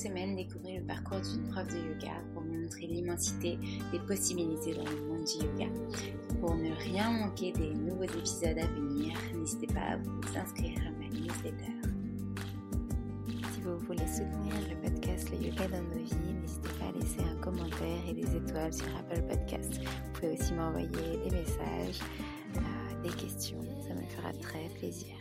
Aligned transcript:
Semaine, 0.00 0.34
découvrez 0.34 0.78
le 0.78 0.86
parcours 0.86 1.20
d'une 1.20 1.46
prof 1.50 1.66
de 1.68 1.76
yoga 1.76 2.14
pour 2.32 2.42
vous 2.42 2.54
montrer 2.54 2.86
l'immensité 2.86 3.58
des 3.92 3.98
possibilités 4.00 4.74
dans 4.74 4.84
le 4.84 5.02
monde 5.02 5.24
du 5.24 5.44
yoga. 5.44 5.66
Pour 6.40 6.54
ne 6.54 6.72
rien 6.74 7.10
manquer 7.10 7.52
des 7.52 7.74
nouveaux 7.74 8.04
épisodes 8.04 8.58
à 8.58 8.66
venir, 8.66 9.14
n'hésitez 9.34 9.66
pas 9.66 9.80
à 9.80 9.96
vous 9.96 10.38
inscrire 10.38 10.78
à 10.86 10.90
ma 10.92 11.08
newsletter. 11.08 11.72
Si 13.52 13.60
vous 13.60 13.78
voulez 13.80 14.06
soutenir 14.06 14.54
le 14.70 14.76
podcast 14.88 15.30
Le 15.30 15.48
Yoga 15.48 15.68
dans 15.68 15.82
nos 15.82 16.02
vies, 16.02 16.34
n'hésitez 16.40 16.68
pas 16.78 16.86
à 16.86 16.92
laisser 16.98 17.20
un 17.20 17.40
commentaire 17.42 18.02
et 18.08 18.14
des 18.14 18.36
étoiles 18.36 18.72
sur 18.72 18.86
Apple 18.96 19.20
Podcasts. 19.28 19.80
Vous 19.80 20.12
pouvez 20.14 20.32
aussi 20.32 20.54
m'envoyer 20.54 20.88
des 20.88 21.30
messages, 21.30 22.00
euh, 22.56 23.02
des 23.02 23.14
questions, 23.16 23.60
ça 23.86 23.94
me 23.94 24.06
fera 24.06 24.32
très 24.32 24.66
plaisir. 24.78 25.14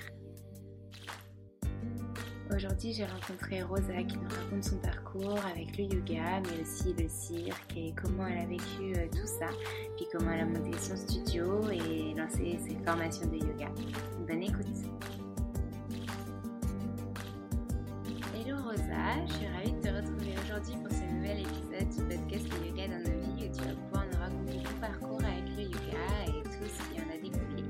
Aujourd'hui, 2.55 2.93
j'ai 2.93 3.05
rencontré 3.05 3.61
Rosa 3.61 4.03
qui 4.03 4.17
nous 4.17 4.27
raconte 4.27 4.63
son 4.63 4.77
parcours 4.77 5.37
avec 5.45 5.77
le 5.77 5.83
yoga, 5.83 6.41
mais 6.41 6.61
aussi 6.61 6.93
le 6.93 7.07
cirque 7.07 7.77
et 7.77 7.93
comment 7.93 8.25
elle 8.25 8.39
a 8.39 8.45
vécu 8.47 8.95
euh, 8.95 9.07
tout 9.11 9.27
ça, 9.27 9.49
puis 9.95 10.07
comment 10.11 10.31
elle 10.31 10.41
a 10.41 10.45
monté 10.45 10.75
son 10.79 10.97
studio 10.97 11.69
et 11.69 12.15
lancé 12.15 12.57
ses 12.67 12.75
formations 12.83 13.27
de 13.27 13.35
yoga. 13.35 13.69
Bonne 14.27 14.41
écoute. 14.41 14.65
Hello 18.33 18.57
Rosa, 18.63 19.27
je 19.27 19.33
suis 19.33 19.47
ravie 19.47 19.73
de 19.73 19.81
te 19.81 19.89
retrouver 19.89 20.33
aujourd'hui 20.43 20.75
pour 20.81 20.91
ce 20.91 21.03
nouvel 21.03 21.41
épisode 21.41 22.09
du 22.09 22.17
podcast 22.17 22.47
Le 22.59 22.67
Yoga 22.67 22.87
dans 22.87 23.11
nos 23.11 23.19
vies 23.21 23.47
où 23.47 23.55
tu 23.55 23.63
vas 23.63 23.75
pouvoir 23.75 24.05
nous 24.11 24.19
raconter 24.19 24.63
ton 24.63 24.79
parcours 24.81 25.23
avec 25.23 25.49
le 25.55 25.63
yoga 25.65 26.25
et 26.25 26.41
tout 26.41 26.65
ce 26.65 26.89
qui 26.89 26.99
en 26.99 27.09
a 27.13 27.17
découlé. 27.21 27.63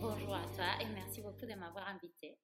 Bonjour 0.00 0.36
à 0.36 0.44
toi 0.54 0.66
et 0.80 0.86
merci 0.94 1.20
beaucoup 1.20 1.46
de 1.46 1.58
m'avoir 1.58 1.88
invité. 1.88 2.38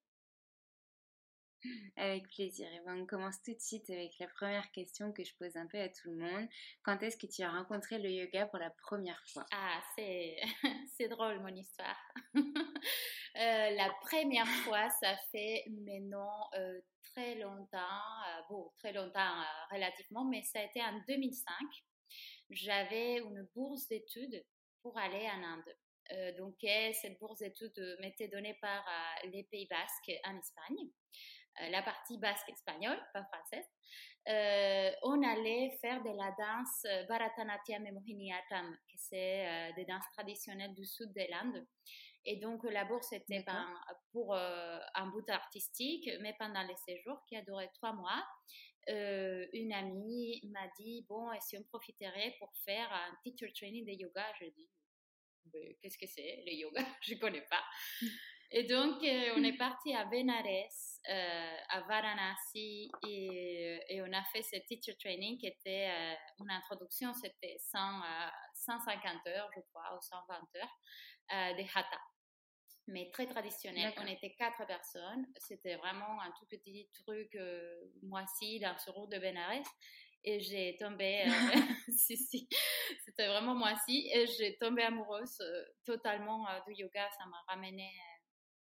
Avec 1.97 2.27
plaisir. 2.29 2.67
Et 2.73 2.79
ben, 2.85 3.01
on 3.01 3.05
commence 3.05 3.41
tout 3.41 3.53
de 3.53 3.59
suite 3.59 3.89
avec 3.89 4.17
la 4.19 4.27
première 4.27 4.71
question 4.71 5.11
que 5.11 5.23
je 5.23 5.33
pose 5.35 5.55
un 5.55 5.67
peu 5.67 5.79
à 5.79 5.89
tout 5.89 6.09
le 6.09 6.17
monde. 6.17 6.47
Quand 6.83 7.01
est-ce 7.01 7.17
que 7.17 7.27
tu 7.27 7.41
as 7.43 7.51
rencontré 7.51 7.99
le 7.99 8.09
yoga 8.09 8.45
pour 8.47 8.59
la 8.59 8.69
première 8.69 9.21
fois? 9.31 9.45
Ah, 9.51 9.81
c'est, 10.97 11.07
drôle 11.07 11.39
mon 11.39 11.55
histoire. 11.55 11.97
Euh, 13.35 13.71
la 13.71 13.89
première 14.03 14.47
fois, 14.63 14.91
ça 14.91 15.17
fait 15.31 15.63
maintenant 15.67 16.51
euh, 16.55 16.79
très 17.01 17.33
longtemps, 17.33 17.79
euh, 17.79 18.41
bon, 18.47 18.71
très 18.77 18.93
longtemps 18.93 19.43
relativement, 19.71 20.23
mais 20.23 20.43
ça 20.43 20.59
a 20.59 20.65
été 20.65 20.79
en 20.83 21.01
2005. 21.07 21.51
J'avais 22.51 23.17
une 23.17 23.49
bourse 23.55 23.87
d'études 23.87 24.45
pour 24.83 24.95
aller 24.99 25.27
en 25.31 25.43
Inde. 25.43 26.35
donc, 26.37 26.53
cette 26.61 27.17
bourse 27.17 27.39
d'études 27.39 27.97
m'était 28.01 28.27
donnée 28.27 28.53
par 28.61 28.85
les 29.23 29.45
Pays 29.45 29.65
Basques 29.65 30.11
en 30.25 30.37
Espagne. 30.37 30.91
Euh, 31.61 31.69
la 31.69 31.83
partie 31.83 32.17
basque 32.17 32.49
espagnole, 32.49 32.99
pas 33.13 33.23
française, 33.25 33.65
euh, 34.27 34.91
on 35.03 35.21
allait 35.21 35.77
faire 35.81 36.01
de 36.01 36.09
la 36.09 36.31
danse 36.31 36.85
euh, 36.85 37.03
Bharatanatyam 37.05 37.85
et 37.85 37.91
Mohiniyattam, 37.91 38.75
qui 38.87 38.97
c'est 38.97 39.73
des 39.75 39.85
danses 39.85 40.09
traditionnelles 40.13 40.73
du 40.73 40.85
sud 40.85 41.13
de 41.13 41.29
l'Inde. 41.29 41.67
Et 42.25 42.37
donc, 42.37 42.63
la 42.63 42.85
bourse 42.85 43.11
était 43.11 43.43
ben, 43.43 43.67
pour 44.11 44.33
un 44.33 45.07
bout 45.07 45.29
artistique, 45.29 46.09
mais 46.21 46.33
pendant 46.39 46.63
les 46.63 46.75
séjours 46.87 47.21
qui 47.27 47.35
a 47.35 47.41
duré 47.41 47.69
trois 47.75 47.91
mois, 47.91 48.23
une 48.87 49.73
amie 49.73 50.39
m'a 50.45 50.67
dit 50.79 51.05
Bon, 51.09 51.33
et 51.33 51.41
si 51.41 51.57
on 51.57 51.63
profiterait 51.63 52.33
pour 52.39 52.49
faire 52.63 52.89
un 52.93 53.13
teacher 53.23 53.51
training 53.51 53.85
de 53.85 53.91
yoga 53.91 54.25
Je 54.39 54.45
dis 54.45 54.69
Qu'est-ce 55.81 55.97
que 55.97 56.07
c'est 56.07 56.43
le 56.45 56.53
yoga? 56.53 56.81
Je 57.01 57.15
ne 57.15 57.19
connais 57.19 57.45
pas. 57.49 57.63
Et 58.55 58.63
donc, 58.63 58.97
on 59.01 59.43
est 59.43 59.57
parti 59.57 59.93
à 59.95 60.05
Benares 60.05 60.69
euh, 61.09 61.57
à 61.67 61.81
Varanasi 61.81 62.89
et, 63.05 63.79
et, 63.89 64.01
on 64.01 64.13
a 64.13 64.23
fait 64.31 64.41
ce 64.41 64.55
teacher 64.65 64.95
training 64.97 65.37
qui 65.37 65.47
était 65.47 65.89
euh, 65.89 66.13
une 66.39 66.49
introduction, 66.49 67.13
c'était 67.13 67.57
150 67.59 69.27
heures, 69.27 69.49
je 69.53 69.59
crois, 69.69 69.97
ou 69.97 70.01
120 70.01 70.35
heures 70.35 70.79
euh, 71.33 71.53
de 71.55 71.63
hatha. 71.63 71.99
Mais 72.87 73.09
très 73.11 73.27
traditionnel. 73.27 73.93
On 73.97 74.07
était 74.07 74.33
quatre 74.35 74.65
personnes. 74.65 75.25
C'était 75.39 75.75
vraiment 75.75 76.21
un 76.21 76.31
tout 76.39 76.45
petit 76.49 76.89
truc 76.93 77.37
moisi 78.01 78.59
dans 78.61 78.77
ce 78.77 78.89
route 78.91 79.11
de 79.11 79.19
Benares. 79.19 79.63
Et 80.23 80.39
j'ai 80.39 80.77
tombé, 80.79 81.25
si, 81.97 82.15
si, 82.15 82.47
c'était 83.03 83.27
vraiment 83.27 83.55
moisi. 83.55 84.09
Et 84.13 84.25
j'ai 84.25 84.57
tombé 84.57 84.83
amoureuse 84.83 85.41
totalement 85.85 86.45
du 86.65 86.75
yoga. 86.75 87.09
Ça 87.17 87.25
m'a 87.25 87.41
ramené 87.47 87.89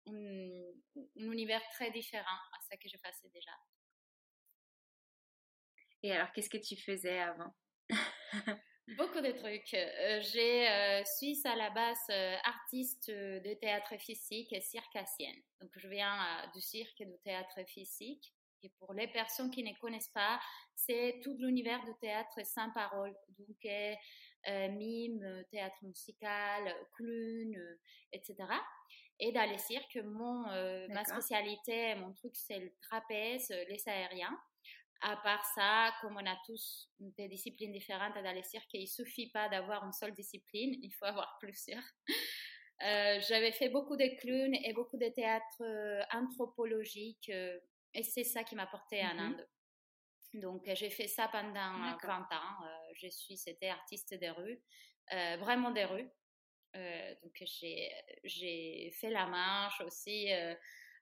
un, 0.06 0.72
univers 1.16 1.62
très 1.70 1.90
différent 1.90 2.40
à 2.52 2.60
ce 2.62 2.76
que 2.76 2.88
je 2.88 2.96
faisais 2.96 3.28
déjà. 3.32 3.52
Et 6.02 6.12
alors, 6.12 6.32
qu'est-ce 6.32 6.50
que 6.50 6.58
tu 6.58 6.76
faisais 6.76 7.18
avant? 7.18 7.54
Beaucoup 8.96 9.20
de 9.20 9.32
trucs. 9.32 9.74
Euh, 9.74 10.20
j'ai 10.32 10.68
euh, 10.68 11.02
suis 11.04 11.40
à 11.44 11.56
la 11.56 11.70
base 11.70 11.98
euh, 12.10 12.36
artiste 12.44 13.10
de 13.10 13.54
théâtre 13.54 13.96
physique 13.98 14.52
et 14.52 14.60
circassienne. 14.60 15.42
Donc, 15.60 15.70
je 15.74 15.88
viens 15.88 16.48
du 16.54 16.60
cirque 16.60 17.00
et 17.00 17.06
du 17.06 17.18
théâtre 17.24 17.66
physique. 17.66 18.32
Et 18.62 18.70
pour 18.78 18.94
les 18.94 19.08
personnes 19.08 19.50
qui 19.50 19.64
ne 19.64 19.76
connaissent 19.80 20.12
pas, 20.14 20.40
c'est 20.76 21.20
tout 21.24 21.36
l'univers 21.36 21.84
du 21.84 21.94
théâtre 22.00 22.40
sans 22.44 22.70
parole. 22.70 23.14
Donc, 23.36 23.66
mime, 24.72 25.44
théâtre 25.50 25.76
musical, 25.82 26.72
clown, 26.94 27.78
etc. 28.12 28.36
Et 29.18 29.32
dans 29.32 29.48
les 29.50 29.58
cirques, 29.58 29.98
mon, 30.04 30.42
ma 30.88 31.04
spécialité, 31.04 31.94
mon 31.94 32.12
truc, 32.12 32.34
c'est 32.34 32.58
le 32.58 32.72
trapèze, 32.82 33.48
les 33.68 33.82
aériens. 33.88 34.38
À 35.02 35.16
part 35.18 35.44
ça, 35.54 35.92
comme 36.00 36.16
on 36.16 36.26
a 36.26 36.36
tous 36.46 36.90
des 37.00 37.28
disciplines 37.28 37.72
différentes 37.72 38.14
dans 38.14 38.32
les 38.32 38.42
cirques, 38.42 38.72
il 38.72 38.86
suffit 38.86 39.30
pas 39.30 39.48
d'avoir 39.48 39.84
une 39.84 39.92
seule 39.92 40.14
discipline, 40.14 40.74
il 40.82 40.90
faut 40.92 41.04
avoir 41.04 41.36
plusieurs. 41.40 41.82
Euh, 42.82 43.20
j'avais 43.26 43.52
fait 43.52 43.68
beaucoup 43.68 43.96
de 43.96 44.06
clowns 44.20 44.54
et 44.54 44.72
beaucoup 44.72 44.98
de 44.98 45.08
théâtre 45.08 45.62
euh, 45.62 46.02
anthropologique 46.12 47.30
euh, 47.30 47.58
et 47.94 48.02
c'est 48.02 48.24
ça 48.24 48.44
qui 48.44 48.54
m'a 48.54 48.66
porté 48.66 49.02
en. 49.02 49.18
Inde. 49.18 49.48
Donc 50.34 50.62
j'ai 50.66 50.90
fait 50.90 51.08
ça 51.08 51.28
pendant 51.28 51.96
20 52.02 52.10
ans. 52.12 52.66
je 52.94 53.08
suis, 53.08 53.38
c'était 53.38 53.70
artiste 53.70 54.12
des 54.12 54.28
rues, 54.28 54.60
vraiment 55.38 55.70
des 55.70 55.84
rues. 55.84 56.10
Donc 57.22 57.42
j'ai 58.24 58.90
fait 58.92 59.10
la 59.10 59.26
marche 59.26 59.80
aussi 59.80 60.28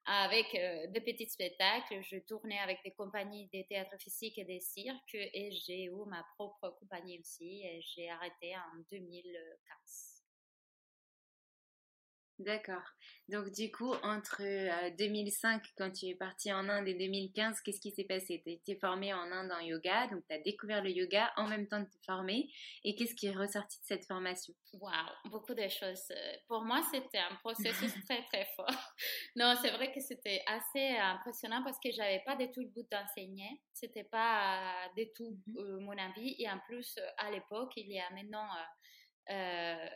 avec 0.06 0.52
des 0.92 1.00
petits 1.00 1.28
spectacles. 1.28 2.02
Je 2.02 2.18
tournais 2.18 2.58
avec 2.58 2.82
des 2.84 2.92
compagnies 2.92 3.48
des 3.52 3.66
théâtres 3.66 3.98
physiques 3.98 4.38
et 4.38 4.44
des 4.44 4.60
cirques 4.60 5.14
et 5.14 5.50
j'ai 5.50 5.84
eu 5.84 6.04
ma 6.06 6.24
propre 6.36 6.76
compagnie 6.80 7.18
aussi 7.18 7.62
et 7.64 7.80
j'ai 7.80 8.10
arrêté 8.10 8.56
en 8.56 8.78
2015. 8.90 10.13
D'accord. 12.44 12.82
Donc 13.30 13.50
du 13.52 13.72
coup, 13.72 13.94
entre 14.02 14.42
2005, 14.98 15.56
euh, 15.62 15.68
quand 15.78 15.90
tu 15.90 16.06
es 16.06 16.14
partie 16.14 16.52
en 16.52 16.68
Inde, 16.68 16.86
et 16.88 16.94
2015, 16.94 17.62
qu'est-ce 17.62 17.80
qui 17.80 17.90
s'est 17.90 18.04
passé? 18.04 18.42
Tu 18.44 18.52
été 18.52 18.76
formée 18.76 19.14
en 19.14 19.32
Inde 19.32 19.50
en 19.50 19.60
yoga, 19.60 20.08
donc 20.08 20.22
tu 20.28 20.34
as 20.34 20.40
découvert 20.40 20.82
le 20.82 20.90
yoga 20.90 21.32
en 21.36 21.48
même 21.48 21.66
temps 21.66 21.80
de 21.80 21.86
te 21.86 21.96
former. 22.04 22.50
Et 22.84 22.94
qu'est-ce 22.94 23.14
qui 23.14 23.28
est 23.28 23.34
ressorti 23.34 23.78
de 23.80 23.84
cette 23.86 24.04
formation? 24.04 24.52
Waouh, 24.74 25.30
beaucoup 25.30 25.54
de 25.54 25.66
choses. 25.68 26.12
Pour 26.48 26.62
moi, 26.64 26.82
c'était 26.92 27.18
un 27.18 27.34
processus 27.36 27.94
très 28.08 28.22
très 28.24 28.46
fort. 28.56 28.66
Non, 29.36 29.54
c'est 29.60 29.70
vrai 29.70 29.90
que 29.92 30.00
c'était 30.00 30.42
assez 30.46 30.96
impressionnant 30.96 31.62
parce 31.64 31.78
que 31.82 31.90
j'avais 31.90 32.22
pas 32.24 32.36
du 32.36 32.50
tout 32.50 32.60
le 32.60 32.68
goût 32.68 32.86
d'enseigner. 32.90 33.62
C'était 33.72 34.04
pas 34.04 34.88
du 34.96 35.06
tout 35.14 35.36
euh, 35.56 35.80
mon 35.80 35.96
avis. 35.96 36.36
Et 36.38 36.48
en 36.48 36.58
plus, 36.68 36.98
à 37.16 37.30
l'époque, 37.30 37.72
il 37.76 37.90
y 37.90 37.98
a 37.98 38.10
maintenant... 38.10 38.48
Euh, 39.30 39.88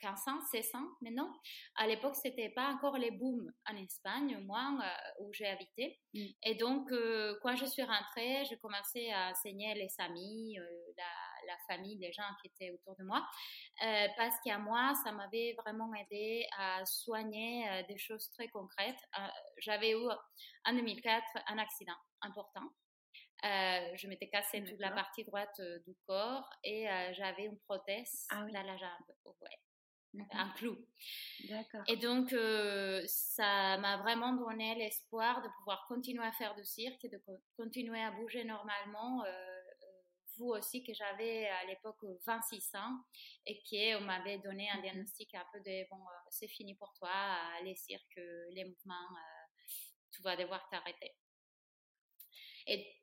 15 0.00 0.28
ans, 0.28 0.40
16 0.50 0.74
ans 0.74 0.88
maintenant. 1.00 1.32
À 1.76 1.86
l'époque, 1.86 2.16
c'était 2.16 2.50
pas 2.50 2.68
encore 2.68 2.98
les 2.98 3.10
booms 3.10 3.52
en 3.68 3.76
Espagne, 3.76 4.38
moins 4.44 4.80
euh, 4.80 4.88
où 5.20 5.32
j'ai 5.32 5.46
habité. 5.46 5.98
Mm. 6.14 6.26
Et 6.44 6.54
donc, 6.56 6.90
euh, 6.92 7.38
quand 7.42 7.56
je 7.56 7.66
suis 7.66 7.82
rentrée, 7.82 8.44
j'ai 8.48 8.58
commencé 8.58 9.10
à 9.10 9.30
enseigner 9.30 9.74
les 9.74 9.88
amis, 9.98 10.58
euh, 10.58 10.92
la, 10.96 11.56
famille, 11.68 11.96
les 11.98 12.12
gens 12.12 12.28
qui 12.40 12.48
étaient 12.48 12.70
autour 12.70 12.96
de 12.96 13.04
moi, 13.04 13.24
parce 14.16 14.36
qu'à 14.44 14.58
moi, 14.58 14.94
ça 15.04 15.12
m'avait 15.12 15.54
vraiment 15.64 15.92
aidé 15.94 16.46
à 16.58 16.84
soigner 16.84 17.84
des 17.88 17.98
choses 17.98 18.30
très 18.30 18.48
concrètes. 18.48 18.98
J'avais 19.58 19.92
eu 19.92 20.08
en 20.64 20.72
2004 20.72 21.24
un 21.48 21.58
accident 21.58 21.96
important. 22.22 22.68
je 23.42 24.08
m'étais 24.08 24.28
cassé 24.28 24.64
toute 24.64 24.80
la 24.80 24.90
partie 24.90 25.24
droite 25.24 25.60
du 25.86 25.96
corps 26.06 26.48
et 26.64 26.86
j'avais 27.12 27.44
une 27.44 27.58
prothèse 27.60 28.26
ah 28.30 28.44
dans 28.52 28.62
la 28.62 28.76
jambe. 28.76 29.34
Ouais 29.40 29.58
un 30.32 30.48
clou. 30.50 30.76
D'accord. 31.48 31.82
Et 31.86 31.96
donc, 31.96 32.32
euh, 32.32 33.02
ça 33.06 33.78
m'a 33.78 33.98
vraiment 33.98 34.32
donné 34.32 34.74
l'espoir 34.74 35.42
de 35.42 35.48
pouvoir 35.58 35.86
continuer 35.88 36.24
à 36.24 36.32
faire 36.32 36.54
du 36.54 36.64
cirque 36.64 37.04
et 37.04 37.08
de 37.08 37.20
continuer 37.56 38.00
à 38.00 38.10
bouger 38.10 38.44
normalement. 38.44 39.24
Euh, 39.24 39.28
euh, 39.28 39.62
vous 40.38 40.48
aussi, 40.48 40.84
que 40.84 40.92
j'avais 40.92 41.48
à 41.48 41.64
l'époque 41.64 42.04
26 42.26 42.74
ans 42.74 42.98
et 43.46 43.62
qu'on 43.62 44.04
m'avait 44.04 44.38
donné 44.38 44.68
un 44.70 44.82
diagnostic 44.82 45.34
un 45.34 45.44
peu 45.50 45.60
de 45.60 45.88
bon, 45.88 46.02
c'est 46.28 46.48
fini 46.48 46.74
pour 46.74 46.92
toi, 46.92 47.10
les 47.64 47.74
cirques, 47.74 48.20
les 48.50 48.64
mouvements, 48.64 49.08
tu 50.12 50.20
vas 50.20 50.36
devoir 50.36 50.68
t'arrêter. 50.68 51.16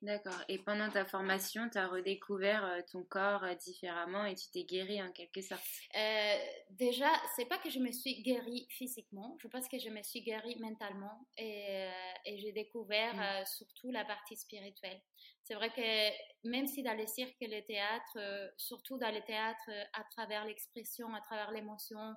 D'accord. 0.01 0.43
Et 0.49 0.59
pendant 0.59 0.89
ta 0.89 1.05
formation, 1.05 1.69
tu 1.69 1.77
as 1.77 1.87
redécouvert 1.87 2.65
euh, 2.65 2.81
ton 2.91 3.03
corps 3.03 3.45
euh, 3.45 3.55
différemment 3.55 4.25
et 4.25 4.35
tu 4.35 4.49
t'es 4.51 4.65
guérie 4.65 5.01
en 5.01 5.09
quelque 5.13 5.41
sorte 5.41 5.63
euh, 5.95 6.37
Déjà, 6.71 7.09
c'est 7.37 7.45
pas 7.45 7.57
que 7.57 7.69
je 7.69 7.79
me 7.79 7.89
suis 7.89 8.21
guérie 8.21 8.67
physiquement, 8.69 9.37
je 9.41 9.47
pense 9.47 9.69
que 9.69 9.79
je 9.79 9.89
me 9.89 10.03
suis 10.03 10.21
guérie 10.21 10.57
mentalement 10.59 11.25
et, 11.37 11.87
et 12.25 12.37
j'ai 12.37 12.51
découvert 12.51 13.15
mm. 13.15 13.45
surtout 13.45 13.91
la 13.91 14.03
partie 14.03 14.35
spirituelle. 14.35 15.01
C'est 15.43 15.55
vrai 15.55 15.69
que 15.69 16.47
même 16.47 16.67
si 16.67 16.83
dans 16.83 16.97
les 16.97 17.07
cirques 17.07 17.41
et 17.41 17.47
le 17.47 17.61
théâtre, 17.63 18.53
surtout 18.57 18.97
dans 18.97 19.13
le 19.13 19.21
théâtre, 19.21 19.69
à 19.93 20.03
travers 20.11 20.45
l'expression, 20.45 21.13
à 21.13 21.21
travers 21.21 21.51
l'émotion, 21.51 22.13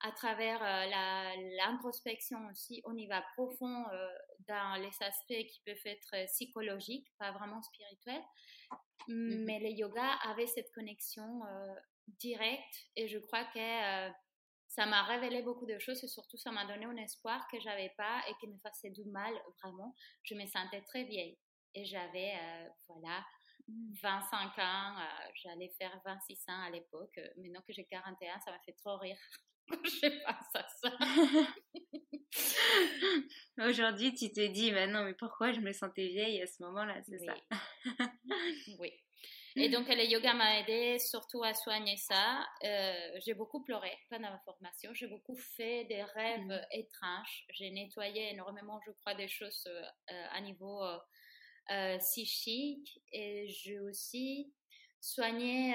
à 0.00 0.12
travers 0.12 0.60
l'introspection 1.56 2.38
aussi, 2.50 2.82
on 2.84 2.96
y 2.96 3.06
va 3.06 3.22
profond 3.34 3.84
dans 4.46 4.80
les 4.80 4.92
aspects 5.00 5.46
qui 5.48 5.60
peuvent 5.64 5.86
être 5.86 6.26
psychologiques, 6.26 7.08
pas 7.18 7.32
vraiment 7.32 7.62
spirituels. 7.62 8.22
Mmh 9.08 9.44
mais 9.46 9.58
le 9.60 9.70
yoga 9.70 10.12
avait 10.24 10.46
cette 10.46 10.70
connexion 10.72 11.40
directe 12.06 12.86
et 12.94 13.08
je 13.08 13.18
crois 13.18 13.44
que 13.44 14.12
ça 14.68 14.84
m'a 14.86 15.02
révélé 15.04 15.42
beaucoup 15.42 15.66
de 15.66 15.78
choses 15.78 16.04
et 16.04 16.08
surtout 16.08 16.36
ça 16.36 16.52
m'a 16.52 16.66
donné 16.66 16.84
un 16.84 16.96
espoir 16.96 17.48
que 17.50 17.58
j'avais 17.58 17.92
pas 17.96 18.22
et 18.28 18.34
qui 18.38 18.48
me 18.48 18.58
faisait 18.58 18.90
du 18.90 19.04
mal 19.06 19.32
vraiment. 19.62 19.94
Je 20.22 20.34
me 20.34 20.46
sentais 20.46 20.82
très 20.82 21.04
vieille 21.04 21.38
et 21.74 21.84
j'avais, 21.84 22.34
voilà, 22.86 23.24
25 24.02 24.56
mmh. 24.56 24.60
ans, 24.60 24.96
j'allais 25.42 25.72
faire 25.78 26.00
26 26.04 26.44
ans 26.48 26.62
à 26.62 26.70
l'époque. 26.70 27.18
Maintenant 27.38 27.62
que 27.62 27.72
j'ai 27.72 27.86
41, 27.86 28.40
ça 28.40 28.50
m'a 28.52 28.60
fait 28.60 28.74
trop 28.74 28.96
rire. 28.98 29.18
je 29.84 30.08
pense 30.24 30.54
à 30.54 30.66
ça. 30.80 30.90
Aujourd'hui, 33.68 34.14
tu 34.14 34.30
t'es 34.32 34.48
dit, 34.48 34.72
mais 34.72 34.86
non, 34.86 35.04
mais 35.04 35.14
pourquoi 35.14 35.52
je 35.52 35.60
me 35.60 35.72
sentais 35.72 36.08
vieille 36.08 36.40
à 36.40 36.46
ce 36.46 36.62
moment-là, 36.62 37.00
c'est 37.08 37.18
ça? 37.18 37.34
Oui. 38.78 38.92
Et 39.56 39.68
donc, 39.68 39.88
le 39.88 40.04
yoga 40.04 40.34
m'a 40.34 40.60
aidé 40.60 41.00
surtout 41.00 41.42
à 41.42 41.52
soigner 41.52 41.96
ça. 41.96 42.46
Euh, 42.62 43.18
j'ai 43.24 43.34
beaucoup 43.34 43.60
pleuré 43.64 43.90
pendant 44.08 44.30
ma 44.30 44.38
formation. 44.44 44.94
J'ai 44.94 45.08
beaucoup 45.08 45.36
fait 45.36 45.84
des 45.86 46.02
rêves 46.02 46.46
mm. 46.46 46.60
étranges. 46.70 47.44
J'ai 47.50 47.70
nettoyé 47.70 48.30
énormément, 48.30 48.78
je 48.86 48.92
crois, 48.92 49.14
des 49.14 49.26
choses 49.26 49.66
euh, 49.66 50.26
à 50.30 50.40
niveau 50.40 50.80
euh, 51.70 51.98
psychique. 51.98 53.00
Et 53.12 53.48
j'ai 53.48 53.80
aussi 53.80 54.52
soigné 55.00 55.74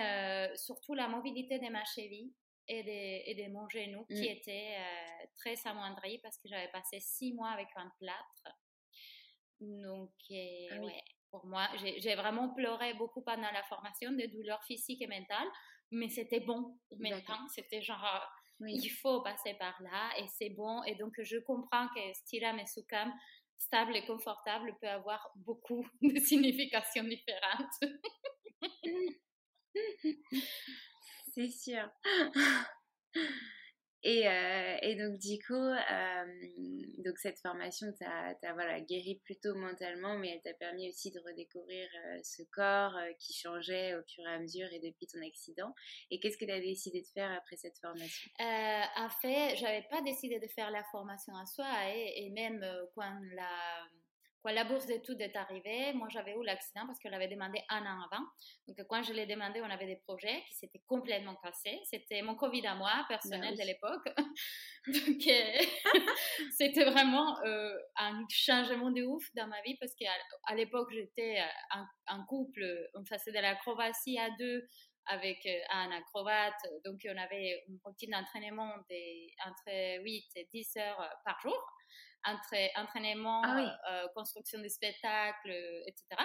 surtout 0.56 0.94
la 0.94 1.10
mobilité 1.10 1.60
de 1.60 1.70
ma 1.70 1.84
cheville 1.84 2.32
et 2.68 2.84
de, 2.84 3.30
et 3.30 3.36
de 3.36 3.52
mon 3.52 3.68
genou 3.70 4.06
qui 4.06 4.22
mm. 4.22 4.38
était 4.38 4.76
euh, 4.78 5.26
très 5.36 5.56
amoindri 5.66 6.20
parce 6.20 6.38
que 6.38 6.48
j'avais 6.48 6.72
passé 6.72 7.00
six 7.00 7.34
mois 7.34 7.50
avec 7.50 7.68
un 7.76 7.92
plâtre. 8.00 8.58
Donc, 9.60 10.12
ah 10.30 10.80
ouais, 10.80 11.04
pour 11.32 11.46
moi, 11.46 11.68
j'ai 11.78 12.16
vraiment 12.16 12.54
pleuré 12.54 12.94
beaucoup 12.94 13.24
pendant 13.24 13.52
la 13.52 13.64
formation, 13.64 14.12
des 14.12 14.28
douleurs 14.28 14.64
physiques 14.66 15.02
et 15.02 15.08
mentales, 15.08 15.48
mais 15.92 16.10
c'était 16.10 16.42
bon 16.42 16.78
maintenant. 16.98 17.48
C'était 17.50 17.82
genre, 17.82 18.04
euh, 18.62 18.66
il 18.68 18.90
faut 18.90 19.22
passer 19.22 19.54
par 19.56 19.82
là 19.82 20.12
et 20.20 20.28
c'est 20.28 20.50
bon. 20.50 20.84
Et 20.84 20.96
donc, 20.96 21.14
je 21.20 21.38
comprends 21.40 21.88
que 21.96 22.14
Stiram 22.14 22.60
et 22.60 22.68
Sukam, 22.68 23.14
stable 23.58 23.96
et 23.96 24.06
confortable, 24.06 24.76
peut 24.82 24.90
avoir 24.90 25.32
beaucoup 25.36 25.86
de 26.02 26.20
significations 26.20 27.04
différentes. 27.04 27.80
c'est 31.34 31.50
sûr. 31.50 31.90
Et, 34.06 34.28
euh, 34.28 34.78
et, 34.82 34.96
donc 34.96 35.18
du 35.18 35.40
coup, 35.48 35.54
euh, 35.54 36.26
donc 37.06 37.18
cette 37.20 37.40
formation 37.40 37.88
t'a 37.98 38.54
voilà, 38.54 38.82
guéri 38.82 39.22
plutôt 39.24 39.56
mentalement, 39.56 40.18
mais 40.18 40.32
elle 40.32 40.42
t'a 40.42 40.54
permis 40.56 40.90
aussi 40.90 41.10
de 41.10 41.22
redécouvrir 41.26 41.88
euh, 42.08 42.20
ce 42.22 42.44
corps 42.52 42.98
qui 43.18 43.32
changeait 43.32 43.96
au 43.96 44.04
fur 44.04 44.26
et 44.28 44.34
à 44.34 44.40
mesure 44.40 44.68
et 44.74 44.82
depuis 44.82 45.08
ton 45.08 45.26
accident. 45.26 45.74
Et 46.12 46.20
qu'est-ce 46.20 46.38
que 46.38 46.44
tu 46.44 46.52
as 46.52 46.60
décidé 46.60 47.00
de 47.00 47.08
faire 47.14 47.32
après 47.32 47.56
cette 47.56 47.78
formation? 47.80 48.30
En 48.40 49.10
fait, 49.22 49.56
j'avais 49.56 49.86
pas 49.90 50.02
décidé 50.02 50.38
de 50.38 50.48
faire 50.48 50.70
la 50.70 50.84
formation 50.92 51.32
en 51.34 51.46
soi 51.46 51.70
et, 51.96 52.26
et 52.26 52.30
même 52.32 52.62
quand 52.96 53.20
la 53.36 53.88
quand 54.44 54.52
la 54.52 54.66
bourse 54.66 54.86
d'études 54.86 55.22
est 55.22 55.36
arrivée, 55.38 55.94
moi 55.94 56.08
j'avais 56.10 56.34
eu 56.34 56.44
l'accident 56.44 56.86
parce 56.86 57.00
que 57.00 57.08
l'avais 57.08 57.30
demandé 57.30 57.62
un 57.70 57.82
an 57.82 58.02
avant. 58.12 58.26
Donc 58.68 58.78
quand 58.90 59.02
je 59.02 59.14
l'ai 59.14 59.26
demandé, 59.26 59.62
on 59.62 59.70
avait 59.70 59.86
des 59.86 60.02
projets 60.06 60.44
qui 60.50 60.56
s'étaient 60.56 60.84
complètement 60.86 61.36
cassés. 61.42 61.80
C'était 61.86 62.22
mon 62.22 62.36
Covid 62.36 62.68
à 62.68 62.76
moi, 62.76 63.06
personnel 63.08 63.56
ben 63.56 63.64
de 63.64 63.68
l'époque. 63.68 64.06
Donc 64.88 65.28
euh, 65.28 65.64
c'était 66.58 66.84
vraiment 66.84 67.42
euh, 67.46 67.74
un 67.96 68.26
changement 68.30 68.92
de 68.92 69.04
ouf 69.04 69.24
dans 69.34 69.48
ma 69.48 69.62
vie 69.62 69.78
parce 69.80 69.94
qu'à 69.96 70.56
l'époque 70.56 70.92
j'étais 70.92 71.40
euh, 71.40 71.82
en, 72.08 72.26
couple, 72.26 72.66
on 72.96 73.06
faisait 73.06 73.32
de 73.32 73.40
l'acrobatie 73.40 74.20
à 74.20 74.30
deux 74.38 74.68
avec 75.06 75.48
un 75.70 75.92
acrobate. 75.92 76.60
Donc 76.86 77.00
on 77.06 77.18
avait 77.18 77.64
une 77.70 77.78
routine 77.84 78.12
d'entraînement 78.12 78.74
entre 79.46 80.02
8 80.02 80.26
et 80.36 80.50
10 80.54 80.78
heures 80.78 81.10
par 81.26 81.40
jour. 81.42 81.58
Entraînement, 82.26 83.42
ah 83.44 83.80
euh, 83.92 84.08
construction 84.16 84.60
de 84.60 84.68
spectacles, 84.68 85.54
etc. 85.88 86.22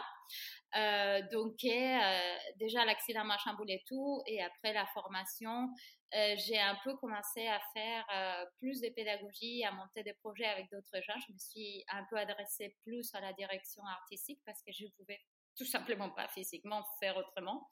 donc, 1.33 1.57
déjà, 2.57 2.85
l'accident 2.85 3.25
m'a 3.25 3.39
chamboulé 3.39 3.83
tout. 3.87 4.23
Et 4.27 4.43
après 4.43 4.73
la 4.73 4.87
formation, 4.87 5.69
j'ai 6.13 6.59
un 6.59 6.77
peu 6.85 6.97
commencé 6.97 7.47
à 7.47 7.61
faire 7.75 8.05
plus 8.59 8.81
de 8.81 8.89
pédagogie, 8.91 9.65
à 9.65 9.73
monter 9.73 10.03
des 10.03 10.15
projets 10.15 10.47
avec 10.47 10.71
d'autres 10.71 11.03
gens. 11.03 11.19
Je 11.27 11.33
me 11.33 11.39
suis 11.39 11.85
un 11.89 12.05
peu 12.11 12.17
adressée 12.17 12.77
plus 12.85 13.15
à 13.15 13.21
la 13.21 13.33
direction 13.33 13.83
artistique 13.85 14.41
parce 14.45 14.63
que 14.63 14.73
je 14.73 14.87
pouvais 14.97 15.21
tout 15.57 15.65
simplement 15.65 16.11
pas 16.11 16.29
physiquement 16.29 16.85
faire 17.01 17.17
autrement. 17.17 17.69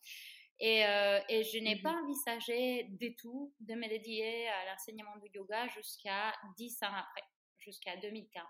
Et, 0.59 0.87
euh, 0.87 1.21
et 1.29 1.45
je 1.45 1.59
n'ai 1.59 1.81
pas 1.83 1.93
mmh 1.93 2.05
envisagé 2.05 2.85
du 2.91 3.15
tout 3.15 3.55
de 3.61 3.75
me 3.75 3.89
dédier 3.89 4.49
à 4.49 4.71
l'enseignement 4.71 5.17
du 5.19 5.29
yoga 5.35 5.69
jusqu'à 5.69 6.35
10 6.57 6.83
ans 6.83 6.95
après, 6.95 7.23
jusqu'à 7.67 7.97
2015. 7.97 8.45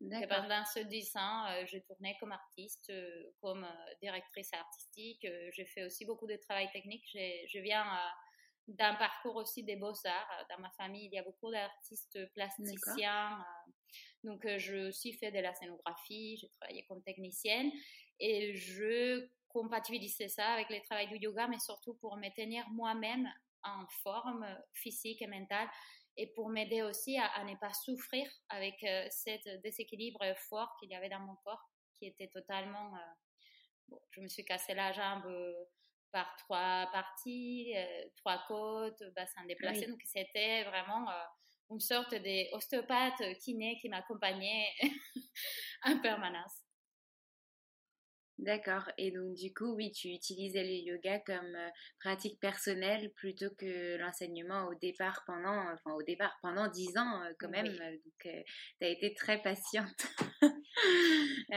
Et 0.00 0.26
pendant 0.26 0.64
ce 0.64 0.80
10 0.80 1.16
ans, 1.16 1.46
euh, 1.46 1.64
j'ai 1.66 1.80
tourné 1.82 2.16
comme 2.18 2.32
artiste, 2.32 2.90
euh, 2.90 3.32
comme 3.40 3.66
directrice 4.02 4.52
artistique. 4.52 5.26
j'ai 5.52 5.64
fait 5.66 5.84
aussi 5.84 6.04
beaucoup 6.04 6.26
de 6.26 6.36
travail 6.36 6.68
technique. 6.72 7.04
Je 7.12 7.58
viens 7.60 7.86
d'un 8.66 8.94
parcours 8.96 9.36
aussi 9.36 9.62
des 9.62 9.76
beaux-arts. 9.76 10.46
Dans 10.50 10.58
ma 10.58 10.70
famille, 10.70 11.06
il 11.06 11.14
y 11.14 11.18
a 11.18 11.22
beaucoup 11.22 11.50
d'artistes 11.50 12.18
plasticiens. 12.32 13.44
donc, 14.24 14.46
j'ai 14.56 14.86
aussi 14.86 15.12
fait 15.12 15.30
de 15.30 15.38
la 15.38 15.54
scénographie. 15.54 16.38
J'ai 16.40 16.48
travaillé 16.60 16.84
comme 16.86 17.02
technicienne. 17.02 17.70
Et 18.18 18.54
je 18.54 19.28
compatibiliser 19.54 20.28
ça 20.28 20.48
avec 20.48 20.68
le 20.68 20.82
travail 20.82 21.08
du 21.08 21.16
yoga, 21.16 21.46
mais 21.46 21.60
surtout 21.60 21.94
pour 21.94 22.16
me 22.16 22.28
tenir 22.34 22.68
moi-même 22.70 23.30
en 23.62 23.86
forme 24.02 24.46
physique 24.74 25.22
et 25.22 25.26
mentale 25.26 25.68
et 26.16 26.28
pour 26.34 26.48
m'aider 26.48 26.82
aussi 26.82 27.18
à, 27.18 27.44
ne 27.44 27.56
pas 27.56 27.72
souffrir 27.72 28.30
avec 28.48 28.82
euh, 28.84 29.06
cet 29.10 29.48
déséquilibre 29.62 30.20
fort 30.48 30.76
qu'il 30.78 30.90
y 30.90 30.94
avait 30.94 31.08
dans 31.08 31.20
mon 31.20 31.36
corps, 31.44 31.62
qui 31.98 32.06
était 32.06 32.28
totalement... 32.28 32.94
Euh, 32.94 33.12
bon, 33.88 34.00
je 34.10 34.20
me 34.20 34.28
suis 34.28 34.44
cassé 34.44 34.74
la 34.74 34.92
jambe 34.92 35.26
euh, 35.26 35.52
par 36.12 36.36
trois 36.36 36.88
parties, 36.92 37.74
trois 38.18 38.40
côtes, 38.46 39.02
bassin 39.16 39.44
déplacé, 39.46 39.86
donc 39.88 40.00
c'était 40.04 40.62
vraiment 40.62 41.08
une 41.70 41.80
sorte 41.80 42.14
d'ostéopathe 42.14 43.36
kiné 43.40 43.76
qui 43.80 43.88
m'accompagnait 43.88 44.68
en 45.82 45.98
permanence. 45.98 46.63
D'accord. 48.38 48.90
Et 48.98 49.12
donc, 49.12 49.34
du 49.34 49.54
coup, 49.54 49.74
oui, 49.74 49.92
tu 49.92 50.08
utilisais 50.08 50.64
le 50.64 50.72
yoga 50.72 51.20
comme 51.20 51.54
euh, 51.54 51.68
pratique 52.00 52.40
personnelle 52.40 53.12
plutôt 53.14 53.50
que 53.56 53.96
l'enseignement 53.96 54.66
au 54.66 54.74
départ 54.74 55.22
pendant, 55.24 55.72
enfin, 55.72 55.92
au 55.94 56.02
départ 56.02 56.36
pendant 56.42 56.66
dix 56.68 56.96
ans 56.98 57.22
euh, 57.22 57.32
quand 57.38 57.48
même. 57.48 57.68
Donc, 57.68 58.26
euh, 58.26 58.42
tu 58.80 58.86
as 58.86 58.88
été 58.88 59.14
très 59.14 59.40
patiente. 59.40 60.06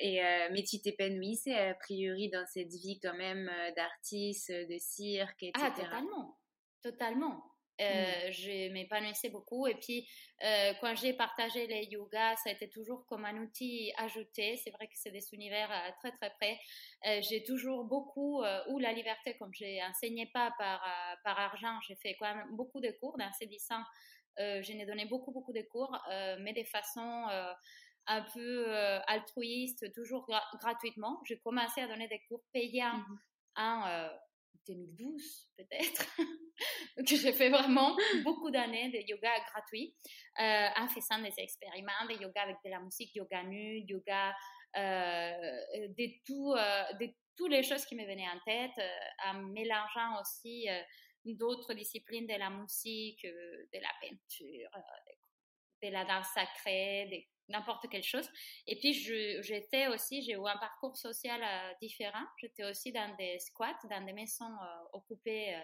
et, 0.00 0.22
mais 0.50 0.64
tu 0.64 0.80
t'épanouissais 0.80 1.54
a 1.54 1.74
priori 1.74 2.30
dans 2.30 2.46
cette 2.46 2.72
vie 2.72 2.98
quand 3.02 3.16
même 3.16 3.50
d'artiste, 3.76 4.50
de 4.50 4.78
cirque, 4.78 5.42
etc. 5.42 5.66
Ah, 5.66 5.70
totalement. 5.70 6.38
Totalement. 6.82 7.51
Mmh. 7.82 7.94
Euh, 7.94 8.32
je 8.32 8.72
m'épanouissais 8.72 9.30
beaucoup. 9.30 9.66
Et 9.66 9.74
puis, 9.74 10.08
euh, 10.44 10.72
quand 10.80 10.94
j'ai 10.94 11.12
partagé 11.12 11.66
les 11.66 11.84
yogas, 11.86 12.36
ça 12.36 12.50
a 12.50 12.52
été 12.52 12.68
toujours 12.68 13.04
comme 13.06 13.24
un 13.24 13.36
outil 13.38 13.92
ajouté. 13.96 14.56
C'est 14.56 14.70
vrai 14.70 14.86
que 14.86 14.94
c'est 14.94 15.10
des 15.10 15.24
univers 15.32 15.70
euh, 15.70 15.90
très, 16.00 16.12
très 16.12 16.30
près. 16.30 16.58
j'ai 17.22 17.42
toujours 17.44 17.84
beaucoup, 17.84 18.42
ou 18.68 18.78
la 18.78 18.92
liberté, 18.92 19.36
comme 19.38 19.52
je 19.52 19.64
n'enseignais 19.86 20.30
pas 20.32 20.52
par, 20.58 20.80
par 21.24 21.38
argent, 21.38 21.78
j'ai 21.86 21.96
fait 21.96 22.14
quand 22.18 22.34
même 22.34 22.46
beaucoup 22.52 22.80
de 22.80 22.90
cours. 23.00 23.16
Dans 23.18 23.32
ces 23.32 23.46
10 23.46 23.70
ans, 23.72 23.84
je 24.38 24.72
n'ai 24.72 24.86
donné 24.86 25.06
beaucoup, 25.06 25.32
beaucoup 25.32 25.52
de 25.52 25.62
cours, 25.62 25.96
mais 26.40 26.52
de 26.52 26.64
façon 26.64 27.26
un 28.06 28.22
peu 28.34 28.72
altruiste, 29.08 29.92
toujours 29.92 30.26
gratuitement. 30.60 31.20
J'ai 31.26 31.38
commencé 31.40 31.80
à 31.80 31.88
donner 31.88 32.08
des 32.08 32.20
cours 32.28 32.42
payants 32.52 32.98
mmh 32.98 33.18
en 33.54 34.08
2012 34.66 35.50
peut-être. 35.56 36.06
Donc 36.96 37.06
j'ai 37.06 37.32
fait 37.32 37.48
vraiment 37.48 37.96
beaucoup 38.22 38.50
d'années 38.50 38.90
de 38.90 38.98
yoga 39.08 39.30
gratuit 39.50 39.94
euh, 40.40 40.68
en 40.76 40.88
faisant 40.88 41.20
des 41.20 41.34
expériments 41.38 42.06
de 42.08 42.20
yoga 42.20 42.42
avec 42.42 42.56
de 42.64 42.70
la 42.70 42.80
musique, 42.80 43.14
yoga 43.14 43.42
nu, 43.44 43.84
yoga, 43.88 44.34
euh, 44.76 45.32
de, 45.88 46.24
tout, 46.24 46.52
euh, 46.52 46.92
de 47.00 47.12
toutes 47.36 47.50
les 47.50 47.62
choses 47.62 47.84
qui 47.84 47.96
me 47.96 48.04
venaient 48.04 48.28
en 48.28 48.40
tête, 48.44 48.86
en 49.26 49.34
mélangeant 49.34 50.20
aussi 50.20 50.68
d'autres 51.24 51.74
disciplines 51.74 52.26
de 52.26 52.34
la 52.34 52.50
musique, 52.50 53.24
de 53.24 53.78
la 53.80 53.90
peinture, 54.00 54.70
de, 55.82 55.88
la 55.88 56.04
danse 56.04 56.28
sacrée, 56.34 57.28
n'importe 57.48 57.88
quelle 57.90 58.02
chose. 58.02 58.28
Et 58.66 58.78
puis, 58.78 58.92
j'étais 59.42 59.88
aussi, 59.88 60.22
j'ai 60.22 60.32
eu 60.32 60.46
un 60.46 60.58
parcours 60.58 60.96
social 60.96 61.40
euh, 61.42 61.74
différent. 61.80 62.24
J'étais 62.38 62.64
aussi 62.64 62.92
dans 62.92 63.14
des 63.16 63.38
squats, 63.38 63.78
dans 63.90 64.04
des 64.04 64.12
maisons 64.12 64.44
euh, 64.44 64.84
occupées 64.92 65.54
euh, 65.54 65.60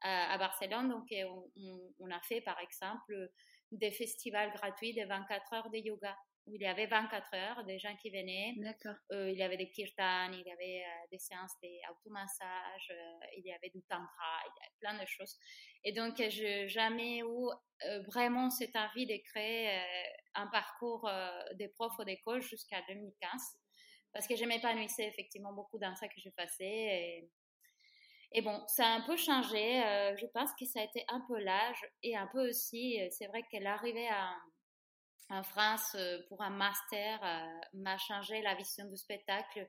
à 0.00 0.36
Barcelone. 0.38 0.88
Donc, 0.88 1.08
on, 1.12 1.50
on, 1.98 2.10
a 2.10 2.20
fait, 2.22 2.40
par 2.40 2.58
exemple, 2.60 3.30
des 3.72 3.90
festivals 3.90 4.52
gratuits 4.52 4.94
de 4.94 5.04
24 5.06 5.52
heures 5.54 5.70
de 5.70 5.78
yoga 5.78 6.16
où 6.46 6.54
il 6.54 6.62
y 6.62 6.66
avait 6.66 6.86
24 6.86 7.34
heures, 7.34 7.64
des 7.64 7.78
gens 7.78 7.94
qui 7.96 8.10
venaient. 8.10 8.54
D'accord. 8.58 8.94
Euh, 9.12 9.30
il 9.30 9.38
y 9.38 9.42
avait 9.42 9.56
des 9.56 9.68
kirtans, 9.70 10.30
il 10.32 10.46
y 10.46 10.50
avait 10.50 10.84
euh, 10.84 11.06
des 11.10 11.18
séances 11.18 11.52
d'automassage, 11.60 12.90
euh, 12.90 13.26
il 13.36 13.44
y 13.44 13.52
avait 13.52 13.70
du 13.70 13.82
tantra, 13.82 14.40
il 14.44 14.52
y 14.60 14.64
avait 14.64 14.76
plein 14.80 15.02
de 15.02 15.06
choses. 15.06 15.36
Et 15.84 15.92
donc, 15.92 16.16
je 16.18 16.66
jamais 16.68 17.20
eu 17.20 18.02
vraiment 18.06 18.50
cette 18.50 18.76
envie 18.76 19.06
de 19.06 19.16
créer 19.30 19.80
un 20.34 20.46
parcours 20.48 21.08
de 21.52 21.66
prof 21.74 21.92
d'école 22.04 22.42
jusqu'à 22.42 22.80
2015 22.88 23.40
parce 24.12 24.26
que 24.26 24.34
je 24.34 24.44
m'épanouissais 24.46 25.06
effectivement 25.06 25.52
beaucoup 25.52 25.78
dans 25.78 25.94
ça 25.94 26.08
que 26.08 26.18
je 26.18 26.30
faisais. 26.30 26.64
Et, 26.64 27.30
et 28.32 28.42
bon, 28.42 28.64
ça 28.66 28.86
a 28.86 28.90
un 28.96 29.02
peu 29.02 29.16
changé. 29.16 29.82
je 30.18 30.26
pense 30.32 30.50
que 30.58 30.64
ça 30.64 30.80
a 30.80 30.84
été 30.84 31.04
un 31.08 31.20
peu 31.28 31.38
l'âge 31.38 31.86
et 32.02 32.16
un 32.16 32.26
peu 32.28 32.48
aussi, 32.48 32.98
c'est 33.10 33.26
vrai 33.26 33.42
qu'elle 33.50 33.66
arrivait 33.66 34.08
à 34.08 34.34
en 35.28 35.42
France 35.42 35.94
euh, 35.94 36.20
pour 36.28 36.42
un 36.42 36.50
master 36.50 37.20
euh, 37.22 37.60
m'a 37.74 37.98
changé 37.98 38.42
la 38.42 38.54
vision 38.54 38.84
du 38.86 38.96
spectacle 38.96 39.68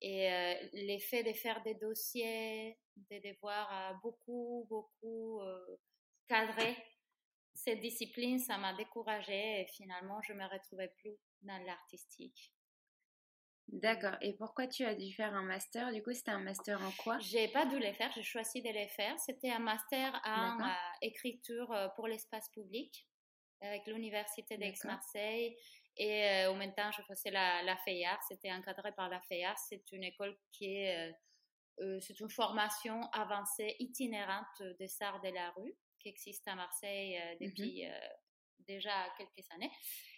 et 0.00 0.30
euh, 0.30 0.54
l'effet 0.72 1.22
de 1.22 1.32
faire 1.32 1.62
des 1.62 1.74
dossiers, 1.74 2.78
de 2.96 3.32
devoir 3.32 3.98
beaucoup, 4.02 4.66
beaucoup 4.68 5.40
cadrer 6.28 6.76
cette 7.54 7.80
discipline, 7.80 8.38
ça 8.38 8.58
m'a 8.58 8.74
découragée 8.74 9.62
et 9.62 9.66
finalement 9.74 10.20
je 10.22 10.34
me 10.34 10.44
retrouvais 10.44 10.92
plus 10.98 11.16
dans 11.40 11.58
l'artistique. 11.64 12.52
D'accord. 13.68 14.16
Et 14.20 14.34
pourquoi 14.34 14.66
tu 14.68 14.84
as 14.84 14.94
dû 14.94 15.12
faire 15.14 15.34
un 15.34 15.42
master? 15.42 15.90
Du 15.92 16.02
coup, 16.02 16.12
c'était 16.12 16.30
un 16.30 16.40
master 16.40 16.80
en 16.80 16.92
quoi? 17.02 17.18
J'ai 17.18 17.48
pas 17.48 17.66
dû 17.66 17.78
les 17.78 17.94
faire, 17.94 18.12
j'ai 18.12 18.22
choisi 18.22 18.62
de 18.62 18.68
les 18.68 18.86
faire. 18.88 19.18
C'était 19.18 19.50
un 19.50 19.58
master 19.58 20.20
en 20.24 20.58
écriture 21.00 21.74
pour 21.96 22.06
l'espace 22.06 22.48
public 22.50 23.08
avec 23.60 23.86
l'université 23.86 24.56
d'Aix-Marseille. 24.58 25.56
Et 25.96 26.24
euh, 26.24 26.50
au 26.50 26.54
même 26.54 26.74
temps, 26.74 26.90
je 26.92 27.02
faisais 27.02 27.30
la, 27.30 27.62
la 27.62 27.76
FEIAR, 27.78 28.22
c'était 28.28 28.52
encadré 28.52 28.92
par 28.92 29.08
la 29.08 29.20
FEIAR. 29.22 29.56
C'est 29.58 29.90
une 29.92 30.04
école 30.04 30.36
qui 30.52 30.76
est, 30.76 31.08
euh, 31.08 31.12
euh, 31.80 32.00
c'est 32.00 32.20
une 32.20 32.28
formation 32.28 33.00
avancée 33.12 33.76
itinérante 33.78 34.62
des 34.78 34.90
arts 35.00 35.20
de 35.22 35.30
la 35.30 35.50
rue 35.50 35.74
qui 35.98 36.08
existe 36.08 36.46
à 36.48 36.54
Marseille 36.54 37.18
mmh 37.18 37.44
depuis 37.44 37.84
déjà 38.60 39.08
quelques 39.16 39.50
années. 39.52 39.70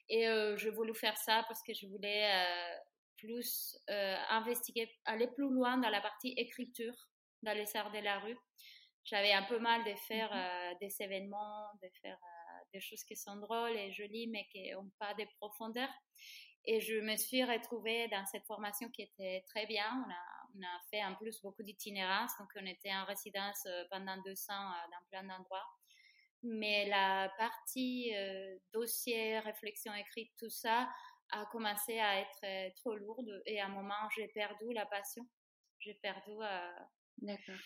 Et 0.09 0.25
je 0.25 0.68
voulais 0.71 0.95
faire 0.95 1.16
ça 1.16 1.45
parce 1.47 1.62
que 1.62 1.73
je 1.75 1.87
voulais 1.87 2.28
plus 3.16 3.78
investiguer, 4.30 4.90
aller 5.04 5.28
plus 5.28 5.50
loin 5.50 5.78
dans 5.78 5.90
la 5.90 6.00
partie 6.00 6.35
écriture 6.37 6.95
dans 7.42 7.52
les 7.52 7.76
arts 7.76 7.92
de 7.92 7.99
la 7.99 8.18
rue. 8.18 8.37
J'avais 9.04 9.33
un 9.33 9.45
peu 9.45 9.59
mal 9.59 9.85
de 9.85 9.95
faire 9.95 10.35
mmh 10.35 10.78
des 10.80 11.02
événements, 11.02 11.68
de 11.83 11.88
faire 12.02 12.18
des 12.73 12.81
choses 12.81 13.05
qui 13.05 13.17
sont 13.17 13.37
drôles 13.37 13.77
et 13.77 13.93
jolies, 13.93 14.27
mais 14.29 14.47
qui 14.51 14.71
n'ont 14.73 14.91
pas 14.99 15.15
de 15.15 15.25
profondeur. 15.39 15.89
Et 16.65 16.81
je 16.81 17.01
me 17.01 17.17
suis 17.17 17.43
retrouvée 17.45 18.09
dans 18.09 18.27
cette 18.27 18.45
formation 18.45 18.91
qui 18.91 19.03
était 19.03 19.43
très 19.49 19.67
bien. 19.67 20.05
On 20.55 20.63
a, 20.63 20.81
fait 20.91 21.05
en 21.05 21.15
plus 21.15 21.41
beaucoup 21.41 21.63
d'itinérance, 21.63 22.33
donc 22.39 22.49
on 22.57 22.67
était 22.67 22.93
en 22.93 23.05
résidence 23.05 23.65
euh, 23.67 23.85
pendant 23.91 24.17
deux 24.23 24.39
ans 24.51 24.73
euh, 24.73 24.91
dans 24.91 25.09
plein 25.11 25.23
d'endroits. 25.25 25.67
Mais 26.43 26.87
la 26.89 27.33
partie 27.39 28.15
euh, 28.15 28.57
dossier, 28.73 29.39
réflexion 29.41 29.95
écrite, 29.95 30.33
tout 30.39 30.51
ça 30.51 30.89
a 31.31 31.45
commencé 31.47 31.99
à 31.99 32.21
être 32.21 32.75
trop 32.77 32.97
lourde 32.97 33.43
et 33.45 33.61
à 33.61 33.67
un 33.67 33.69
moment 33.69 34.09
j'ai 34.17 34.29
perdu 34.29 34.73
la 34.73 34.87
passion. 34.87 35.27
J'ai 35.81 35.95
perdu. 35.95 36.33
D'accord 37.19 37.57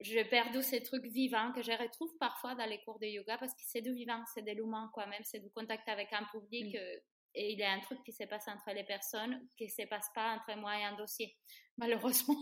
j'ai 0.00 0.24
perdu 0.24 0.62
ces 0.62 0.82
trucs 0.82 1.06
vivants 1.06 1.52
que 1.52 1.62
je 1.62 1.72
retrouve 1.72 2.12
parfois 2.18 2.54
dans 2.54 2.66
les 2.66 2.80
cours 2.82 2.98
de 2.98 3.06
yoga 3.06 3.38
parce 3.38 3.52
que 3.52 3.62
c'est 3.64 3.80
du 3.80 3.92
vivant, 3.92 4.22
c'est 4.34 4.42
de 4.42 4.52
l'humain 4.52 4.90
quand 4.94 5.06
même, 5.06 5.22
c'est 5.24 5.40
du 5.40 5.50
contact 5.50 5.88
avec 5.88 6.12
un 6.12 6.24
public 6.24 6.74
euh, 6.74 6.96
et 7.34 7.52
il 7.52 7.58
y 7.58 7.62
a 7.62 7.72
un 7.72 7.80
truc 7.80 8.02
qui 8.04 8.12
se 8.12 8.24
passe 8.24 8.48
entre 8.48 8.70
les 8.74 8.84
personnes 8.84 9.46
qui 9.56 9.64
ne 9.64 9.70
se 9.70 9.86
passe 9.88 10.08
pas 10.14 10.34
entre 10.34 10.58
moi 10.58 10.78
et 10.78 10.84
un 10.84 10.96
dossier, 10.96 11.36
malheureusement. 11.76 12.36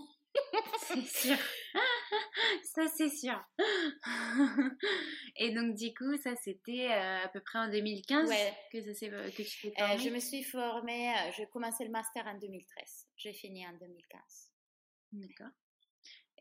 c'est 0.78 1.06
sûr. 1.06 1.36
Ça, 2.62 2.86
c'est 2.88 3.10
sûr. 3.10 3.40
Et 5.36 5.52
donc, 5.52 5.74
du 5.74 5.92
coup, 5.94 6.16
ça, 6.16 6.34
c'était 6.36 6.88
à 6.88 7.28
peu 7.28 7.40
près 7.40 7.58
en 7.58 7.70
2015 7.70 8.28
que, 8.72 8.92
ça 8.94 9.06
que 9.30 9.42
tu 9.42 9.60
t'es 9.60 9.72
formée? 9.76 9.98
Je 9.98 10.10
me 10.10 10.20
suis 10.20 10.44
formée, 10.44 11.12
j'ai 11.36 11.46
commencé 11.46 11.84
le 11.84 11.90
master 11.90 12.26
en 12.26 12.38
2013. 12.38 13.08
J'ai 13.16 13.32
fini 13.32 13.66
en 13.66 13.72
2015. 13.72 14.50
D'accord. 15.12 15.52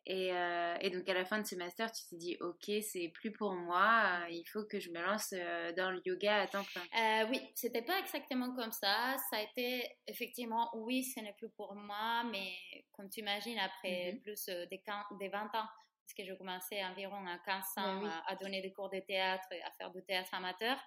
Et, 0.05 0.33
euh, 0.33 0.75
et, 0.81 0.89
donc 0.89 1.07
à 1.07 1.13
la 1.13 1.23
fin 1.23 1.39
de 1.39 1.47
ce 1.47 1.55
master, 1.55 1.89
tu 1.91 2.03
t'es 2.09 2.17
dit, 2.17 2.37
ok, 2.41 2.71
c'est 2.81 3.07
plus 3.09 3.31
pour 3.31 3.53
moi, 3.53 4.23
euh, 4.23 4.29
il 4.31 4.43
faut 4.45 4.65
que 4.65 4.77
je 4.79 4.89
me 4.89 5.01
lance 5.01 5.33
euh, 5.33 5.71
dans 5.73 5.91
le 5.91 6.01
yoga 6.05 6.41
à 6.41 6.47
temps 6.47 6.63
plein. 6.63 7.25
Oui, 7.29 7.39
c'était 7.55 7.83
pas 7.83 7.97
exactement 7.99 8.53
comme 8.53 8.73
ça. 8.73 9.15
Ça 9.29 9.37
a 9.37 9.41
été 9.41 9.87
effectivement, 10.05 10.69
oui, 10.75 11.03
ce 11.03 11.21
n'est 11.21 11.33
plus 11.33 11.49
pour 11.51 11.73
moi, 11.75 12.23
mais 12.29 12.51
comme 12.91 13.09
tu 13.09 13.21
imagines, 13.21 13.57
après 13.59 14.11
mm-hmm. 14.11 14.21
plus 14.21 14.45
des, 14.45 14.81
des 15.19 15.29
20 15.29 15.45
ans, 15.45 15.49
parce 15.53 16.13
que 16.17 16.25
je 16.25 16.33
commençais 16.33 16.83
environ 16.83 17.25
à 17.25 17.37
15 17.37 17.63
ans 17.77 18.01
ben 18.01 18.23
à, 18.27 18.35
donner 18.35 18.61
des 18.61 18.73
cours 18.73 18.89
de 18.89 18.99
théâtre, 18.99 19.47
à 19.63 19.71
faire 19.71 19.89
du 19.91 20.03
théâtre 20.03 20.33
amateur, 20.33 20.77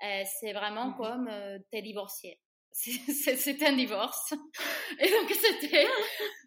c'est 0.00 0.52
vraiment 0.52 0.90
mm-hmm. 0.90 0.96
comme 0.96 1.30
t'es 1.70 1.82
divorcié 1.82 2.40
c'était 2.72 3.66
un 3.66 3.76
divorce. 3.76 4.32
Et 4.98 5.10
donc 5.10 5.30
c'était 5.30 5.86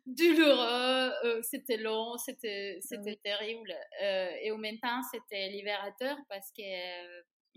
douloureux, 0.05 1.11
euh, 1.25 1.41
c'était 1.43 1.77
long, 1.77 2.17
c'était 2.17 2.79
c'était 2.81 3.19
terrible. 3.23 3.73
Euh, 4.01 4.31
et 4.41 4.51
au 4.51 4.57
même 4.57 4.79
temps, 4.79 5.01
c'était 5.11 5.49
libérateur 5.49 6.17
parce 6.29 6.51
que 6.51 6.61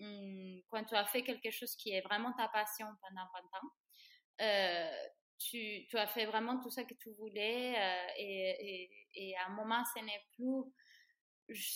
euh, 0.03 0.61
quand 0.69 0.85
tu 0.85 0.95
as 0.95 1.07
fait 1.07 1.23
quelque 1.23 1.51
chose 1.51 1.75
qui 1.77 1.93
est 1.93 2.03
vraiment 2.03 2.33
ta 2.33 2.49
passion 2.49 2.87
pendant 3.01 3.27
20 3.33 3.59
ans, 3.59 4.91
tu, 5.39 5.87
tu, 5.89 5.99
as 5.99 6.07
fait 6.07 6.25
vraiment 6.25 6.59
tout 6.61 6.71
ça 6.71 6.85
que 6.85 6.95
tu 6.95 7.11
voulais 7.11 7.75
et, 8.19 8.57
et, 8.61 8.91
et, 9.15 9.37
à 9.37 9.47
un 9.51 9.55
moment, 9.55 9.83
ce 9.95 10.03
n'est 10.03 10.25
plus... 10.33 10.73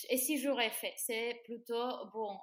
Et 0.08 0.16
si 0.16 0.38
j'aurais 0.38 0.70
fait, 0.70 0.94
c'est 0.96 1.40
plutôt, 1.44 2.06
bon, 2.12 2.38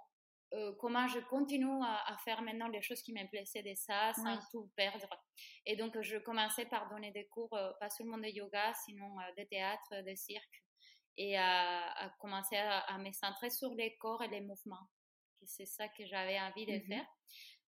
euh, 0.54 0.72
comment 0.80 1.08
je 1.08 1.20
continue 1.20 1.84
à, 1.84 2.16
faire 2.24 2.42
maintenant 2.42 2.70
les 2.70 2.82
choses 2.82 3.02
qui 3.02 3.12
me 3.12 3.28
plaisaient 3.30 3.64
de 3.64 3.74
ça 3.76 4.14
sans 4.14 4.40
tout 4.52 4.72
perdre. 4.78 5.08
Et 5.66 5.76
donc, 5.76 6.00
je 6.02 6.18
commençais 6.18 6.66
par 6.66 6.90
donner 6.90 7.12
des 7.12 7.28
cours, 7.28 7.54
euh, 7.54 7.72
pas 7.80 7.90
seulement 7.90 8.18
de 8.18 8.28
yoga, 8.28 8.74
sinon 8.86 9.20
euh, 9.20 9.24
de 9.38 9.44
théâtre, 9.48 10.04
de 10.06 10.16
cirque, 10.16 10.64
et 11.18 11.38
à, 11.38 12.14
commencer 12.20 12.56
à, 12.56 12.98
me 13.00 13.12
centrer 13.12 13.50
sur 13.50 13.74
les 13.74 13.98
corps 13.98 14.24
et 14.24 14.30
les 14.30 14.42
mouvements. 14.42 14.88
C'est 15.44 15.66
ça 15.66 15.88
que 15.90 16.06
j'avais 16.06 16.40
envie 16.40 16.66
de 16.66 16.74
mhm. 16.74 16.88
faire. 16.88 17.06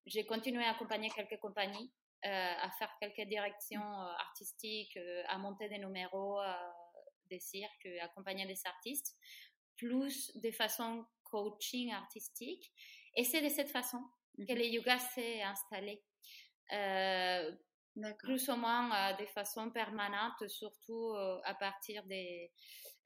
J'ai 0.05 0.25
continué 0.25 0.63
à 0.63 0.71
accompagner 0.71 1.09
quelques 1.09 1.39
compagnies, 1.39 1.91
à 2.21 2.69
faire 2.77 2.95
quelques 2.99 3.27
directions 3.27 3.81
artistiques, 3.81 4.97
à 5.27 5.37
monter 5.37 5.67
des 5.67 5.79
numéros 5.79 6.39
des 7.29 7.39
cirques, 7.39 7.87
accompagner 8.01 8.45
des 8.45 8.59
artistes, 8.65 9.15
plus 9.77 10.31
de 10.35 10.51
façon 10.51 11.05
coaching 11.29 11.91
artistique. 11.91 12.71
Et 13.15 13.23
c'est 13.23 13.41
de 13.41 13.49
cette 13.49 13.69
façon 13.69 14.01
que 14.37 14.53
mhm. 14.53 14.57
le 14.57 14.65
yoga 14.65 14.99
s'est 14.99 15.41
installé. 15.41 16.03
Euh, 16.73 17.51
plus 18.19 18.47
ou 18.49 18.55
moins 18.55 19.11
euh, 19.11 19.17
de 19.17 19.25
façon 19.25 19.71
permanente, 19.71 20.47
surtout 20.47 21.13
euh, 21.15 21.39
à 21.43 21.53
partir 21.53 22.03
de, 22.05 22.47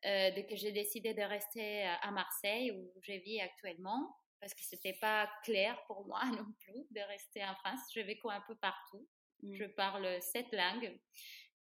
de 0.03 0.41
que 0.47 0.55
j'ai 0.55 0.71
décidé 0.71 1.13
de 1.13 1.21
rester 1.21 1.83
à 1.83 2.11
Marseille 2.11 2.71
où 2.71 2.91
je 3.01 3.13
vis 3.13 3.41
actuellement, 3.41 4.15
parce 4.39 4.53
que 4.53 4.61
c'était 4.61 4.97
pas 4.99 5.29
clair 5.43 5.81
pour 5.87 6.05
moi 6.05 6.21
non 6.37 6.45
plus 6.59 6.85
de 6.91 7.01
rester 7.07 7.43
en 7.43 7.55
France. 7.55 7.79
Je 7.95 8.01
vécu 8.01 8.29
un 8.29 8.41
peu 8.41 8.55
partout. 8.55 9.07
Mm. 9.41 9.55
Je 9.55 9.65
parle 9.65 10.21
sept 10.21 10.51
langues 10.51 10.99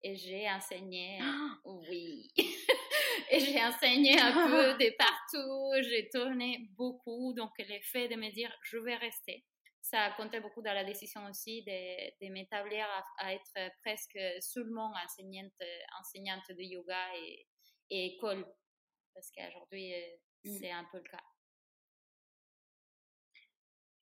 et 0.01 0.15
j'ai 0.15 0.49
enseigné. 0.49 1.19
Ah! 1.21 1.59
Oui. 1.65 2.31
et 3.31 3.39
j'ai 3.39 3.63
enseigné 3.63 4.19
un 4.19 4.31
peu 4.31 4.77
de 4.83 4.95
partout, 4.97 5.89
j'ai 5.89 6.09
tourné 6.09 6.69
beaucoup, 6.77 7.33
donc 7.33 7.51
le 7.57 7.79
fait 7.81 8.07
de 8.07 8.15
me 8.15 8.31
dire 8.31 8.51
je 8.63 8.77
vais 8.77 8.95
rester, 8.95 9.45
ça 9.81 10.03
a 10.05 10.11
compté 10.11 10.39
beaucoup 10.39 10.61
dans 10.61 10.73
la 10.73 10.83
décision 10.83 11.25
aussi 11.27 11.63
de, 11.63 12.25
de 12.25 12.31
m'établir 12.31 12.85
à, 13.17 13.33
être 13.33 13.73
presque 13.83 14.19
seulement 14.39 14.91
enseignante, 15.03 15.51
enseignante 15.99 16.49
de 16.49 16.61
yoga 16.61 17.15
et, 17.15 17.47
et 17.89 18.15
école, 18.15 18.45
parce 19.13 19.31
qu'aujourd'hui 19.31 19.93
mm. 20.43 20.57
c'est 20.59 20.71
un 20.71 20.85
peu 20.91 20.97
le 20.97 21.09
cas. 21.09 21.23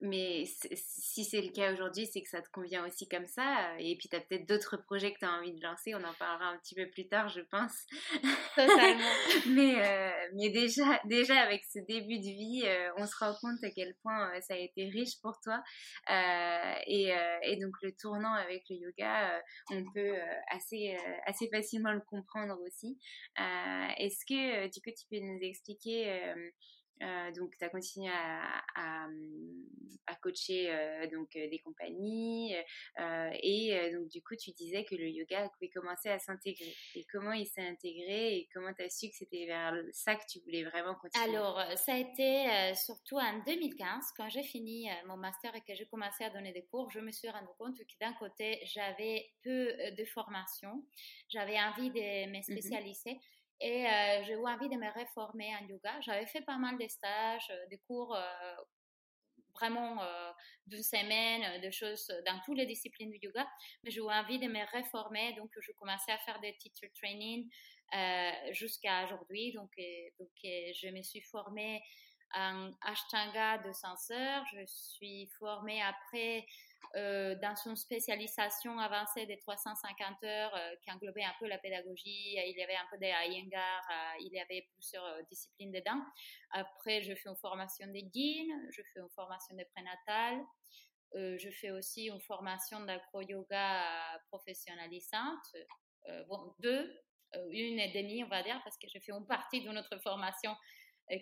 Mais 0.00 0.44
si 0.74 1.24
c'est 1.24 1.40
le 1.40 1.50
cas 1.50 1.72
aujourd'hui, 1.72 2.06
c'est 2.06 2.20
que 2.20 2.28
ça 2.28 2.42
te 2.42 2.50
convient 2.50 2.86
aussi 2.86 3.08
comme 3.08 3.26
ça. 3.26 3.78
Et 3.78 3.96
puis, 3.96 4.08
tu 4.08 4.16
as 4.16 4.20
peut-être 4.20 4.46
d'autres 4.46 4.76
projets 4.76 5.12
que 5.12 5.20
tu 5.20 5.24
as 5.24 5.32
envie 5.32 5.54
de 5.54 5.62
lancer. 5.62 5.94
On 5.94 6.04
en 6.04 6.12
parlera 6.14 6.50
un 6.50 6.58
petit 6.58 6.74
peu 6.74 6.88
plus 6.90 7.08
tard, 7.08 7.28
je 7.28 7.40
pense. 7.40 7.72
Totalement. 8.54 9.12
mais, 9.48 9.74
euh, 9.78 10.28
mais 10.34 10.50
déjà, 10.50 11.00
déjà, 11.04 11.40
avec 11.40 11.64
ce 11.64 11.78
début 11.78 12.18
de 12.18 12.24
vie, 12.24 12.62
euh, 12.66 12.90
on 12.98 13.06
se 13.06 13.16
rend 13.18 13.34
compte 13.40 13.62
à 13.62 13.70
quel 13.70 13.94
point 14.02 14.34
euh, 14.34 14.40
ça 14.40 14.54
a 14.54 14.58
été 14.58 14.88
riche 14.88 15.20
pour 15.22 15.40
toi. 15.40 15.62
Et, 16.86 17.14
et, 17.42 17.56
donc, 17.56 17.74
le 17.82 17.92
tournant 17.92 18.34
avec 18.34 18.64
le 18.68 18.76
yoga, 18.76 19.42
on 19.70 19.84
peut 19.92 20.16
assez, 20.50 20.96
assez 21.26 21.48
facilement 21.48 21.92
le 21.92 22.00
comprendre 22.00 22.58
aussi. 22.66 22.98
Est-ce 23.98 24.24
que, 24.26 24.66
du 24.68 24.80
coup, 24.80 24.90
tu 24.90 25.06
peux 25.10 25.24
nous 25.24 25.38
expliquer 25.40 26.34
euh, 27.02 27.32
donc, 27.32 27.56
tu 27.58 27.64
as 27.64 27.68
continué 27.68 28.08
à, 28.08 28.62
à, 28.76 29.08
à 30.06 30.14
coacher 30.16 30.70
euh, 30.70 31.06
donc, 31.08 31.34
euh, 31.36 31.48
des 31.50 31.58
compagnies 31.58 32.54
et 33.42 33.90
donc 33.92 34.08
du 34.08 34.22
coup, 34.22 34.36
tu 34.36 34.52
disais 34.52 34.84
que 34.84 34.94
le 34.94 35.08
yoga 35.08 35.48
pouvait 35.50 35.70
commencer 35.70 36.08
à 36.08 36.18
s'intégrer. 36.18 36.74
Et 36.94 37.04
comment 37.10 37.32
il 37.32 37.46
s'est 37.46 37.66
intégré 37.66 38.36
et 38.36 38.48
comment 38.52 38.72
tu 38.72 38.82
as 38.82 38.90
su 38.90 39.08
que 39.08 39.16
c'était 39.16 39.46
vers 39.46 39.74
ça 39.92 40.14
que 40.14 40.24
tu 40.28 40.40
voulais 40.40 40.64
vraiment 40.64 40.94
continuer? 40.94 41.36
Alors, 41.36 41.60
ça 41.76 41.94
a 41.94 41.98
été 41.98 42.74
surtout 42.74 43.16
en 43.16 43.42
2015, 43.44 44.12
quand 44.16 44.28
j'ai 44.28 44.42
fini 44.42 44.88
mon 45.06 45.16
master 45.16 45.54
et 45.54 45.60
que 45.60 45.74
j'ai 45.74 45.86
commencé 45.86 46.24
à 46.24 46.30
donner 46.30 46.52
des 46.52 46.64
cours, 46.64 46.90
je 46.90 47.00
me 47.00 47.10
suis 47.10 47.28
rendu 47.28 47.48
compte 47.58 47.76
que 47.76 47.84
d'un 48.00 48.12
côté, 48.14 48.60
j'avais 48.64 49.26
peu 49.42 49.72
de 49.96 50.04
formation, 50.04 50.84
j'avais 51.28 51.58
envie 51.60 51.90
de 51.90 52.30
me 52.30 52.38
mmh 52.38 52.42
spécialiser. 52.42 53.18
Et 53.60 53.86
euh, 53.86 54.24
j'ai 54.24 54.32
eu 54.32 54.46
envie 54.46 54.68
de 54.68 54.76
me 54.76 54.92
réformer 54.92 55.54
en 55.56 55.66
yoga. 55.66 56.00
J'avais 56.00 56.26
fait 56.26 56.42
pas 56.42 56.56
mal 56.56 56.76
de 56.78 56.88
stages, 56.88 57.50
euh, 57.50 57.66
des 57.70 57.78
cours 57.86 58.14
euh, 58.14 58.56
vraiment 59.54 60.00
d'une 60.66 60.82
semaine, 60.82 61.60
de 61.60 61.70
choses 61.70 62.12
dans 62.26 62.40
toutes 62.44 62.56
les 62.56 62.66
disciplines 62.66 63.10
du 63.10 63.18
yoga, 63.22 63.46
mais 63.84 63.92
j'ai 63.92 64.00
eu 64.00 64.10
envie 64.10 64.40
de 64.40 64.48
me 64.48 64.68
réformer, 64.72 65.32
donc 65.34 65.48
je 65.60 65.70
commençais 65.70 66.10
à 66.10 66.18
faire 66.18 66.40
des 66.40 66.56
teacher 66.56 66.90
training 67.00 67.48
jusqu'à 68.50 69.04
aujourd'hui. 69.04 69.52
Donc, 69.52 69.70
donc 70.18 70.32
je 70.42 70.88
me 70.88 71.00
suis 71.02 71.20
formée 71.20 71.80
en 72.34 72.72
Ashtanga 72.82 73.58
de 73.58 73.72
censeur. 73.72 74.44
Je 74.52 74.66
suis 74.66 75.28
formée 75.38 75.80
après 75.82 76.46
euh, 76.96 77.34
dans 77.36 77.56
son 77.56 77.74
spécialisation 77.76 78.78
avancée 78.78 79.26
des 79.26 79.38
350 79.38 80.24
heures 80.24 80.54
euh, 80.54 80.74
qui 80.82 80.90
englobait 80.90 81.24
un 81.24 81.34
peu 81.38 81.46
la 81.46 81.58
pédagogie. 81.58 82.36
Il 82.36 82.56
y 82.56 82.62
avait 82.62 82.76
un 82.76 82.86
peu 82.90 82.98
des 82.98 83.12
Iyengar, 83.28 83.82
euh, 83.90 84.20
il 84.20 84.32
y 84.32 84.40
avait 84.40 84.68
plusieurs 84.74 85.22
disciplines 85.30 85.72
dedans. 85.72 86.00
Après, 86.50 87.02
je 87.02 87.14
fais 87.14 87.28
une 87.28 87.36
formation 87.36 87.86
de 87.86 87.98
Yin, 88.14 88.68
je 88.70 88.82
fais 88.92 89.00
une 89.00 89.10
formation 89.10 89.56
de 89.56 89.64
prénatal. 89.74 90.44
je 91.14 91.50
fais 91.50 91.70
aussi 91.70 92.06
une 92.06 92.20
formation 92.20 92.80
d'acro-yoga 92.84 94.20
professionnalisante. 94.28 95.56
bon, 96.28 96.54
deux, 96.60 96.92
une 97.50 97.78
et 97.80 97.92
demie, 97.92 98.24
on 98.24 98.28
va 98.28 98.42
dire, 98.42 98.60
parce 98.64 98.76
que 98.78 98.86
je 98.88 98.98
fais 98.98 99.12
une 99.12 99.26
partie 99.26 99.62
de 99.62 99.70
notre 99.70 99.98
formation 99.98 100.50
euh, 100.50 100.54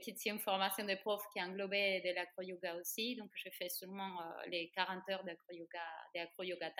qui 0.02 0.14
tient 0.14 0.34
une 0.34 0.40
formation 0.40 0.84
de 0.84 0.94
prof 0.94 1.22
qui 1.32 1.42
englobait 1.42 2.00
de 2.04 2.14
l'acro-yoga 2.14 2.76
aussi. 2.76 3.16
Donc, 3.16 3.30
je 3.34 3.48
fais 3.50 3.68
seulement 3.68 4.20
euh, 4.20 4.46
les 4.48 4.70
40 4.70 5.08
heures 5.10 5.24
d'acro-yoga. 5.24 6.72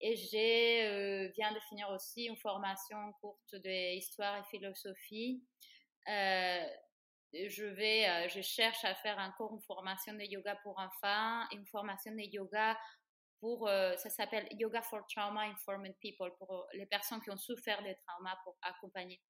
Et 0.00 0.16
je 0.16 0.36
euh, 0.36 1.32
viens 1.36 1.52
de 1.52 1.60
finir 1.68 1.88
aussi 1.90 2.24
une 2.24 2.36
formation 2.36 3.12
courte 3.20 3.54
d'histoire 3.56 4.38
et 4.38 4.44
philosophie. 4.50 5.44
je 6.06 7.64
vais, 7.64 8.28
je 8.28 8.40
cherche 8.40 8.84
à 8.84 8.94
faire 8.94 9.18
encore 9.18 9.54
une 9.54 9.62
formation 9.62 10.14
de 10.14 10.22
yoga 10.22 10.56
pour 10.62 10.78
enfants 10.78 11.44
une 11.52 11.66
formation 11.66 12.12
de 12.12 12.22
yoga 12.22 12.76
pour, 13.40 13.68
ça 13.68 14.08
s'appelle 14.08 14.48
Yoga 14.52 14.80
for 14.80 15.06
Trauma 15.06 15.42
Informed 15.42 15.94
People, 16.00 16.32
pour 16.38 16.66
les 16.72 16.86
personnes 16.86 17.20
qui 17.20 17.30
ont 17.30 17.36
souffert 17.36 17.82
de 17.82 17.94
traumas 18.06 18.36
pour 18.42 18.56
accompagner. 18.62 19.20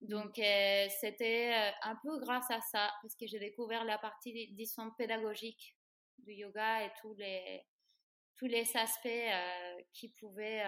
Donc, 0.00 0.38
euh, 0.38 0.86
c'était 0.98 1.52
euh, 1.52 1.70
un 1.82 1.96
peu 1.96 2.18
grâce 2.20 2.50
à 2.50 2.60
ça, 2.62 2.90
parce 3.02 3.14
que 3.16 3.26
j'ai 3.26 3.38
découvert 3.38 3.84
la 3.84 3.98
partie, 3.98 4.48
disons, 4.52 4.90
pédagogique 4.96 5.76
du 6.18 6.32
yoga 6.32 6.84
et 6.86 6.90
tous 7.00 7.14
les, 7.14 7.62
tous 8.36 8.46
les 8.46 8.76
aspects 8.76 9.06
euh, 9.06 9.82
qu'il 9.92 10.12
pouvait 10.14 10.62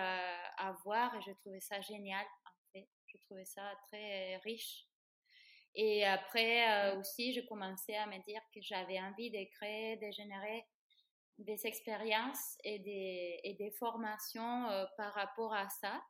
avoir. 0.59 1.15
Et 1.15 1.23
j'ai 1.23 1.35
trouvé 1.37 1.61
ça 1.61 1.81
génial, 1.81 2.27
en 2.45 2.73
fait. 2.73 2.89
J'ai 3.07 3.19
trouvé 3.21 3.45
ça 3.47 3.73
très 3.89 4.37
riche. 4.39 4.87
Et 5.75 6.05
après 6.05 6.95
aussi, 6.99 7.33
j'ai 7.33 7.47
commencé 7.47 7.95
à 7.95 8.07
me 8.07 8.23
dire 8.27 8.43
que 8.55 8.61
j'avais 8.61 9.01
envie 9.01 9.31
de 9.31 9.43
créer, 9.57 9.97
de 9.97 10.11
générer 10.11 10.67
des 11.39 11.67
expériences 11.67 12.59
et 12.63 12.79
des, 12.81 13.41
et 13.43 13.55
des 13.55 13.71
formations 13.71 14.69
par 14.99 15.15
rapport 15.15 15.55
à 15.55 15.71
ça 15.71 16.03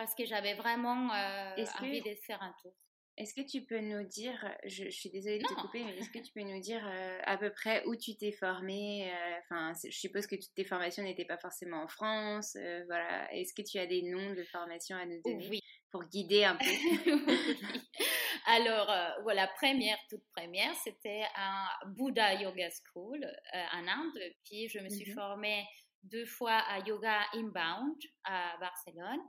parce 0.00 0.14
que 0.14 0.24
j'avais 0.24 0.54
vraiment 0.54 1.12
euh, 1.12 1.64
envie 1.78 2.00
de 2.00 2.14
faire 2.26 2.42
un 2.42 2.54
tour. 2.62 2.72
est-ce 3.18 3.34
que 3.34 3.42
tu 3.42 3.66
peux 3.66 3.80
nous 3.80 4.02
dire, 4.02 4.50
je, 4.64 4.88
suis 4.88 5.10
désolée 5.10 5.40
de 5.40 5.44
te 5.44 5.52
couper, 5.60 5.84
mais 5.84 5.94
est-ce 5.98 6.08
que 6.08 6.20
tu 6.20 6.32
peux 6.32 6.40
nous 6.40 6.58
dire 6.58 6.82
à 7.24 7.36
peu 7.36 7.50
près 7.50 7.84
où 7.84 7.94
tu 7.96 8.16
t'es 8.16 8.32
formée 8.32 9.12
Enfin, 9.42 9.74
je 9.84 9.94
suppose 9.94 10.26
que 10.26 10.36
toutes 10.36 10.54
tes 10.54 10.64
formations 10.64 11.02
n'étaient 11.02 11.26
pas 11.26 11.36
forcément 11.36 11.82
en 11.82 11.88
France. 11.88 12.56
voilà. 12.86 13.30
Est-ce 13.34 13.52
que 13.52 13.60
tu 13.60 13.78
as 13.78 13.86
des 13.86 14.00
noms 14.00 14.32
de 14.32 14.42
formations 14.44 14.96
à 14.96 15.04
nous 15.04 15.20
donner 15.22 15.48
oui. 15.50 15.60
pour 15.90 16.02
guider 16.04 16.44
un 16.44 16.56
peu? 16.56 16.64
Alors, 18.46 18.90
voilà, 19.22 19.48
première, 19.48 19.98
toute 20.08 20.24
première, 20.34 20.74
c'était 20.76 21.24
un 21.36 21.66
Buddha 21.88 22.40
Yoga 22.40 22.70
School 22.70 23.22
en 23.52 23.86
Inde. 23.86 24.18
Puis, 24.46 24.66
je 24.70 24.78
me 24.78 24.88
suis 24.88 25.10
mmh 25.10 25.14
formée 25.14 25.66
deux 26.04 26.26
fois 26.26 26.58
à 26.68 26.78
Yoga 26.80 27.20
Inbound 27.34 27.96
à 28.24 28.56
Barcelone. 28.58 29.20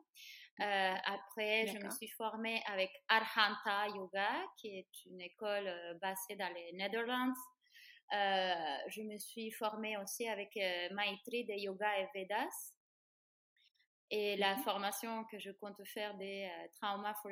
Euh, 0.59 0.95
après, 1.05 1.67
je 1.67 1.77
me 1.83 1.89
suis 1.89 2.09
formée 2.09 2.61
avec 2.67 2.91
Arhanta 3.07 3.87
Yoga, 3.95 4.29
qui 4.57 4.77
est 4.77 5.05
une 5.05 5.21
école 5.21 5.67
euh, 5.67 5.93
basée 5.95 6.35
dans 6.35 6.53
les 6.53 6.73
Netherlands. 6.73 7.33
Euh, 8.13 8.77
je 8.89 9.01
me 9.01 9.17
suis 9.17 9.51
formée 9.51 9.97
aussi 9.97 10.27
avec 10.27 10.53
Maitri 10.91 11.45
de 11.45 11.53
Yoga 11.53 11.97
et 11.99 12.07
Vedas. 12.13 12.73
Et 14.13 14.35
la 14.35 14.57
mhm. 14.57 14.63
formation 14.63 15.23
que 15.31 15.39
je 15.39 15.51
compte 15.51 15.81
faire 15.87 16.15
des 16.17 16.51
trauma 16.81 17.13
for 17.23 17.31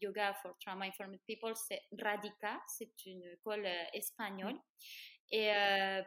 Yoga 0.00 0.34
for 0.42 0.58
Trauma 0.58 0.86
Informed 0.86 1.20
People, 1.28 1.54
c'est 1.54 1.80
Radica. 1.96 2.60
C'est 2.66 3.06
une 3.06 3.22
école 3.22 3.66
espagnole. 3.92 4.58
Et 5.30 5.52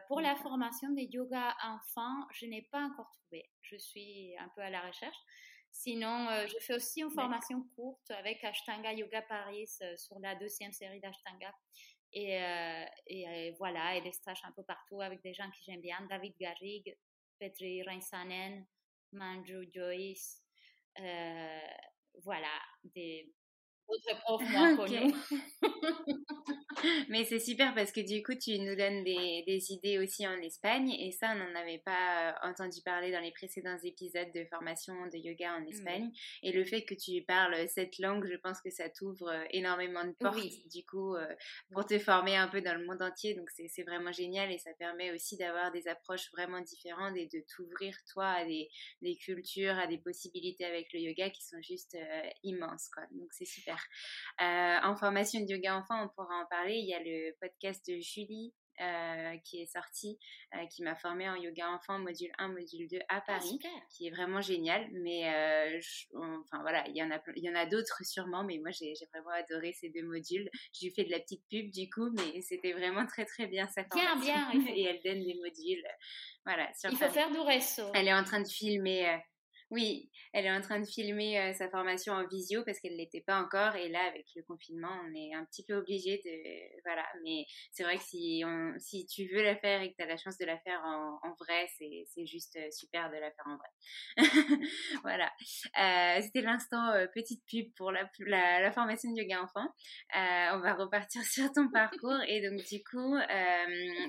pour 0.06 0.20
la 0.20 0.36
formation 0.36 0.90
des 0.90 1.08
yoga 1.10 1.56
enfants, 1.64 2.26
je 2.34 2.44
n'ai 2.44 2.68
pas 2.70 2.82
encore 2.82 3.10
trouvé. 3.10 3.48
Je 3.62 3.76
suis 3.78 4.36
un 4.38 4.50
peu 4.54 4.60
à 4.60 4.68
la 4.68 4.82
recherche. 4.82 5.16
Sinon, 5.78 6.26
je 6.48 6.56
fais 6.60 6.74
aussi 6.74 7.02
une 7.02 7.10
formation 7.10 7.62
courte 7.76 8.10
avec 8.10 8.42
Ashtanga 8.42 8.94
Yoga 8.94 9.20
Paris 9.22 9.68
sur 9.96 10.18
la 10.20 10.34
deuxième 10.34 10.72
série 10.72 11.00
d'Ashtanga. 11.00 11.52
Et, 12.12 12.40
et 13.08 13.54
voilà, 13.58 13.94
et 13.94 14.00
des 14.00 14.12
stages 14.12 14.40
un 14.44 14.52
peu 14.52 14.64
partout 14.64 15.02
avec 15.02 15.22
des 15.22 15.34
gens 15.34 15.48
que 15.50 15.56
j'aime 15.66 15.82
bien. 15.82 15.98
David 16.08 16.34
Garrig, 16.40 16.96
Petri 17.38 17.82
Reinsanen, 17.82 18.66
Manju 19.12 19.68
Joyce. 19.72 20.42
voilà, 22.24 22.58
des 22.82 23.30
autres 23.86 24.18
profs 24.22 24.50
moins 24.50 24.76
connus. 24.76 25.14
Mais 27.08 27.24
c'est 27.24 27.38
super 27.38 27.74
parce 27.74 27.90
que 27.90 28.00
du 28.00 28.22
coup, 28.22 28.34
tu 28.34 28.58
nous 28.58 28.76
donnes 28.76 29.02
des, 29.04 29.42
des, 29.46 29.72
idées 29.72 29.98
aussi 29.98 30.26
en 30.26 30.36
Espagne 30.42 30.90
et 30.90 31.10
ça, 31.10 31.32
on 31.32 31.38
n'en 31.38 31.60
avait 31.60 31.82
pas 31.84 32.30
euh, 32.30 32.48
entendu 32.50 32.80
parler 32.84 33.10
dans 33.12 33.20
les 33.20 33.32
précédents 33.32 33.78
épisodes 33.82 34.30
de 34.34 34.44
formation 34.44 34.94
de 35.06 35.16
yoga 35.16 35.54
en 35.54 35.64
Espagne. 35.66 36.10
Et 36.42 36.52
le 36.52 36.64
fait 36.64 36.84
que 36.84 36.94
tu 36.94 37.22
parles 37.22 37.56
cette 37.68 37.98
langue, 37.98 38.26
je 38.30 38.36
pense 38.36 38.60
que 38.60 38.70
ça 38.70 38.88
t'ouvre 38.90 39.28
euh, 39.28 39.44
énormément 39.50 40.04
de 40.04 40.12
portes 40.12 40.36
du 40.70 40.84
coup 40.84 41.14
euh, 41.14 41.26
pour 41.72 41.86
te 41.86 41.98
former 41.98 42.36
un 42.36 42.48
peu 42.48 42.60
dans 42.60 42.78
le 42.78 42.84
monde 42.84 43.02
entier. 43.02 43.34
Donc 43.34 43.48
c'est 43.50 43.82
vraiment 43.82 44.12
génial 44.12 44.52
et 44.52 44.58
ça 44.58 44.72
permet 44.78 45.12
aussi 45.12 45.36
d'avoir 45.36 45.72
des 45.72 45.88
approches 45.88 46.30
vraiment 46.32 46.60
différentes 46.60 47.16
et 47.16 47.26
de 47.26 47.42
t'ouvrir 47.54 47.96
toi 48.12 48.26
à 48.26 48.44
des, 48.44 48.68
des, 49.00 49.16
cultures, 49.16 49.78
à 49.78 49.86
des 49.86 49.98
possibilités 49.98 50.64
avec 50.64 50.92
le 50.92 51.00
yoga 51.00 51.30
qui 51.30 51.44
sont 51.44 51.60
juste 51.62 51.96
immenses. 52.42 52.88
Quoi. 52.92 53.04
Donc 53.12 53.28
c'est 53.32 53.46
super. 53.46 53.82
en 54.38 54.94
formation 54.96 55.40
de 55.40 55.46
yoga 55.46 55.76
enfant, 55.76 56.04
on 56.04 56.08
pourra 56.08 56.34
en 56.42 56.46
parler 56.46 56.65
il 56.74 56.86
y 56.86 56.94
a 56.94 57.00
le 57.00 57.34
podcast 57.40 57.88
de 57.88 57.98
Julie 57.98 58.54
euh, 58.82 59.38
qui 59.42 59.62
est 59.62 59.72
sorti, 59.72 60.18
euh, 60.54 60.66
qui 60.66 60.82
m'a 60.82 60.94
formé 60.94 61.26
en 61.30 61.34
yoga 61.34 61.70
enfant 61.70 61.98
module 61.98 62.30
1, 62.36 62.48
module 62.48 62.86
2 62.88 62.98
à 63.08 63.16
ah, 63.16 63.20
Paris, 63.26 63.58
qui 63.88 64.06
est 64.06 64.10
vraiment 64.10 64.42
génial. 64.42 64.86
Mais 64.92 65.32
euh, 65.32 65.80
enfin 66.42 66.60
voilà, 66.60 66.86
il 66.88 66.94
y 66.94 67.02
en 67.02 67.10
a, 67.10 67.18
il 67.36 67.42
y 67.42 67.48
en 67.48 67.54
a 67.54 67.64
d'autres 67.64 68.04
sûrement, 68.04 68.44
mais 68.44 68.58
moi 68.58 68.70
j'ai 68.72 68.92
vraiment 69.14 69.30
adoré 69.30 69.72
ces 69.72 69.88
deux 69.88 70.02
modules. 70.02 70.50
J'ai 70.74 70.90
fait 70.90 71.04
de 71.04 71.10
la 71.10 71.20
petite 71.20 71.42
pub 71.48 71.70
du 71.70 71.88
coup, 71.88 72.10
mais 72.10 72.42
c'était 72.42 72.74
vraiment 72.74 73.06
très 73.06 73.24
très 73.24 73.46
bien 73.46 73.66
formation. 73.66 74.20
Bien, 74.20 74.50
bien. 74.50 74.66
Et 74.76 74.82
elle 74.82 75.00
donne 75.02 75.24
des 75.24 75.34
modules, 75.42 75.84
voilà. 76.44 76.70
il 76.84 76.96
faut 76.98 77.08
faire 77.08 77.30
du 77.30 77.40
réseau. 77.40 77.90
Elle 77.94 78.08
est 78.08 78.14
en 78.14 78.24
train 78.24 78.42
de 78.42 78.48
filmer 78.48 79.22
oui, 79.70 80.08
elle 80.32 80.46
est 80.46 80.52
en 80.52 80.60
train 80.60 80.78
de 80.78 80.86
filmer 80.86 81.40
euh, 81.40 81.52
sa 81.52 81.68
formation 81.68 82.12
en 82.12 82.26
visio 82.28 82.62
parce 82.64 82.78
qu'elle 82.78 82.92
ne 82.92 82.98
l'était 82.98 83.22
pas 83.22 83.40
encore. 83.40 83.74
Et 83.74 83.88
là, 83.88 84.00
avec 84.06 84.26
le 84.36 84.42
confinement, 84.44 84.92
on 85.04 85.14
est 85.14 85.34
un 85.34 85.44
petit 85.44 85.64
peu 85.64 85.74
obligé 85.74 86.18
de. 86.24 86.80
Voilà. 86.84 87.04
Mais 87.24 87.46
c'est 87.72 87.82
vrai 87.82 87.96
que 87.96 88.04
si, 88.04 88.44
si 88.78 89.06
tu 89.06 89.26
veux 89.34 89.42
la 89.42 89.56
faire 89.56 89.82
et 89.82 89.90
que 89.90 89.96
tu 89.96 90.02
as 90.04 90.06
la 90.06 90.16
chance 90.16 90.38
de 90.38 90.44
la 90.44 90.58
faire 90.58 90.80
en, 90.84 91.34
vrai, 91.40 91.66
c'est 91.76 92.26
juste 92.26 92.56
euh, 92.56 92.70
super 92.70 93.10
de 93.10 93.16
la 93.16 93.30
faire 93.32 93.46
en 93.46 93.56
vrai. 93.56 94.16
voilà. 95.02 95.32
Euh, 95.80 96.22
C'était 96.22 96.42
l'instant 96.42 96.92
petite 97.12 97.42
pub 97.46 97.72
pour 97.74 97.90
la, 97.90 98.08
la, 98.20 98.60
la, 98.60 98.72
formation 98.72 99.10
de 99.10 99.20
yoga 99.20 99.42
enfant. 99.42 99.66
on 100.14 100.60
va 100.60 100.74
repartir 100.74 101.22
sur 101.24 101.50
ton 101.52 101.68
parcours. 101.70 102.20
Et 102.28 102.40
donc, 102.48 102.64
du 102.66 102.84
coup, 102.84 103.16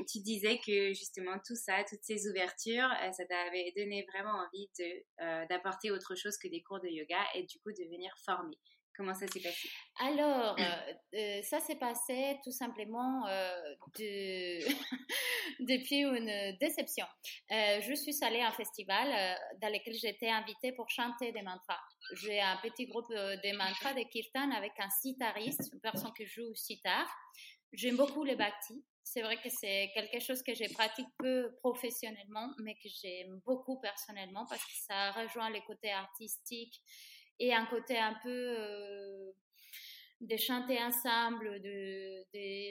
tu 0.08 0.20
disais 0.20 0.60
que 0.60 0.93
justement, 0.93 1.38
tout 1.46 1.56
ça, 1.56 1.84
toutes 1.89 2.04
ces 2.04 2.28
ouvertures, 2.30 2.89
ça 3.12 3.26
t'avait 3.26 3.74
donné 3.76 4.06
vraiment 4.13 4.38
envie 4.38 4.70
de 4.80 5.46
d'apporter 5.49 5.91
autre 5.91 6.15
chose 6.15 6.38
que 6.38 6.47
des 6.47 6.62
cours 6.62 6.79
de 6.79 6.88
yoga 6.88 7.19
et 7.36 7.43
du 7.43 7.60
coup 7.60 7.71
de 7.71 7.83
venir 7.89 8.12
former. 8.25 8.57
Comment 8.97 9.13
ça 9.13 9.27
s'est 9.27 9.39
passé? 9.39 9.69
Alors, 9.99 10.55
euh, 10.60 10.93
euh, 11.13 11.41
ça 11.43 11.60
s'est 11.60 11.75
passé 11.75 12.39
tout 12.43 12.51
simplement 12.51 13.27
euh, 13.27 13.75
de... 13.99 14.60
depuis 15.60 15.99
une 15.99 16.57
déception. 16.57 17.05
je 17.51 17.93
suis 17.93 18.17
allée 18.23 18.41
à 18.41 18.47
un 18.47 18.51
festival 18.51 19.07
dans 19.62 19.69
lequel 19.69 19.93
j'étais 19.93 20.29
invitée 20.29 20.71
pour 20.71 20.89
chanter 20.89 21.31
des 21.31 21.43
mantras. 21.43 21.79
J'ai 22.13 22.41
un 22.41 22.57
petit 22.57 22.88
groupe 22.88 23.10
de 23.10 23.55
mantras 23.55 23.93
de 23.93 24.01
kirtan 24.10 24.49
avec 24.51 24.71
un 24.79 24.89
sitariste, 24.89 25.69
une 25.71 25.79
personne 25.79 26.12
qui 26.17 26.25
joue 26.25 26.53
sitar. 26.55 27.07
J'aime 27.73 27.97
beaucoup 27.97 28.23
les 28.23 28.36
bhakti 28.36 28.83
c'est 29.13 29.22
vrai 29.22 29.38
que 29.38 29.50
c'est 29.50 29.89
quelque 29.93 30.20
chose 30.20 30.43
que 30.43 30.54
je 30.54 30.72
pratique 30.74 31.08
peu 31.17 31.56
professionnellement, 31.62 32.50
mais 32.60 32.76
que 32.76 32.89
j'aime 33.02 33.39
beaucoup 33.46 33.80
personnellement 33.80 34.46
parce 34.50 34.63
que 34.63 34.74
ça 34.86 35.12
rejoint 35.12 35.50
les 35.50 35.62
côtés 35.62 35.91
artistiques 35.91 36.82
et 37.39 37.54
un 37.54 37.65
côté 37.67 37.98
un 37.98 38.15
peu 38.22 38.30
euh, 38.30 39.32
de 40.20 40.36
chanter 40.38 40.82
ensemble, 40.84 41.62
de, 41.62 42.26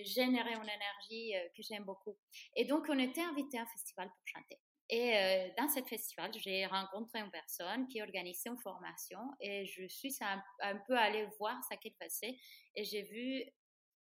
générer 0.04 0.52
une 0.52 0.68
énergie 0.68 1.36
euh, 1.36 1.48
que 1.56 1.62
j'aime 1.62 1.84
beaucoup. 1.84 2.16
Et 2.54 2.64
donc, 2.64 2.86
on 2.88 2.98
était 2.98 3.22
invité 3.22 3.58
à 3.58 3.62
un 3.62 3.66
festival 3.66 4.08
pour 4.08 4.26
chanter. 4.26 4.58
Et 4.88 5.16
euh, 5.16 5.48
dans 5.58 5.68
ce 5.68 5.82
festival, 5.82 6.30
j'ai 6.34 6.66
rencontré 6.66 7.18
une 7.18 7.30
personne 7.30 7.88
qui 7.88 8.00
organisait 8.02 8.50
une 8.50 8.58
formation 8.58 9.18
et 9.40 9.66
je 9.66 9.88
suis 9.88 10.14
un, 10.20 10.76
peu 10.86 10.96
allée 10.96 11.26
voir 11.40 11.58
ce 11.68 11.76
qu'elle 11.76 11.94
faisait 12.00 12.36
et 12.76 12.84
j'ai 12.84 13.02
vu 13.02 13.42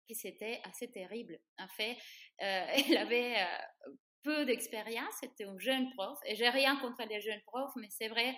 que 0.08 0.14
c'était 0.14 0.60
assez 0.64 0.90
terrible. 0.90 1.38
En 1.58 1.68
fait, 1.68 1.96
euh, 2.42 2.66
elle 2.88 2.96
avait 2.96 3.36
euh, 3.36 3.92
peu 4.22 4.44
d'expérience, 4.44 5.14
c'était 5.20 5.44
un 5.44 5.58
jeune 5.58 5.90
prof, 5.94 6.18
et 6.26 6.34
j'ai 6.36 6.48
rien 6.48 6.76
contre 6.76 7.04
les 7.08 7.20
jeunes 7.20 7.42
profs, 7.46 7.74
mais 7.76 7.88
c'est 7.90 8.08
vrai 8.08 8.34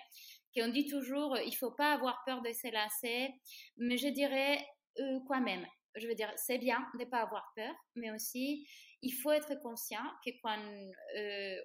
qu'on 0.54 0.68
dit 0.68 0.86
toujours, 0.86 1.36
il 1.38 1.54
faut 1.54 1.72
pas 1.72 1.92
avoir 1.92 2.22
peur 2.24 2.42
de 2.42 2.52
se 2.52 2.72
lancer, 2.72 3.28
mais 3.76 3.96
je 3.96 4.08
dirais 4.08 4.66
euh, 4.98 5.20
quoi 5.26 5.40
même. 5.40 5.66
Je 5.94 6.06
veux 6.06 6.14
dire, 6.14 6.32
c'est 6.36 6.58
bien 6.58 6.80
de 6.94 7.04
ne 7.04 7.08
pas 7.08 7.22
avoir 7.22 7.52
peur, 7.54 7.74
mais 7.94 8.10
aussi, 8.10 8.68
il 9.00 9.12
faut 9.12 9.30
être 9.30 9.54
conscient 9.60 10.04
que 10.24 10.30
quand 10.42 10.58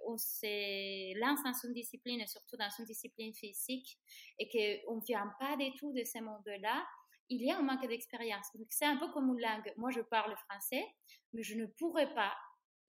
on 0.08 0.18
se 0.18 1.20
lance 1.20 1.44
dans 1.44 1.68
une 1.68 1.74
discipline, 1.74 2.22
et 2.22 2.28
surtout 2.28 2.56
dans 2.56 2.70
une 2.80 2.86
discipline 2.86 3.34
physique, 3.34 3.98
et 4.40 4.48
qu'on 4.48 4.96
ne 4.98 5.06
vient 5.06 5.30
pas 5.38 5.58
du 5.58 5.74
tout 5.78 5.92
de 5.92 6.04
ce 6.06 6.20
monde-là, 6.20 6.86
il 7.32 7.44
y 7.44 7.50
a 7.50 7.58
un 7.58 7.62
manque 7.62 7.88
d'expérience. 7.88 8.48
c'est 8.70 8.86
un 8.86 8.98
peu 8.98 9.08
comme 9.12 9.30
une 9.30 9.40
langue. 9.40 9.74
Moi, 9.78 9.90
je 9.90 10.02
parle 10.02 10.36
français, 10.50 10.86
mais 11.34 11.44
je 11.44 11.56
ne 11.56 11.66
pourrais 11.66 12.14
pas 12.14 12.34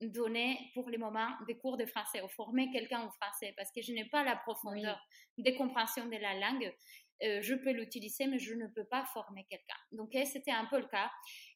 donner 0.00 0.58
pour 0.74 0.90
le 0.90 0.98
moment 0.98 1.28
des 1.46 1.56
cours 1.56 1.76
de 1.76 1.86
français 1.86 2.20
ou 2.22 2.28
former 2.28 2.68
quelqu'un 2.72 3.02
en 3.02 3.10
français 3.12 3.54
parce 3.56 3.70
que 3.70 3.80
je 3.80 3.92
n'ai 3.92 4.04
pas 4.06 4.24
la 4.24 4.34
profondeur 4.34 5.00
de 5.38 5.50
compréhension 5.52 6.06
de 6.06 6.16
la 6.16 6.34
langue. 6.34 6.74
Euh, 7.22 7.40
je 7.40 7.54
peux 7.54 7.70
l'utiliser, 7.70 8.26
mais 8.26 8.40
je 8.40 8.54
ne 8.54 8.66
peux 8.66 8.84
pas 8.84 9.04
former 9.12 9.46
quelqu'un. 9.48 9.76
Donc, 9.92 10.10
c'était 10.26 10.50
un 10.50 10.64
peu 10.64 10.80
le 10.80 10.88
cas. 10.88 11.08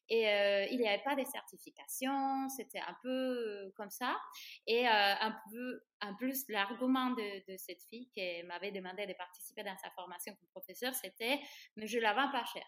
Et 0.09 0.27
euh, 0.29 0.65
il 0.71 0.79
n'y 0.79 0.87
avait 0.87 1.03
pas 1.03 1.15
de 1.15 1.23
certification, 1.25 2.47
c'était 2.49 2.79
un 2.79 2.95
peu 3.01 3.09
euh, 3.09 3.71
comme 3.75 3.89
ça. 3.89 4.17
Et 4.65 4.87
un 4.87 5.35
peu, 5.51 5.81
en 6.01 6.15
plus, 6.15 6.45
l'argument 6.49 7.11
de, 7.11 7.51
de, 7.51 7.57
cette 7.57 7.83
fille 7.89 8.09
qui 8.15 8.43
m'avait 8.43 8.71
demandé 8.71 9.05
de 9.05 9.13
participer 9.13 9.63
dans 9.63 9.77
sa 9.77 9.89
formation 9.91 10.33
comme 10.35 10.49
professeur, 10.49 10.93
c'était, 10.95 11.39
mais 11.75 11.87
je 11.87 11.99
la 11.99 12.13
vends 12.13 12.31
pas 12.31 12.45
cher. 12.45 12.65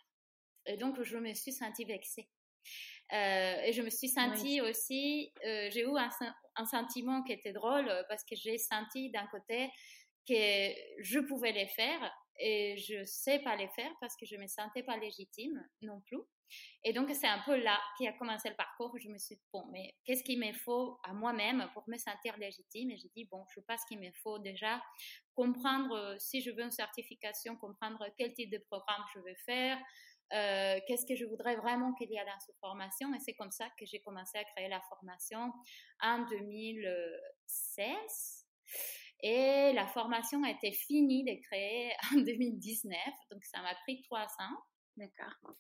Et 0.65 0.78
donc, 0.78 1.02
je 1.02 1.17
me 1.17 1.34
suis 1.34 1.54
sentie 1.54 1.86
vexée. 1.86 2.30
Euh, 3.12 3.62
et 3.63 3.73
je 3.73 3.82
me 3.82 3.89
suis 3.89 4.08
sentie 4.08 4.62
aussi, 4.62 5.34
euh, 5.43 5.69
j'ai 5.71 5.82
eu 5.82 5.97
un, 5.97 6.10
un, 6.56 6.65
sentiment 6.65 7.23
qui 7.23 7.34
était 7.34 7.54
drôle 7.54 7.91
parce 8.08 8.23
que 8.23 8.36
j'ai 8.36 8.60
senti 8.60 9.10
d'un 9.10 9.25
côté 9.28 9.71
que 10.28 10.69
je 10.99 11.19
pouvais 11.19 11.52
les 11.52 11.67
faire 11.67 12.13
et 12.38 12.78
je 12.78 13.04
sais 13.06 13.39
pas 13.39 13.56
les 13.56 13.67
faire 13.69 13.91
parce 13.99 14.15
que 14.15 14.28
je 14.28 14.36
me 14.36 14.45
sentais 14.45 14.84
pas 14.84 14.97
légitime 14.97 15.60
non 15.82 16.02
plus. 16.02 16.19
Et 16.84 16.94
donc 16.94 17.10
c'est 17.14 17.28
un 17.28 17.42
peu 17.46 17.62
là 17.62 17.80
qui 17.98 18.08
a 18.08 18.14
commencé 18.14 18.50
le 18.50 18.56
parcours. 18.56 18.96
Je 19.00 19.10
me 19.10 19.18
suis 19.18 19.36
dit 19.36 19.48
bon, 19.52 19.66
mais 19.72 19.96
qu'est-ce 20.06 20.24
qu'il 20.24 20.40
me 20.40 20.54
faut 20.54 21.00
à 21.04 21.14
moi-même 21.14 21.70
pour 21.74 21.84
me 21.88 21.98
sentir 21.98 22.38
légitime? 22.38 22.92
Et 22.92 22.98
j'ai 22.98 23.10
dit 23.16 23.26
bon, 23.26 23.46
je 23.54 23.60
pense 23.62 23.84
qu'il 23.86 24.00
me 24.00 24.12
faut 24.24 24.40
déjà 24.40 24.82
comprendre 25.36 26.16
si 26.20 26.42
je 26.42 26.52
veux 26.52 26.64
une 26.64 26.72
certification, 26.72 27.56
comprendre 27.56 28.06
quel 28.18 28.34
type 28.34 28.52
de 28.52 28.62
programme 28.70 29.04
je 29.14 29.20
veux 29.20 29.36
faire, 29.46 29.78
qu'est-ce 30.32 31.06
que 31.06 31.16
je 31.16 31.26
voudrais 31.26 31.56
vraiment 31.56 31.94
qu'il 31.94 32.12
y 32.12 32.18
ait 32.18 32.26
dans 32.26 32.40
cette 32.40 32.58
formation. 32.60 33.14
Et 33.14 33.20
c'est 33.20 33.34
comme 33.34 33.52
ça 33.52 33.70
que 33.80 33.86
j'ai 33.86 34.02
commencé 34.02 34.38
à 34.38 34.44
créer 34.44 34.68
la 34.68 34.82
formation 34.82 35.52
en 36.02 36.26
2016. 36.26 38.46
Et 39.22 39.74
la 39.74 39.88
formation 39.88 40.44
a 40.44 40.52
été 40.52 40.72
finie 40.72 41.24
de 41.24 41.42
créer 41.48 41.92
en 42.14 42.18
2019, 42.22 42.98
donc 43.32 43.44
ça 43.44 43.62
m'a 43.62 43.76
pris 43.84 44.02
trois 44.04 44.28
ans. 44.40 44.58
D'accord. 44.96 45.54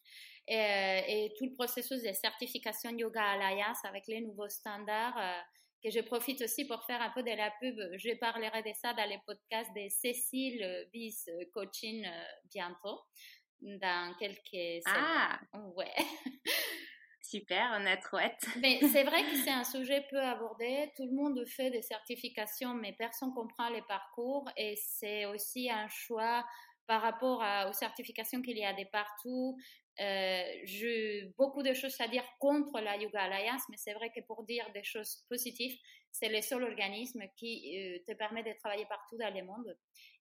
Et, 0.51 1.31
tout 1.37 1.45
le 1.45 1.53
processus 1.53 2.01
de 2.01 2.11
certification 2.11 2.89
Yoga 2.89 3.23
Alliance 3.23 3.85
avec 3.85 4.07
les 4.07 4.21
nouveaux 4.21 4.49
standards, 4.49 5.17
euh, 5.17 5.39
que 5.83 5.91
je 5.91 5.99
profite 6.01 6.41
aussi 6.41 6.65
pour 6.65 6.83
faire 6.85 7.01
un 7.01 7.11
peu 7.11 7.21
de 7.21 7.29
la 7.29 7.51
pub. 7.61 7.79
Je 7.97 8.17
parlerai 8.17 8.63
de 8.63 8.73
ça 8.73 8.93
dans 8.93 9.07
les 9.07 9.19
podcasts 9.25 9.71
de 9.75 9.87
Cécile 9.89 10.87
Vice 10.91 11.29
Coaching 11.53 12.03
euh, 12.03 12.23
bientôt, 12.51 12.99
dans 13.61 14.15
quelques 14.17 14.83
Ah! 14.87 15.39
Ouais. 15.75 15.93
Super, 17.21 17.77
on 17.79 17.85
a 17.85 17.95
trop 17.97 18.17
hâte. 18.17 18.43
Mais 18.57 18.79
c'est 18.91 19.03
vrai 19.03 19.21
que 19.21 19.35
c'est 19.35 19.51
un 19.51 19.63
sujet 19.63 20.03
peu 20.09 20.19
abordé. 20.19 20.91
Tout 20.97 21.05
le 21.05 21.11
monde 21.11 21.45
fait 21.45 21.69
des 21.69 21.83
certifications, 21.83 22.73
mais 22.73 22.93
personne 22.93 23.31
comprend 23.35 23.69
les 23.69 23.83
parcours. 23.83 24.49
Et 24.57 24.75
c'est 24.77 25.25
aussi 25.27 25.69
un 25.69 25.87
choix 25.89 26.43
par 26.87 27.03
rapport 27.03 27.43
aux 27.69 27.73
certifications 27.73 28.41
qu'il 28.41 28.57
y 28.57 28.65
a 28.65 28.73
de 28.73 28.83
partout. 28.91 29.55
Euh, 29.99 30.43
j'ai 30.63 31.33
beaucoup 31.37 31.61
de 31.61 31.73
choses 31.73 31.99
à 31.99 32.07
dire 32.07 32.23
contre 32.39 32.79
la 32.79 32.95
Yoga 32.95 33.23
Alliance, 33.23 33.63
mais 33.69 33.75
c'est 33.77 33.93
vrai 33.93 34.09
que 34.15 34.21
pour 34.21 34.43
dire 34.43 34.65
des 34.73 34.83
choses 34.83 35.23
positives, 35.27 35.77
c'est 36.11 36.29
le 36.29 36.41
seul 36.41 36.63
organisme 36.63 37.21
qui 37.35 37.77
euh, 37.77 37.99
te 38.07 38.17
permet 38.17 38.43
de 38.43 38.53
travailler 38.59 38.85
partout 38.85 39.17
dans 39.17 39.33
le 39.33 39.43
monde 39.43 39.77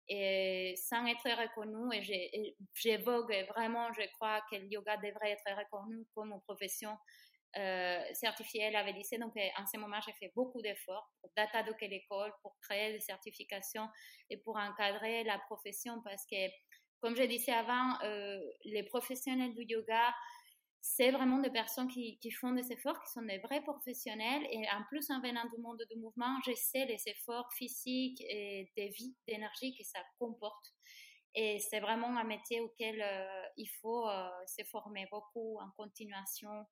et 0.08 0.74
sans 0.76 1.06
être 1.06 1.28
reconnu. 1.30 1.94
Et 1.94 2.56
j'évoque 2.74 3.32
vraiment, 3.54 3.92
je 3.92 4.06
crois 4.14 4.40
que 4.50 4.56
le 4.56 4.66
yoga 4.66 4.96
devrait 4.96 5.30
être 5.30 5.56
reconnu 5.56 6.04
comme 6.14 6.40
profession 6.42 6.96
euh, 7.56 8.00
certifiée 8.12 8.66
à 8.66 8.70
la 8.70 8.84
VDC. 8.84 9.18
Donc, 9.18 9.32
en 9.56 9.66
ce 9.66 9.78
moment, 9.78 9.98
j'ai 10.04 10.12
fait 10.12 10.30
beaucoup 10.34 10.60
d'efforts 10.60 11.10
pour 11.20 11.30
data 11.34 11.62
l'école, 11.80 12.32
pour 12.42 12.56
créer 12.60 12.92
des 12.92 13.00
certifications 13.00 13.88
et 14.28 14.36
pour 14.36 14.56
encadrer 14.58 15.24
la 15.24 15.38
profession 15.38 16.02
parce 16.04 16.26
que, 16.26 16.36
comme 17.00 17.16
je 17.16 17.22
disais 17.24 17.52
avant, 17.52 18.00
euh, 18.02 18.40
les 18.64 18.82
professionnels 18.82 19.54
du 19.54 19.62
yoga 19.62 20.12
c'est 20.80 21.10
vraiment 21.10 21.38
des 21.38 21.50
personnes 21.50 21.88
qui, 21.88 22.18
font 22.30 22.52
des 22.52 22.72
efforts, 22.72 23.00
qui 23.02 23.10
sont 23.10 23.22
des 23.22 23.38
vrais 23.38 23.62
professionnels. 23.62 24.46
Et 24.50 24.64
en 24.70 24.84
plus, 24.88 25.10
en 25.10 25.20
venant 25.20 25.44
du 25.54 25.60
monde 25.60 25.82
du 25.90 25.98
mouvement, 25.98 26.38
je 26.46 26.52
sais 26.54 26.86
les 26.86 27.02
efforts 27.06 27.48
physiques 27.54 28.22
et 28.28 28.70
de 28.76 28.82
vie, 28.94 29.14
d'énergie 29.26 29.76
que 29.76 29.84
ça 29.84 30.00
comporte. 30.18 30.72
Et 31.34 31.58
c'est 31.58 31.80
vraiment 31.80 32.16
un 32.16 32.24
métier 32.24 32.60
auquel 32.60 33.00
euh, 33.02 33.42
il 33.56 33.68
faut 33.80 34.08
euh, 34.08 34.28
se 34.46 34.64
former 34.64 35.06
beaucoup 35.10 35.58
en 35.58 35.70
continuation. 35.76 36.64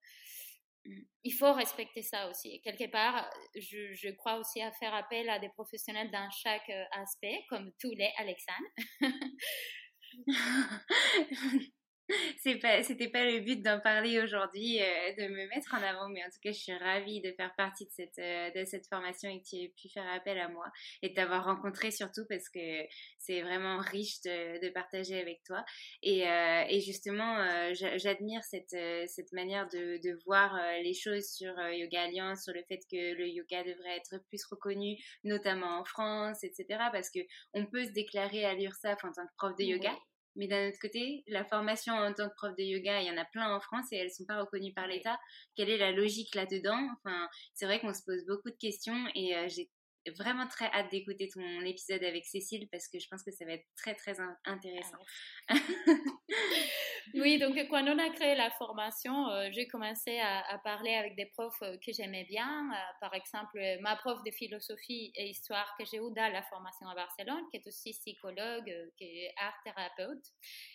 Il 1.24 1.32
faut 1.32 1.52
respecter 1.52 2.02
ça 2.02 2.30
aussi. 2.30 2.60
quelque 2.62 2.90
part, 2.90 3.28
je, 3.56 3.92
je, 3.92 4.08
crois 4.10 4.38
aussi 4.38 4.62
à 4.62 4.70
faire 4.72 4.94
appel 4.94 5.28
à 5.28 5.40
des 5.40 5.48
professionnels 5.48 6.10
dans 6.12 6.30
chaque 6.30 6.70
euh, 6.70 6.84
aspect, 6.92 7.44
comme 7.48 7.72
tous 7.80 7.90
les 7.90 8.10
Alexandre. 8.18 8.68
哈 10.24 10.80
哈 11.34 11.75
c'est 12.42 12.56
pas, 12.56 12.82
c'était 12.82 13.08
pas 13.08 13.24
le 13.24 13.40
but 13.40 13.62
d'en 13.62 13.80
parler 13.80 14.20
aujourd'hui, 14.20 14.80
euh, 14.80 15.12
de 15.18 15.28
me 15.28 15.48
mettre 15.48 15.74
en 15.74 15.82
avant, 15.82 16.08
mais 16.08 16.22
en 16.22 16.28
tout 16.28 16.38
cas, 16.42 16.52
je 16.52 16.58
suis 16.58 16.72
ravie 16.72 17.20
de 17.20 17.32
faire 17.32 17.52
partie 17.56 17.84
de 17.84 17.90
cette, 17.90 18.18
euh, 18.18 18.50
de 18.52 18.64
cette 18.64 18.86
formation 18.86 19.28
et 19.28 19.40
que 19.40 19.48
tu 19.48 19.56
aies 19.56 19.74
pu 19.76 19.88
faire 19.88 20.06
appel 20.12 20.38
à 20.38 20.48
moi 20.48 20.66
et 21.02 21.08
de 21.08 21.14
t'avoir 21.14 21.44
rencontré 21.44 21.90
surtout 21.90 22.22
parce 22.28 22.48
que 22.48 22.60
c'est 23.18 23.42
vraiment 23.42 23.78
riche 23.78 24.20
de, 24.22 24.64
de, 24.64 24.70
partager 24.72 25.18
avec 25.20 25.42
toi. 25.44 25.64
Et, 26.02 26.28
euh, 26.28 26.64
et 26.68 26.80
justement, 26.80 27.36
j'admire 27.72 28.42
cette, 28.44 28.76
cette 29.08 29.32
manière 29.32 29.68
de, 29.68 29.98
de 30.02 30.18
voir 30.24 30.54
les 30.82 30.94
choses 30.94 31.26
sur 31.32 31.52
Yoga 31.70 32.02
Alliance, 32.02 32.44
sur 32.44 32.52
le 32.52 32.62
fait 32.68 32.80
que 32.90 33.14
le 33.14 33.28
yoga 33.28 33.64
devrait 33.64 33.96
être 33.96 34.22
plus 34.28 34.44
reconnu, 34.44 34.96
notamment 35.24 35.80
en 35.80 35.84
France, 35.84 36.44
etc. 36.44 36.66
Parce 36.92 37.10
que 37.10 37.20
on 37.54 37.66
peut 37.66 37.84
se 37.84 37.90
déclarer 37.90 38.44
à 38.44 38.54
l'URSAF 38.54 39.04
en 39.04 39.12
tant 39.12 39.26
que 39.26 39.34
prof 39.36 39.56
de 39.56 39.64
yoga. 39.64 39.92
Mais 40.36 40.46
d'un 40.46 40.68
autre 40.68 40.78
côté, 40.80 41.24
la 41.26 41.44
formation 41.44 41.94
en 41.94 42.12
tant 42.12 42.28
que 42.28 42.34
prof 42.34 42.54
de 42.56 42.62
yoga, 42.62 43.00
il 43.00 43.06
y 43.06 43.10
en 43.10 43.16
a 43.16 43.24
plein 43.24 43.54
en 43.54 43.60
France 43.60 43.86
et 43.92 43.96
elles 43.96 44.10
sont 44.10 44.26
pas 44.26 44.40
reconnues 44.40 44.72
par 44.74 44.86
l'État. 44.86 45.18
Quelle 45.56 45.70
est 45.70 45.78
la 45.78 45.92
logique 45.92 46.34
là-dedans? 46.34 46.88
Enfin, 46.98 47.28
c'est 47.54 47.66
vrai 47.66 47.80
qu'on 47.80 47.94
se 47.94 48.02
pose 48.04 48.24
beaucoup 48.26 48.50
de 48.50 48.56
questions 48.56 49.06
et 49.14 49.36
euh, 49.36 49.48
j'ai 49.48 49.70
vraiment 50.12 50.46
très 50.46 50.66
hâte 50.66 50.90
d'écouter 50.90 51.28
ton 51.32 51.60
épisode 51.64 52.02
avec 52.04 52.24
Cécile 52.24 52.68
parce 52.70 52.88
que 52.88 52.98
je 52.98 53.08
pense 53.08 53.22
que 53.22 53.30
ça 53.30 53.44
va 53.44 53.52
être 53.52 53.66
très 53.76 53.94
très 53.94 54.16
intéressant. 54.44 54.98
Ah 55.48 55.54
oui, 57.14 57.38
donc 57.38 57.56
quand 57.68 57.84
on 57.86 57.98
a 57.98 58.10
créé 58.10 58.34
la 58.34 58.50
formation, 58.50 59.28
euh, 59.30 59.48
j'ai 59.52 59.66
commencé 59.68 60.18
à, 60.18 60.58
parler 60.64 60.94
avec 60.94 61.16
des 61.16 61.26
profs 61.26 61.62
euh, 61.62 61.76
que 61.84 61.92
j'aimais 61.92 62.24
bien. 62.24 62.70
Euh, 62.72 62.76
par 63.00 63.14
exemple, 63.14 63.58
ma 63.80 63.96
prof 63.96 64.22
de 64.24 64.30
philosophie 64.30 65.12
et 65.14 65.28
histoire 65.28 65.74
que 65.78 65.84
j'ai 65.84 65.98
eu 65.98 66.12
dans 66.14 66.32
la 66.32 66.42
formation 66.42 66.88
à 66.88 66.94
Barcelone, 66.94 67.44
qui 67.50 67.58
est 67.58 67.66
aussi 67.66 67.92
psychologue, 67.92 68.72
qui 68.96 69.04
est 69.04 69.34
art 69.38 69.56
thérapeute. 69.64 70.24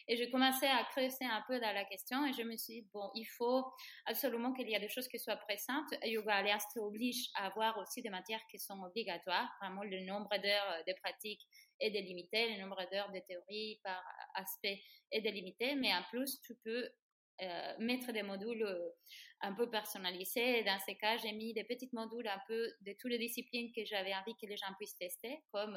Et 0.08 0.16
j'ai 0.16 0.30
commencé 0.30 0.66
à 0.66 0.84
creuser 0.92 1.26
un 1.26 1.44
peu 1.48 1.60
dans 1.60 1.74
la 1.74 1.86
question 1.86 2.26
et 2.26 2.34
je 2.34 2.44
me 2.44 2.56
suis 2.58 2.82
dit, 2.82 2.88
bon, 2.94 3.10
il 3.16 3.26
faut 3.26 3.66
absolument 4.06 4.54
qu'il 4.54 4.70
y 4.70 4.76
ait 4.76 4.80
des 4.80 4.90
choses 4.90 5.08
qui 5.08 5.20
soient 5.20 5.38
présentes. 5.38 5.94
Yoga 6.04 6.36
Alliance 6.36 6.66
oblige 6.78 7.30
à 7.36 7.48
avoir 7.48 7.78
aussi 7.78 8.02
des 8.02 8.10
matières 8.10 8.42
qui 8.50 8.60
sont 8.60 8.82
obligatoires. 8.82 9.21
Vraiment, 9.26 9.84
le 9.84 10.02
nombre 10.02 10.30
d'heures 10.38 10.84
de 10.88 10.94
pratique 11.02 11.42
est 11.80 11.92
délimité, 11.92 12.56
le 12.56 12.62
nombre 12.62 12.82
d'heures 12.92 13.12
de 13.12 13.20
théorie 13.20 13.80
par 13.84 14.04
aspect 14.36 14.82
est 15.12 15.22
délimité, 15.22 15.76
mais 15.76 15.94
en 15.94 16.04
plus, 16.10 16.42
tu 16.42 16.56
peux 16.64 16.90
euh, 17.42 17.74
mettre 17.80 18.12
des 18.12 18.22
modules 18.22 18.62
euh, 18.62 18.90
un 19.40 19.54
peu 19.54 19.68
personnalisés. 19.68 20.64
dans 20.64 20.78
ces 20.86 20.96
cas, 20.96 21.18
j'ai 21.18 21.32
mis 21.32 21.54
des 21.56 21.64
petits 21.64 21.90
modules 21.92 22.28
un 22.28 22.40
peu 22.48 22.72
de 22.82 22.96
toutes 23.00 23.10
les 23.10 23.18
disciplines 23.18 23.72
que 23.76 23.84
j'avais 23.84 24.14
envie 24.14 24.36
que 24.40 24.46
les 24.46 24.58
gens 24.58 24.72
puissent 24.78 24.96
tester, 24.96 25.40
comme 25.52 25.76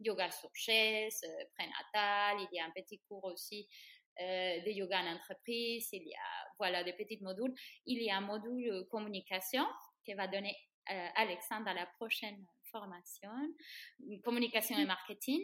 yoga 0.00 0.28
sur 0.32 0.50
chaise, 0.52 1.20
euh, 1.22 1.44
prénatal, 1.54 2.38
il 2.40 2.56
y 2.56 2.58
a 2.58 2.64
un 2.64 2.72
petit 2.72 3.00
cours 3.08 3.24
aussi 3.24 3.68
de 4.18 4.70
yoga 4.70 4.98
en 5.02 5.14
entreprise, 5.14 5.90
il 5.92 6.08
y 6.08 6.14
a 6.14 6.48
voilà 6.58 6.82
des 6.82 6.94
petits 6.94 7.18
modules. 7.20 7.54
Il 7.84 8.02
y 8.02 8.10
a 8.10 8.16
un 8.16 8.22
module 8.22 8.86
communication 8.90 9.64
qui 10.06 10.14
va 10.14 10.26
donner 10.26 10.56
Alexandre 10.86 11.68
à 11.68 11.74
la 11.74 11.84
prochaine 11.84 12.46
formation, 12.78 13.30
communication 14.24 14.78
et 14.78 14.84
marketing. 14.84 15.40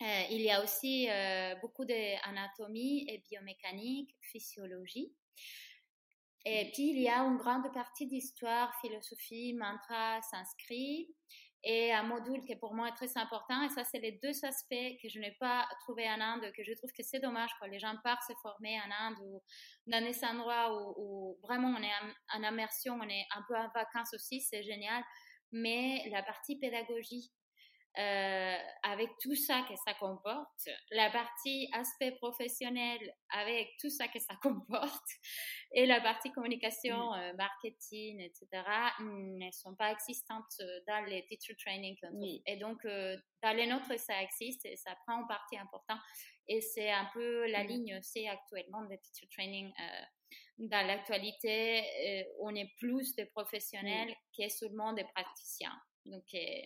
Euh, 0.00 0.22
il 0.30 0.42
y 0.42 0.50
a 0.50 0.62
aussi 0.62 1.08
euh, 1.10 1.54
beaucoup 1.60 1.84
d'anatomie 1.84 3.04
et 3.08 3.18
biomécanique, 3.28 4.14
physiologie. 4.20 5.12
Et 6.44 6.70
puis, 6.72 6.90
il 6.90 7.00
y 7.00 7.08
a 7.08 7.18
une 7.18 7.36
grande 7.36 7.72
partie 7.72 8.06
d'histoire, 8.06 8.72
philosophie, 8.80 9.54
mantra, 9.54 10.20
sanskrit 10.22 11.08
et 11.64 11.92
un 11.92 12.04
module 12.04 12.44
qui 12.44 12.54
pour 12.54 12.72
moi 12.72 12.88
est 12.88 12.94
très 12.94 13.18
important. 13.18 13.62
Et 13.64 13.68
ça, 13.70 13.82
c'est 13.84 13.98
les 13.98 14.12
deux 14.22 14.44
aspects 14.44 14.96
que 15.02 15.08
je 15.08 15.18
n'ai 15.18 15.32
pas 15.40 15.68
trouvé 15.80 16.08
en 16.08 16.20
Inde, 16.20 16.52
que 16.56 16.62
je 16.62 16.72
trouve 16.74 16.92
que 16.92 17.02
c'est 17.02 17.18
dommage 17.18 17.50
quand 17.60 17.66
les 17.66 17.80
gens 17.80 17.94
partent 18.04 18.22
se 18.22 18.32
former 18.40 18.78
en 18.80 19.06
Inde 19.06 19.16
ou 19.24 19.42
dans 19.88 20.00
des 20.00 20.24
endroits 20.24 20.72
où, 20.72 20.94
où 20.96 21.38
vraiment 21.42 21.74
on 21.76 21.82
est 21.82 21.92
en, 22.36 22.40
en, 22.40 22.52
immersion, 22.52 22.94
on 22.94 23.08
est 23.08 23.26
un 23.34 23.42
peu 23.48 23.56
en 23.56 23.68
vacances 23.74 24.14
aussi, 24.14 24.40
c'est 24.40 24.62
génial 24.62 25.02
mais 25.52 26.08
la 26.10 26.22
partie 26.22 26.58
pédagogie, 26.58 27.32
euh, 27.98 28.56
avec 28.84 29.08
tout 29.20 29.34
ça 29.34 29.64
que 29.68 29.74
ça 29.84 29.92
comporte, 29.94 30.68
la 30.92 31.10
partie 31.10 31.68
aspect 31.72 32.12
professionnel 32.12 33.00
avec 33.30 33.70
tout 33.80 33.90
ça 33.90 34.06
que 34.06 34.20
ça 34.20 34.34
comporte, 34.42 35.08
et 35.72 35.84
la 35.84 36.00
partie 36.00 36.30
communication, 36.30 37.12
euh, 37.14 37.32
marketing, 37.34 38.20
etc., 38.20 38.46
ne 39.00 39.50
sont 39.50 39.74
pas 39.74 39.90
existantes 39.90 40.62
dans 40.86 41.04
les 41.06 41.26
teacher 41.26 41.56
training. 41.56 41.96
Et 42.46 42.56
donc, 42.58 42.84
euh, 42.84 43.16
dans 43.42 43.56
les 43.56 43.66
nôtres, 43.66 43.98
ça 43.98 44.22
existe 44.22 44.64
et 44.64 44.76
ça 44.76 44.94
prend 45.04 45.20
une 45.20 45.26
partie 45.26 45.58
importante. 45.58 46.00
Et 46.46 46.60
c'est 46.60 46.92
un 46.92 47.08
peu 47.12 47.50
la 47.50 47.64
ligne 47.64 47.98
aussi 47.98 48.28
actuellement 48.28 48.84
des 48.84 48.98
teacher 48.98 49.28
training 49.32 49.72
dans 50.58 50.86
l'actualité, 50.86 51.80
euh, 51.80 52.24
on 52.40 52.54
est 52.54 52.72
plus 52.78 53.14
de 53.16 53.24
professionnels 53.24 54.14
que 54.36 54.48
seulement 54.48 54.92
des 54.92 55.04
praticiens. 55.14 55.76
Donc, 56.04 56.24
euh, 56.34 56.62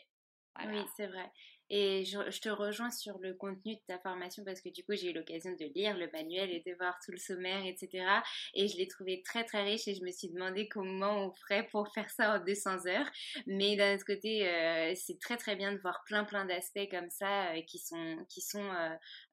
Oui, 0.64 0.85
c'est 0.96 1.07
vrai. 1.07 1.31
Et 1.74 2.04
je, 2.04 2.18
te 2.38 2.50
rejoins 2.50 2.90
sur 2.90 3.18
le 3.20 3.32
contenu 3.32 3.76
de 3.76 3.80
ta 3.87 3.98
formation 3.98 4.44
parce 4.44 4.61
que 4.61 4.68
du 4.68 4.85
coup, 4.85 4.92
j'ai 4.92 5.08
eu 5.11 5.14
l'occasion 5.14 5.52
de 5.52 5.64
lire 5.74 5.96
le 5.96 6.06
manuel 6.12 6.50
et 6.50 6.62
de 6.66 6.76
voir 6.76 6.98
tout 7.02 7.12
le 7.12 7.16
sommaire, 7.16 7.64
etc. 7.64 8.04
Et 8.52 8.68
je 8.68 8.76
l'ai 8.76 8.87
trouvé 8.87 9.22
très, 9.22 9.44
très 9.44 9.62
riche 9.62 9.88
et 9.88 9.94
je 9.94 10.04
me 10.04 10.11
suis 10.11 10.28
demandé 10.28 10.68
comment 10.68 11.24
on 11.24 11.32
ferait 11.32 11.66
pour 11.68 11.90
faire 11.94 12.11
ça 12.11 12.35
en 12.35 12.44
200 12.44 12.87
heures. 12.88 13.11
Mais 13.46 13.76
d'un 13.76 13.94
autre 13.94 14.04
côté, 14.04 14.46
euh, 14.46 14.92
c'est 14.94 15.18
très, 15.18 15.38
très 15.38 15.56
bien 15.56 15.72
de 15.72 15.78
voir 15.78 16.02
plein, 16.04 16.24
plein 16.24 16.44
d'aspects 16.44 16.90
comme 16.90 17.08
ça 17.08 17.54
euh, 17.54 17.62
qui 17.62 17.78
sont, 17.78 18.18
qui 18.28 18.42
sont 18.42 18.70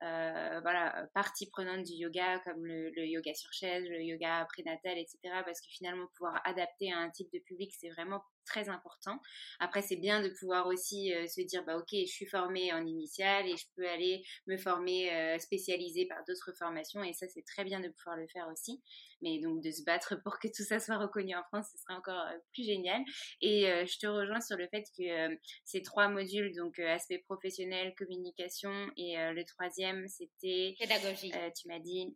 euh, 0.04 0.60
voilà, 0.62 1.10
partie 1.14 1.50
prenante 1.50 1.84
du 1.84 1.94
yoga, 1.96 2.40
comme 2.46 2.66
le, 2.66 2.90
le, 2.92 3.06
yoga 3.06 3.34
sur 3.34 3.52
chaise, 3.52 3.84
le 3.90 4.02
yoga 4.02 4.46
prénatal, 4.46 4.98
etc. 4.98 5.18
Parce 5.44 5.60
que 5.60 5.68
finalement, 5.72 6.08
pouvoir 6.16 6.42
adapter 6.46 6.94
à 6.94 7.00
un 7.00 7.10
type 7.10 7.28
de 7.34 7.40
public, 7.40 7.74
c'est 7.78 7.90
vraiment 7.90 8.22
très 8.50 8.68
important. 8.68 9.20
Après, 9.60 9.82
c'est 9.82 9.96
bien 9.96 10.22
de 10.22 10.30
pouvoir 10.30 10.66
aussi 10.68 11.14
se 11.28 11.42
dire, 11.42 11.64
bah 11.66 11.78
ok, 11.78 11.90
je 11.92 12.12
suis 12.12 12.26
formée 12.26 12.74
en 12.74 12.86
initial 12.86 13.48
et 13.48 13.56
je 13.56 13.66
peux 13.76 13.88
aller 13.88 14.24
me 14.48 14.58
former 14.58 15.14
euh, 15.14 15.38
spécialisée 15.40 16.06
par 16.08 16.24
d'autres 16.26 16.52
formations 16.58 17.04
et 17.04 17.14
ça 17.14 17.28
c'est 17.28 17.46
très 17.46 17.64
bien 17.64 17.80
de 17.80 17.90
pouvoir 17.90 18.18
le 18.18 18.28
faire 18.28 18.48
aussi. 18.52 18.82
Mais 19.22 19.40
donc 19.40 19.62
de 19.62 19.70
se 19.70 19.84
battre 19.84 20.16
pour 20.24 20.40
que 20.40 20.48
tout 20.48 20.64
ça 20.64 20.80
soit 20.80 20.98
reconnu 20.98 21.36
en 21.36 21.44
France, 21.44 21.68
ce 21.72 21.78
serait 21.78 21.94
encore 21.94 22.26
euh, 22.28 22.38
plus 22.54 22.64
génial. 22.64 23.02
Et 23.42 23.66
je 23.86 24.00
te 24.00 24.08
rejoins 24.08 24.42
sur 24.42 24.58
le 24.58 24.68
fait 24.68 24.84
que 24.98 25.38
ces 25.66 25.82
trois 25.82 26.08
modules, 26.08 26.56
donc 26.56 26.80
aspect 26.80 27.20
professionnel, 27.20 27.94
communication 27.98 28.72
et 28.98 29.16
le 29.18 29.44
troisième 29.44 30.08
c'était 30.08 30.76
pédagogie. 30.80 31.32
tu 31.56 31.68
m'as 31.68 31.80
dit 31.80 32.16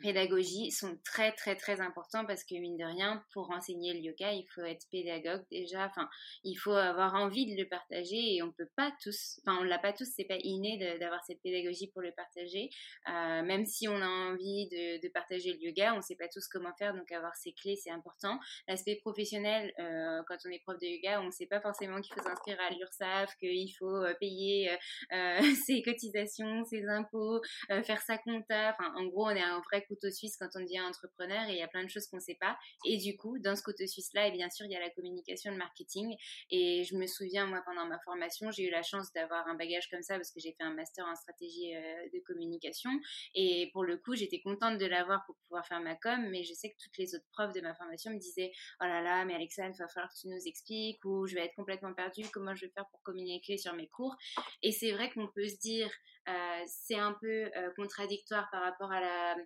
pédagogie 0.00 0.70
sont 0.70 0.98
très 1.04 1.32
très 1.32 1.56
très 1.56 1.80
importants 1.80 2.24
parce 2.24 2.44
que 2.44 2.54
mine 2.54 2.76
de 2.76 2.84
rien 2.84 3.22
pour 3.32 3.50
enseigner 3.50 3.92
le 3.92 4.00
yoga 4.00 4.32
il 4.32 4.46
faut 4.54 4.62
être 4.62 4.86
pédagogue 4.90 5.44
déjà. 5.50 5.86
Enfin 5.86 6.08
il 6.44 6.54
faut 6.54 6.72
avoir 6.72 7.14
envie 7.14 7.46
de 7.54 7.60
le 7.60 7.68
partager 7.68 8.36
et 8.36 8.42
on 8.42 8.52
peut 8.52 8.68
pas 8.76 8.92
tous 9.02 9.40
enfin 9.42 9.58
on 9.60 9.64
l'a 9.64 9.78
pas 9.78 9.92
tous 9.92 10.08
c'est 10.16 10.24
pas 10.24 10.38
inné 10.42 10.78
d'avoir 10.98 11.22
cette 11.24 11.40
pédagogie 11.42 11.88
pour 11.88 12.02
le 12.02 12.12
partager. 12.12 12.70
Euh, 13.08 13.42
même 13.42 13.66
si 13.66 13.88
on 13.88 14.00
a 14.00 14.06
envie 14.06 14.68
de, 14.68 15.08
partager 15.12 15.52
le 15.52 15.68
yoga 15.68 15.94
on 15.96 16.00
sait 16.00 16.14
pas 16.14 16.28
tous 16.28 16.46
comment 16.46 16.72
faire 16.78 16.94
donc 16.94 17.10
avoir 17.12 17.34
ces 17.36 17.52
clés 17.52 17.76
c'est 17.76 17.90
important. 17.90 18.38
L'aspect 18.68 18.96
professionnel 18.96 19.72
euh, 19.78 20.22
quand 20.28 20.36
on 20.46 20.50
est 20.50 20.62
prof 20.62 20.78
de 20.78 20.86
yoga 20.86 21.20
on 21.22 21.30
sait 21.30 21.46
pas 21.46 21.60
forcément 21.60 22.00
qu'il 22.00 22.14
faut 22.14 22.22
s'inscrire 22.22 22.58
à 22.60 22.70
l'URSSAF 22.70 23.36
qu'il 23.36 23.74
faut 23.78 23.96
euh, 23.96 24.14
payer 24.20 24.70
ses 25.66 25.82
cotisations 25.82 26.64
ses 26.64 26.86
impôts 26.86 27.40
faire 27.68 28.00
sa 28.02 28.18
compta. 28.18 28.70
Enfin 28.70 28.92
en 28.96 29.04
gros 29.06 29.26
on 29.26 29.30
est 29.30 29.42
un 29.42 29.60
vrai 29.60 29.79
couteau 29.80 30.10
suisse 30.10 30.36
quand 30.36 30.48
on 30.54 30.60
devient 30.60 30.80
entrepreneur 30.80 31.48
et 31.48 31.52
il 31.52 31.58
y 31.58 31.62
a 31.62 31.68
plein 31.68 31.84
de 31.84 31.88
choses 31.88 32.06
qu'on 32.06 32.16
ne 32.16 32.22
sait 32.22 32.38
pas. 32.40 32.56
Et 32.84 32.96
du 32.96 33.16
coup, 33.16 33.38
dans 33.38 33.56
ce 33.56 33.62
couteau 33.62 33.86
suisse-là, 33.86 34.28
et 34.28 34.32
bien 34.32 34.50
sûr, 34.50 34.66
il 34.66 34.72
y 34.72 34.76
a 34.76 34.80
la 34.80 34.90
communication, 34.90 35.52
le 35.52 35.58
marketing. 35.58 36.14
Et 36.50 36.84
je 36.84 36.96
me 36.96 37.06
souviens, 37.06 37.46
moi, 37.46 37.62
pendant 37.64 37.86
ma 37.86 37.98
formation, 38.00 38.50
j'ai 38.50 38.64
eu 38.64 38.70
la 38.70 38.82
chance 38.82 39.12
d'avoir 39.12 39.46
un 39.48 39.54
bagage 39.54 39.88
comme 39.90 40.02
ça 40.02 40.16
parce 40.16 40.30
que 40.30 40.40
j'ai 40.40 40.52
fait 40.52 40.62
un 40.62 40.74
master 40.74 41.06
en 41.06 41.14
stratégie 41.14 41.74
euh, 41.76 42.08
de 42.12 42.20
communication. 42.26 42.90
Et 43.34 43.70
pour 43.72 43.84
le 43.84 43.96
coup, 43.96 44.14
j'étais 44.14 44.40
contente 44.40 44.78
de 44.78 44.86
l'avoir 44.86 45.24
pour 45.26 45.36
pouvoir 45.46 45.66
faire 45.66 45.80
ma 45.80 45.96
com, 45.96 46.28
mais 46.30 46.44
je 46.44 46.54
sais 46.54 46.70
que 46.70 46.76
toutes 46.82 46.96
les 46.98 47.14
autres 47.14 47.28
profs 47.32 47.52
de 47.52 47.60
ma 47.60 47.74
formation 47.74 48.12
me 48.12 48.18
disaient 48.18 48.52
Oh 48.80 48.84
là 48.84 49.02
là, 49.02 49.24
mais 49.24 49.34
Alexandre, 49.34 49.74
il 49.74 49.78
va 49.78 49.88
falloir 49.88 50.12
que 50.12 50.18
tu 50.20 50.28
nous 50.28 50.46
expliques 50.46 51.04
ou 51.04 51.26
je 51.26 51.34
vais 51.34 51.44
être 51.44 51.54
complètement 51.54 51.92
perdue, 51.94 52.22
comment 52.32 52.54
je 52.54 52.66
vais 52.66 52.72
faire 52.72 52.86
pour 52.90 53.02
communiquer 53.02 53.58
sur 53.58 53.74
mes 53.74 53.88
cours? 53.88 54.16
Et 54.62 54.72
c'est 54.72 54.92
vrai 54.92 55.10
qu'on 55.10 55.28
peut 55.28 55.48
se 55.48 55.58
dire, 55.58 55.90
euh, 56.28 56.62
c'est 56.66 56.98
un 56.98 57.16
peu 57.20 57.50
euh, 57.56 57.70
contradictoire 57.76 58.48
par 58.50 58.62
rapport 58.62 58.92
à 58.92 59.00
la, 59.00 59.36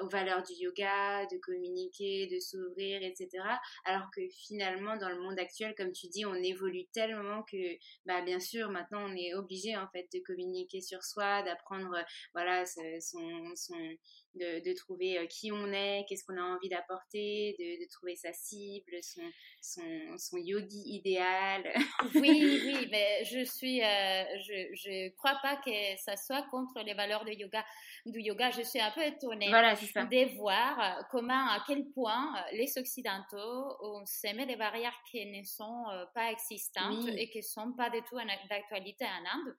aux 0.00 0.08
valeurs 0.08 0.42
du 0.42 0.54
yoga, 0.54 1.26
de 1.26 1.38
communiquer, 1.38 2.26
de 2.26 2.40
s'ouvrir, 2.40 3.02
etc. 3.02 3.28
Alors 3.84 4.08
que 4.14 4.20
finalement, 4.28 4.96
dans 4.96 5.08
le 5.08 5.20
monde 5.20 5.38
actuel, 5.38 5.74
comme 5.76 5.92
tu 5.92 6.08
dis, 6.08 6.24
on 6.24 6.34
évolue 6.34 6.86
tellement 6.92 7.42
que, 7.42 7.78
bah, 8.06 8.22
bien 8.22 8.40
sûr, 8.40 8.70
maintenant, 8.70 9.04
on 9.08 9.16
est 9.16 9.34
obligé, 9.34 9.76
en 9.76 9.88
fait, 9.88 10.08
de 10.12 10.20
communiquer 10.20 10.80
sur 10.80 11.02
soi, 11.02 11.42
d'apprendre, 11.42 11.96
voilà, 12.34 12.64
son, 12.66 13.54
son, 13.54 13.96
de, 14.34 14.64
de, 14.64 14.74
trouver 14.74 15.18
euh, 15.18 15.26
qui 15.26 15.52
on 15.52 15.72
est, 15.72 16.06
qu'est-ce 16.08 16.24
qu'on 16.24 16.38
a 16.38 16.42
envie 16.42 16.68
d'apporter, 16.68 17.54
de, 17.58 17.84
de, 17.84 17.90
trouver 17.90 18.16
sa 18.16 18.32
cible, 18.32 18.92
son, 19.02 19.22
son, 19.60 20.18
son, 20.18 20.36
yogi 20.38 20.82
idéal. 20.86 21.70
oui, 22.14 22.60
oui, 22.64 22.88
mais 22.90 23.24
je 23.24 23.44
suis, 23.44 23.82
euh, 23.82 24.24
je, 24.42 24.74
je 24.74 25.10
crois 25.16 25.38
pas 25.42 25.56
que 25.56 25.70
ça 25.98 26.16
soit 26.16 26.42
contre 26.50 26.82
les 26.82 26.94
valeurs 26.94 27.24
de 27.24 27.32
yoga, 27.32 27.64
du 28.06 28.20
yoga. 28.20 28.50
Je 28.50 28.62
suis 28.62 28.80
un 28.80 28.90
peu 28.90 29.02
étonnée 29.02 29.48
voilà, 29.48 29.74
de 29.74 30.36
voir 30.36 30.80
euh, 30.80 31.02
comment, 31.10 31.48
à 31.48 31.62
quel 31.66 31.84
point 31.94 32.34
les 32.52 32.76
occidentaux 32.78 33.76
ont 33.80 34.04
semé 34.06 34.46
des 34.46 34.56
barrières 34.56 34.96
qui 35.10 35.24
ne 35.26 35.42
sont 35.44 35.84
pas 36.14 36.30
existantes 36.30 37.08
et 37.08 37.28
qui 37.30 37.38
ne 37.38 37.42
sont 37.42 37.72
pas 37.72 37.90
du 37.90 38.02
tout 38.02 38.16
d'actualité 38.48 39.04
en 39.04 39.38
Inde. 39.38 39.56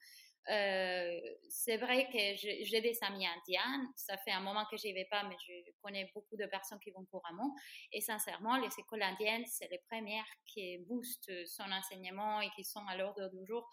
Euh, 0.50 1.20
c'est 1.48 1.78
vrai 1.78 2.06
que 2.12 2.20
j'ai 2.36 2.82
des 2.82 2.98
amis 3.02 3.26
indiennes. 3.26 3.88
Ça 3.96 4.18
fait 4.18 4.32
un 4.32 4.42
moment 4.42 4.66
que 4.70 4.78
j'y 4.78 4.92
vais 4.94 5.08
pas, 5.10 5.24
mais 5.24 5.36
je 5.48 5.72
connais 5.82 6.12
beaucoup 6.14 6.36
de 6.36 6.46
personnes 6.48 6.80
qui 6.80 6.92
vont 6.92 7.06
couramment. 7.06 7.56
Et 7.92 8.02
sincèrement, 8.02 8.58
les 8.58 8.70
écoles 8.78 9.04
indiennes, 9.04 9.46
c'est 9.48 9.70
les 9.70 9.82
premières 9.90 10.26
qui 10.46 10.80
boostent 10.80 11.46
son 11.46 11.72
enseignement 11.72 12.42
et 12.42 12.50
qui 12.56 12.64
sont 12.64 12.86
à 12.88 12.98
l'ordre 12.98 13.30
du 13.30 13.46
jour 13.46 13.70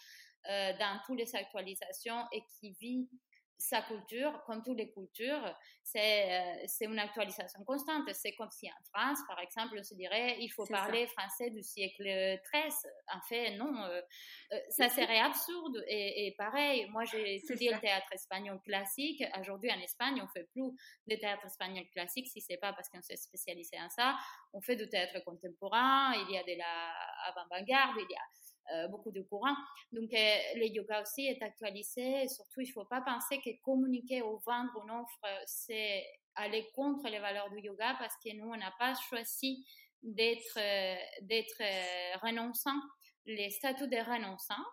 euh, 0.49 0.73
dans 0.79 1.01
toutes 1.07 1.19
les 1.19 1.35
actualisations 1.35 2.27
et 2.33 2.43
qui 2.59 2.73
vivent 2.81 3.09
sa 3.61 3.83
culture, 3.83 4.43
comme 4.47 4.63
toutes 4.63 4.79
les 4.79 4.91
cultures, 4.91 5.55
c'est 5.83 6.33
euh, 6.33 6.65
c'est 6.67 6.87
une 6.87 6.99
actualisation 6.99 7.63
constante. 7.65 8.09
C'est 8.15 8.35
comme 8.35 8.51
si 8.51 8.67
en 8.69 8.83
France, 8.93 9.19
par 9.29 9.39
exemple, 9.39 9.77
on 9.79 9.83
se 9.83 9.95
dirait 9.95 10.37
il 10.41 10.49
faut 10.49 10.65
parler 10.67 11.07
français 11.09 11.51
du 11.51 11.63
siècle 11.63 12.05
XIII. 12.05 12.93
En 13.15 13.21
fait, 13.29 13.57
non, 13.57 13.85
euh, 13.85 14.01
euh, 14.53 14.59
ça 14.71 14.89
serait 14.89 15.19
absurde. 15.19 15.85
Et, 15.89 16.35
pareil, 16.39 16.89
moi 16.89 17.05
j'ai 17.05 17.35
étudié 17.45 17.73
le 17.73 17.81
théâtre 17.81 18.11
espagnol 18.13 18.59
classique. 18.65 19.23
Aujourd'hui 19.39 19.71
en 19.71 19.81
Espagne, 19.81 20.23
on 20.23 20.29
fait 20.29 20.49
plus 20.53 20.71
de 21.07 21.17
théâtre 21.17 21.45
espagnol 21.45 21.85
classique 21.93 22.29
si 22.29 22.41
c'est 22.41 22.57
pas 22.57 22.73
parce 22.73 22.89
qu'on 22.89 23.03
s'est 23.03 23.17
spécialisé 23.17 23.79
en 23.79 23.91
ça. 23.91 24.17
On 24.55 24.63
fait 24.63 24.77
du 24.77 24.89
théâtre 24.89 25.23
contemporain, 25.23 26.15
il 26.15 26.35
y 26.35 26.39
a 26.39 26.43
de 26.43 26.57
la 26.57 26.93
avant-garde, 27.29 27.97
il 27.99 28.11
y 28.11 28.17
a 28.17 28.40
beaucoup 28.89 29.11
de 29.11 29.23
courants. 29.23 29.57
Donc, 29.93 30.13
euh, 30.13 30.37
le 30.57 30.67
yoga 30.67 31.03
aussi 31.03 31.27
est 31.27 31.43
actualisé. 31.43 32.23
Et 32.23 32.29
surtout, 32.29 32.61
il 32.61 32.69
ne 32.69 32.73
faut 32.73 32.85
pas 32.85 33.01
penser 33.01 33.39
que 33.39 33.51
communiquer 33.63 34.23
ou 34.23 34.39
vendre 34.47 34.71
une 34.85 34.91
offre, 34.91 35.45
c'est 35.47 36.05
aller 36.37 36.67
contre 36.75 37.09
les 37.09 37.19
valeurs 37.19 37.51
du 37.51 37.61
yoga 37.61 37.97
parce 37.99 38.15
que 38.25 38.35
nous, 38.37 38.49
on 38.49 38.57
n'a 38.57 38.73
pas 38.79 38.95
choisi 39.09 39.67
d'être 40.03 40.59
euh, 40.59 40.97
d'être 41.23 41.63
renonçant. 42.23 42.81
Les 43.27 43.51
statuts 43.51 43.89
de 43.89 43.99
renonçant, 43.99 44.65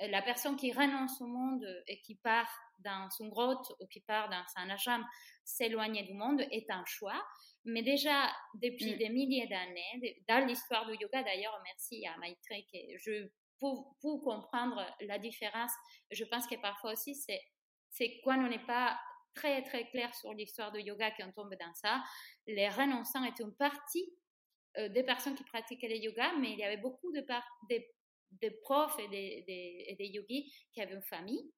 la 0.00 0.22
personne 0.22 0.56
qui 0.56 0.72
renonce 0.72 1.20
au 1.20 1.26
monde 1.26 1.64
et 1.86 2.00
qui 2.00 2.16
part 2.16 2.50
dans 2.80 3.08
son 3.10 3.28
grotte 3.28 3.72
ou 3.80 3.86
qui 3.86 4.00
part 4.00 4.28
dans 4.28 4.42
un 4.56 4.70
ashram 4.70 5.04
s'éloigner 5.44 6.02
du 6.02 6.14
monde 6.14 6.40
est 6.50 6.70
un 6.70 6.84
choix. 6.86 7.22
Mais 7.64 7.82
déjà, 7.82 8.32
depuis 8.54 8.94
mm. 8.94 8.98
des 8.98 9.08
milliers 9.08 9.46
d'années, 9.46 10.16
dans 10.28 10.44
l'histoire 10.46 10.86
du 10.86 10.96
yoga, 10.96 11.22
d'ailleurs, 11.22 11.60
merci 11.64 12.04
à 12.06 12.16
Maitreyi, 12.18 12.66
que 12.72 12.98
je 12.98 13.28
pour, 13.62 14.22
comprendre 14.24 14.84
la 15.00 15.18
différence, 15.18 15.70
je 16.10 16.24
pense 16.24 16.46
que 16.46 16.60
parfois 16.60 16.92
aussi, 16.92 17.14
c'est, 17.14 18.20
quand 18.24 18.38
on 18.38 18.48
n'est 18.48 18.66
pas 18.66 18.98
très, 19.34 19.62
très 19.62 19.88
clair 19.88 20.12
sur 20.14 20.34
l'histoire 20.34 20.72
du 20.72 20.80
yoga 20.80 21.10
qu'on 21.12 21.32
tombe 21.32 21.54
dans 21.54 21.74
ça. 21.74 22.02
Les 22.46 22.68
renonçants 22.68 23.24
étaient 23.24 23.44
une 23.44 23.54
partie 23.54 24.12
euh, 24.78 24.88
des 24.88 25.04
personnes 25.04 25.34
qui 25.34 25.44
pratiquaient 25.44 25.88
le 25.88 25.96
yoga, 25.96 26.32
mais 26.38 26.52
il 26.52 26.58
y 26.58 26.64
avait 26.64 26.76
beaucoup 26.76 27.12
de, 27.12 27.24
profs 28.62 28.98
et 28.98 29.08
des, 29.08 29.94
des, 29.96 30.06
yogis 30.06 30.52
qui 30.72 30.82
avaient 30.82 30.94
une 30.94 31.02
famille. 31.02 31.50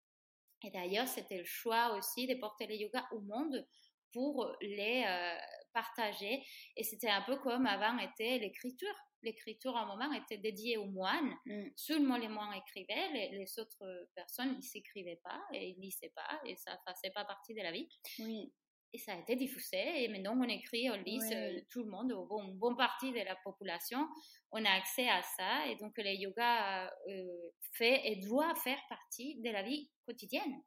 Et 0.62 0.70
d'ailleurs, 0.70 1.08
c'était 1.08 1.38
le 1.38 1.44
choix 1.44 1.94
aussi 1.96 2.26
de 2.26 2.34
porter 2.34 2.66
le 2.66 2.76
yoga 2.76 3.08
au 3.12 3.20
monde 3.20 3.66
pour 4.12 4.54
les 4.60 5.04
euh, 5.06 5.36
partager. 5.72 6.44
Et 6.76 6.84
c'était 6.84 7.10
un 7.10 7.22
peu 7.22 7.36
comme 7.36 7.66
avant 7.66 7.98
était 7.98 8.38
l'écriture 8.38 8.94
l'écriture 9.24 9.76
à 9.76 9.82
un 9.82 9.86
moment 9.86 10.12
était 10.12 10.38
dédiée 10.38 10.76
aux 10.76 10.86
moines. 10.86 11.34
Mm. 11.46 11.68
Seulement 11.76 12.16
les 12.16 12.28
moines 12.28 12.54
écrivaient, 12.54 13.08
les, 13.12 13.58
autres 13.58 14.08
personnes 14.14 14.56
ne 14.56 14.60
s'écrivaient 14.60 15.20
pas 15.22 15.40
et 15.52 15.70
ils 15.70 15.80
lisaient 15.80 16.12
pas 16.14 16.40
et 16.44 16.56
ça 16.56 16.78
faisait 16.86 17.12
pas 17.12 17.24
partie 17.24 17.54
de 17.54 17.62
la 17.62 17.72
vie. 17.72 17.88
Oui. 18.18 18.52
Et 18.94 18.98
ça 18.98 19.12
a 19.12 19.18
été 19.18 19.34
diffusé 19.34 20.04
et 20.04 20.08
maintenant 20.08 20.38
on 20.38 20.44
écrit, 20.44 20.88
on 20.88 20.94
lit, 20.94 21.18
euh, 21.32 21.60
tout 21.68 21.82
le 21.82 21.90
monde, 21.90 22.12
bon, 22.28 22.44
une 22.44 22.56
bonne 22.56 22.76
partie 22.76 23.10
de 23.10 23.18
la 23.18 23.34
population, 23.42 24.06
on 24.52 24.64
a 24.64 24.70
accès 24.70 25.08
à 25.08 25.20
ça 25.20 25.66
et 25.66 25.74
donc 25.74 25.94
le 25.98 26.14
yoga 26.14 26.86
euh, 27.08 27.50
fait 27.72 28.02
et 28.04 28.20
doit 28.20 28.54
faire 28.54 28.78
partie 28.88 29.40
de 29.40 29.50
la 29.50 29.64
vie 29.64 29.90
quotidienne. 30.06 30.62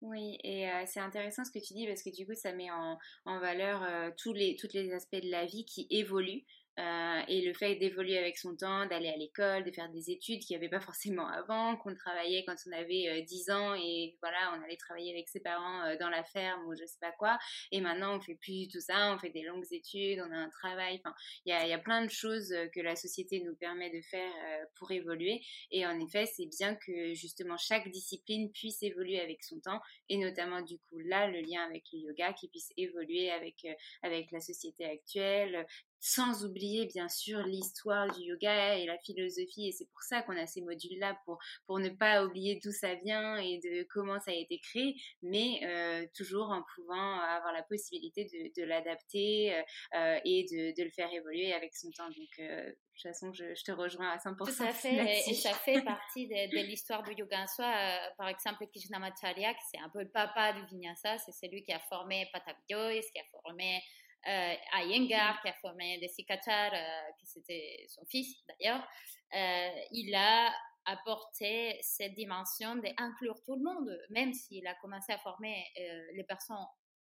Oui, 0.00 0.36
et 0.42 0.68
euh, 0.68 0.82
c'est 0.86 0.98
intéressant 0.98 1.44
ce 1.44 1.52
que 1.52 1.64
tu 1.64 1.74
dis 1.74 1.86
parce 1.86 2.02
que 2.02 2.10
du 2.10 2.26
coup, 2.26 2.34
ça 2.34 2.52
met 2.52 2.72
en, 2.72 2.98
en 3.24 3.38
valeur 3.38 4.12
tous 4.16 4.32
les, 4.32 4.56
tous 4.56 4.68
les 4.74 4.92
aspects 4.92 5.14
de 5.14 5.30
la 5.30 5.46
vie 5.46 5.64
qui 5.64 5.86
évoluent. 5.90 6.44
Euh, 6.80 7.22
et 7.28 7.42
le 7.42 7.54
fait 7.54 7.76
d'évoluer 7.76 8.18
avec 8.18 8.36
son 8.36 8.56
temps, 8.56 8.86
d'aller 8.86 9.08
à 9.08 9.16
l'école, 9.16 9.64
de 9.64 9.70
faire 9.70 9.88
des 9.90 10.10
études 10.10 10.40
qu'il 10.40 10.56
n'y 10.56 10.64
avait 10.64 10.70
pas 10.70 10.80
forcément 10.94 11.26
avant, 11.28 11.76
qu'on 11.76 11.94
travaillait 11.94 12.44
quand 12.44 12.56
on 12.66 12.72
avait 12.72 13.08
euh, 13.08 13.22
10 13.22 13.50
ans 13.50 13.74
et 13.74 14.16
voilà, 14.20 14.56
on 14.58 14.62
allait 14.64 14.76
travailler 14.76 15.12
avec 15.12 15.28
ses 15.28 15.40
parents 15.40 15.84
euh, 15.84 15.96
dans 15.98 16.08
la 16.08 16.24
ferme 16.24 16.66
ou 16.66 16.74
je 16.74 16.84
sais 16.84 16.98
pas 17.00 17.12
quoi. 17.12 17.38
Et 17.70 17.80
maintenant, 17.80 18.16
on 18.16 18.20
fait 18.20 18.34
plus 18.34 18.68
tout 18.68 18.80
ça, 18.80 19.14
on 19.14 19.18
fait 19.18 19.30
des 19.30 19.42
longues 19.42 19.66
études, 19.70 20.20
on 20.20 20.32
a 20.32 20.36
un 20.36 20.50
travail. 20.50 21.00
Il 21.44 21.50
y 21.50 21.52
a, 21.52 21.66
y 21.66 21.72
a, 21.72 21.78
plein 21.78 22.04
de 22.04 22.10
choses 22.10 22.52
euh, 22.52 22.66
que 22.74 22.80
la 22.80 22.96
société 22.96 23.40
nous 23.40 23.54
permet 23.54 23.90
de 23.90 24.00
faire 24.02 24.32
pour 24.76 24.90
évoluer. 24.90 25.40
Et 25.70 25.86
en 25.86 25.98
effet, 26.00 26.26
c'est 26.26 26.46
bien 26.46 26.74
que 26.74 27.14
justement 27.14 27.56
chaque 27.56 27.88
discipline 27.90 28.50
puisse 28.52 28.82
évoluer 28.82 29.20
avec 29.20 29.42
son 29.42 29.60
temps 29.60 29.80
et 30.08 30.16
notamment 30.18 30.62
du 30.62 30.78
coup 30.78 30.98
là, 30.98 31.28
le 31.28 31.40
lien 31.40 31.62
avec 31.64 31.84
le 31.92 32.00
yoga 32.00 32.32
qui 32.32 32.48
puisse 32.48 32.72
évoluer 32.76 33.30
avec 33.30 33.66
avec 34.02 34.30
la 34.32 34.40
société 34.40 34.84
actuelle, 34.84 35.66
sans 36.04 36.44
oublier 36.44 36.84
bien 36.84 37.08
sûr 37.08 37.38
l'histoire 37.46 38.12
du 38.12 38.24
yoga 38.24 38.76
et 38.76 38.84
la 38.84 38.98
philosophie. 38.98 39.68
Et 39.68 39.72
c'est 39.72 39.86
pour 39.86 40.02
ça 40.02 40.20
qu'on 40.20 40.36
a 40.36 40.46
ces 40.46 40.60
modules-là, 40.60 41.18
pour, 41.24 41.38
pour 41.66 41.78
ne 41.78 41.88
pas 41.88 42.26
oublier 42.26 42.60
d'où 42.62 42.72
ça 42.72 42.94
vient 42.96 43.36
et 43.38 43.58
de 43.64 43.86
comment 43.88 44.20
ça 44.20 44.30
a 44.30 44.34
été 44.34 44.58
créé, 44.58 44.96
mais 45.22 45.60
euh, 45.64 46.06
toujours 46.14 46.50
en 46.50 46.62
pouvant 46.74 47.20
avoir 47.20 47.54
la 47.54 47.62
possibilité 47.62 48.24
de, 48.26 48.60
de 48.60 48.66
l'adapter 48.66 49.54
euh, 49.94 50.20
et 50.26 50.44
de, 50.44 50.76
de, 50.76 50.84
le 50.84 50.90
faire 50.90 51.10
évoluer 51.10 51.54
avec 51.54 51.74
son 51.74 51.90
temps. 51.90 52.08
Donc, 52.08 52.38
de 52.38 52.76
toute 52.96 53.02
façon, 53.02 53.32
je, 53.32 53.54
je, 53.54 53.64
te 53.64 53.72
rejoins 53.72 54.10
à 54.10 54.18
100%. 54.18 54.36
Tout 54.36 54.62
à 54.62 54.72
fait, 54.74 55.22
et 55.26 55.32
ça 55.32 55.54
fait 55.54 55.80
partie 55.80 56.28
de, 56.28 56.66
l'histoire 56.66 57.02
du 57.02 57.14
yoga 57.14 57.44
en 57.44 57.46
soi. 57.46 57.72
par 58.18 58.28
exemple, 58.28 58.66
Krishnamacharya, 58.66 59.54
c'est 59.70 59.78
un 59.78 59.88
peu 59.88 60.02
le 60.02 60.10
papa 60.10 60.52
du 60.52 60.66
vinyasa, 60.66 61.16
c'est 61.16 61.32
celui 61.32 61.62
qui 61.62 61.72
a 61.72 61.80
formé 61.88 62.28
Pattabhi 62.30 63.00
qui 63.10 63.18
a 63.18 63.24
formé 63.42 63.80
euh, 64.28 64.54
Iyengar, 64.78 65.40
qui 65.42 65.48
a 65.48 65.52
formé 65.54 65.98
des 65.98 66.08
Sikachar, 66.08 66.72
euh, 66.72 67.12
qui 67.18 67.26
c'était 67.26 67.86
son 67.88 68.04
fils 68.06 68.36
d'ailleurs, 68.48 68.86
euh, 69.34 69.80
il 69.90 70.14
a 70.14 70.52
apporté 70.86 71.78
cette 71.82 72.14
dimension 72.14 72.76
d'inclure 72.76 73.40
tout 73.44 73.56
le 73.56 73.62
monde, 73.62 73.98
même 74.10 74.32
s'il 74.32 74.66
a 74.66 74.74
commencé 74.74 75.12
à 75.12 75.18
former 75.18 75.64
euh, 75.78 76.06
les 76.14 76.24
personnes 76.24 76.56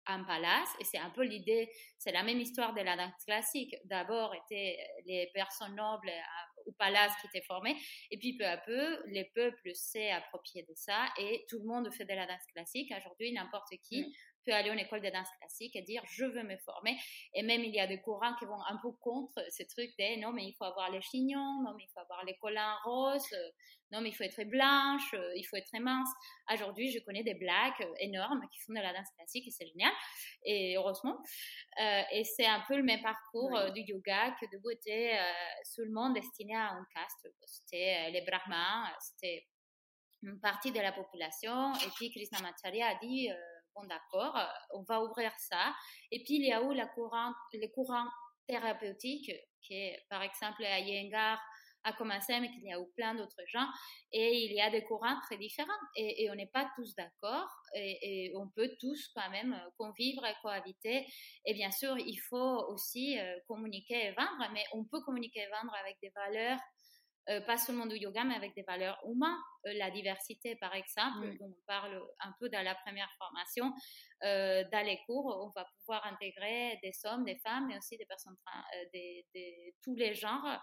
en 0.09 0.23
palace, 0.23 0.69
et 0.79 0.85
c'est 0.85 0.97
un 0.99 1.09
peu 1.09 1.23
l'idée, 1.23 1.69
c'est 1.97 2.13
la 2.13 2.23
même 2.23 2.39
histoire 2.39 2.73
de 2.73 2.81
la 2.81 2.95
danse 2.95 3.25
classique. 3.25 3.75
D'abord 3.83 4.33
étaient 4.33 4.77
les 5.05 5.29
personnes 5.33 5.75
nobles 5.75 6.11
au 6.65 6.71
palace 6.71 7.11
qui 7.19 7.27
étaient 7.27 7.45
formées, 7.45 7.75
et 8.09 8.17
puis 8.17 8.37
peu 8.37 8.45
à 8.45 8.57
peu, 8.57 9.03
les 9.07 9.25
peuples 9.35 9.75
s'est 9.75 10.11
approprié 10.11 10.63
de 10.63 10.73
ça, 10.75 11.09
et 11.17 11.45
tout 11.49 11.59
le 11.59 11.65
monde 11.65 11.91
fait 11.93 12.05
de 12.05 12.13
la 12.13 12.25
danse 12.25 12.45
classique. 12.53 12.93
Aujourd'hui, 12.97 13.33
n'importe 13.33 13.73
qui 13.83 14.03
mm 14.03 14.11
peut 14.47 14.53
aller 14.53 14.71
en 14.71 14.77
école 14.77 15.01
de 15.01 15.09
danse 15.09 15.27
classique 15.39 15.75
et 15.75 15.81
dire 15.81 16.01
je 16.05 16.25
veux 16.25 16.43
me 16.43 16.57
former. 16.57 16.97
Et 17.33 17.43
même 17.43 17.63
il 17.63 17.75
y 17.75 17.79
a 17.79 17.87
des 17.87 17.99
courants 18.01 18.33
qui 18.39 18.45
vont 18.45 18.61
un 18.67 18.77
peu 18.81 18.91
contre 19.01 19.43
ce 19.49 19.63
truc 19.63 19.91
de 19.99 20.21
non, 20.21 20.31
mais 20.31 20.45
il 20.45 20.53
faut 20.53 20.63
avoir 20.63 20.89
les 20.89 21.01
chignons, 21.01 21.61
non, 21.63 21.73
mais 21.75 21.83
il 21.83 21.89
faut 21.93 21.99
avoir 21.99 22.23
les 22.23 22.35
collants 22.37 22.77
roses, 22.85 23.35
non, 23.91 24.01
mais 24.01 24.09
il 24.09 24.13
faut 24.13 24.23
être 24.23 24.43
blanche, 24.43 25.15
il 25.35 25.43
faut 25.43 25.55
être 25.55 25.71
mince. 25.79 26.09
Aujourd'hui, 26.53 26.91
je 26.91 26.99
connais 26.99 27.23
des 27.23 27.35
blagues 27.35 27.87
énormes 27.99 28.41
qui 28.51 28.59
font 28.61 28.73
de 28.73 28.79
la 28.79 28.93
danse 28.93 29.09
classique 29.15 29.47
et 29.47 29.51
c'est 29.51 29.67
génial. 29.67 29.91
Et 30.43 30.75
heureusement. 30.77 31.17
Euh, 31.81 32.01
et 32.11 32.23
c'est 32.23 32.45
un 32.45 32.63
peu 32.67 32.75
le 32.75 32.83
même 32.83 33.01
parcours 33.01 33.55
euh, 33.55 33.69
du 33.71 33.81
yoga 33.81 34.35
que 34.39 34.45
de 34.51 34.61
beauté, 34.61 35.17
euh, 35.17 35.85
monde 35.89 36.15
destiné 36.15 36.55
à 36.55 36.71
un 36.71 36.85
caste. 36.93 37.27
C'était 37.45 38.09
les 38.11 38.21
brahmins, 38.21 38.91
c'était 38.99 39.47
une 40.21 40.39
partie 40.39 40.71
de 40.71 40.79
la 40.79 40.91
population. 40.91 41.73
Et 41.75 41.89
puis 41.95 42.11
Krishnamacharya 42.11 42.87
a 42.87 42.95
dit 42.95 43.29
d'accord, 43.85 44.35
euh, 44.37 44.45
on 44.71 44.83
va 44.83 45.03
ouvrir 45.03 45.31
ça. 45.37 45.73
Et 46.11 46.23
puis, 46.23 46.35
il 46.35 46.45
y 46.45 46.53
a 46.53 46.61
eu 46.61 46.73
la 46.73 46.87
courant, 46.87 47.33
le 47.53 47.67
courant 47.67 48.05
thérapeutique, 48.47 49.31
qui 49.61 49.73
est, 49.73 50.05
par 50.09 50.21
exemple, 50.21 50.63
à 50.63 50.79
Yengar, 50.79 51.39
a 51.83 51.93
commencé, 51.93 52.39
mais 52.39 52.49
qu'il 52.49 52.63
y 52.63 52.73
a 52.73 52.79
eu 52.79 52.87
plein 52.95 53.15
d'autres 53.15 53.41
gens. 53.47 53.67
Et 54.11 54.45
il 54.45 54.53
y 54.53 54.61
a 54.61 54.69
des 54.69 54.83
courants 54.83 55.19
très 55.21 55.37
différents. 55.37 55.71
Et, 55.95 56.29
on 56.29 56.35
n'est 56.35 56.47
pas 56.47 56.69
tous 56.75 56.93
d'accord. 56.95 57.49
Et, 57.75 58.31
on 58.35 58.49
peut 58.49 58.69
tous 58.79 59.09
quand 59.15 59.29
même 59.29 59.59
convivre 59.77 60.25
et 60.25 60.33
cohabiter. 60.41 61.05
Et 61.45 61.53
bien 61.53 61.71
sûr, 61.71 61.97
il 61.97 62.17
faut 62.17 62.65
aussi 62.69 63.17
euh, 63.19 63.37
communiquer 63.47 64.07
et 64.07 64.11
vendre, 64.11 64.51
mais 64.53 64.63
on 64.73 64.83
peut 64.85 65.01
communiquer 65.01 65.41
et 65.41 65.49
vendre 65.61 65.73
avec 65.75 65.97
des 66.01 66.09
valeurs 66.09 66.59
euh, 67.29 67.41
pas 67.41 67.57
seulement 67.57 67.85
du 67.85 67.97
yoga, 67.97 68.23
mais 68.23 68.35
avec 68.35 68.55
des 68.55 68.63
valeurs 68.63 68.97
humaines. 69.05 69.35
Euh, 69.65 69.73
la 69.73 69.91
diversité, 69.91 70.55
par 70.55 70.73
exemple, 70.73 71.37
dont 71.39 71.47
on 71.47 71.65
parle 71.65 72.01
un 72.21 72.31
peu 72.39 72.47
dans 72.47 72.61
la 72.61 72.73
première 72.75 73.09
formation, 73.17 73.73
euh, 74.23 74.63
dans 74.71 74.85
les 74.85 74.99
cours, 75.05 75.25
on 75.25 75.51
va 75.59 75.67
pouvoir 75.79 76.05
intégrer 76.05 76.79
des 76.81 76.93
hommes, 77.03 77.25
des 77.25 77.37
femmes, 77.39 77.67
mais 77.67 77.77
aussi 77.77 77.97
des 77.97 78.05
personnes, 78.05 78.35
de, 78.93 79.73
tous 79.83 79.95
les 79.95 80.13
genres, 80.13 80.61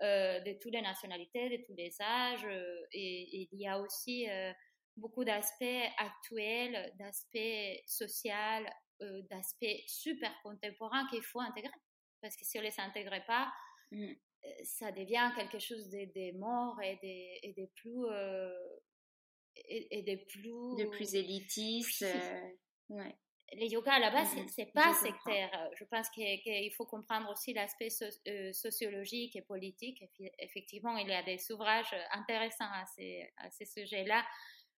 de 0.00 0.58
toutes 0.60 0.72
les 0.72 0.82
nationalités, 0.82 1.58
de 1.58 1.64
tous 1.66 1.74
les 1.74 1.90
âges. 2.00 2.46
Et, 2.92 3.48
il 3.50 3.60
y 3.60 3.66
a 3.66 3.80
aussi 3.80 4.28
beaucoup 4.96 5.24
d'aspects 5.24 5.90
actuels, 5.98 6.92
d'aspects 6.96 7.82
sociaux, 7.86 8.64
d'aspects 9.30 9.82
super 9.88 10.32
contemporains 10.44 11.08
qu'il 11.08 11.24
faut 11.24 11.40
intégrer. 11.40 11.74
Parce 12.22 12.36
que 12.36 12.44
si 12.44 12.56
on 12.58 12.62
ne 12.62 12.68
les 12.68 12.80
intègre 12.80 13.24
pas, 13.26 13.52
mm 13.90 14.14
ça 14.64 14.92
devient 14.92 15.30
quelque 15.36 15.58
chose 15.58 15.88
des, 15.88 16.32
morts 16.36 16.80
et 16.82 16.96
des, 17.02 17.38
et 17.42 17.52
des 17.52 17.70
plus 17.76 18.04
euh, 18.06 18.52
et, 19.68 20.02
des 20.02 20.16
plus 20.16 20.76
de 20.76 20.88
plus 20.90 21.14
élitistes 21.14 22.02
euh, 22.02 22.48
ouais. 22.90 23.16
les 23.52 23.68
yoga 23.68 23.92
à 23.94 23.98
la 24.00 24.10
base 24.10 24.28
ce 24.34 24.48
c'est 24.48 24.72
pas 24.72 24.92
sectaire. 24.94 25.70
Je 25.76 25.84
pense 25.84 26.10
qu'il 26.10 26.72
faut 26.76 26.86
comprendre 26.86 27.30
aussi 27.30 27.52
l'aspect 27.54 27.88
euh, 28.02 28.52
sociologique 28.52 29.36
et 29.36 29.42
politique. 29.42 30.02
Effectivement 30.38 30.96
il 30.96 31.08
y 31.08 31.12
a 31.12 31.22
des 31.22 31.38
ouvrages 31.52 31.94
intéressants 32.12 32.72
à 32.72 32.84
ces, 32.96 33.30
à 33.38 33.50
ces 33.50 33.66
sujets 33.66 34.04
là 34.04 34.24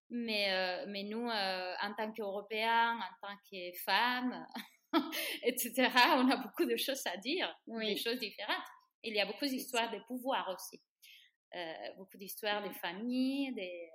mais 0.09 0.87
mais 0.87 1.03
nous 1.03 1.27
en 1.27 1.95
tant 1.97 2.13
qu'européens 2.13 2.97
en 2.97 3.27
tant 3.27 3.37
que 3.51 3.73
femmes 3.85 4.47
etc 5.43 5.89
on 6.17 6.31
a 6.31 6.37
beaucoup 6.37 6.65
de 6.65 6.77
choses 6.77 7.05
à 7.07 7.17
dire 7.17 7.53
des 7.67 7.97
choses 7.97 8.21
différentes 8.21 8.63
il 9.07 9.15
y 9.15 9.21
a 9.21 9.27
beaucoup 9.27 9.47
d'histoires 9.47 9.91
de 9.91 9.99
pouvoir 10.07 10.55
aussi. 10.55 10.81
Euh, 11.55 11.95
beaucoup 11.97 12.19
d'histoires 12.19 12.63
de 12.67 12.73
familles, 12.75 13.55
des 13.55 13.91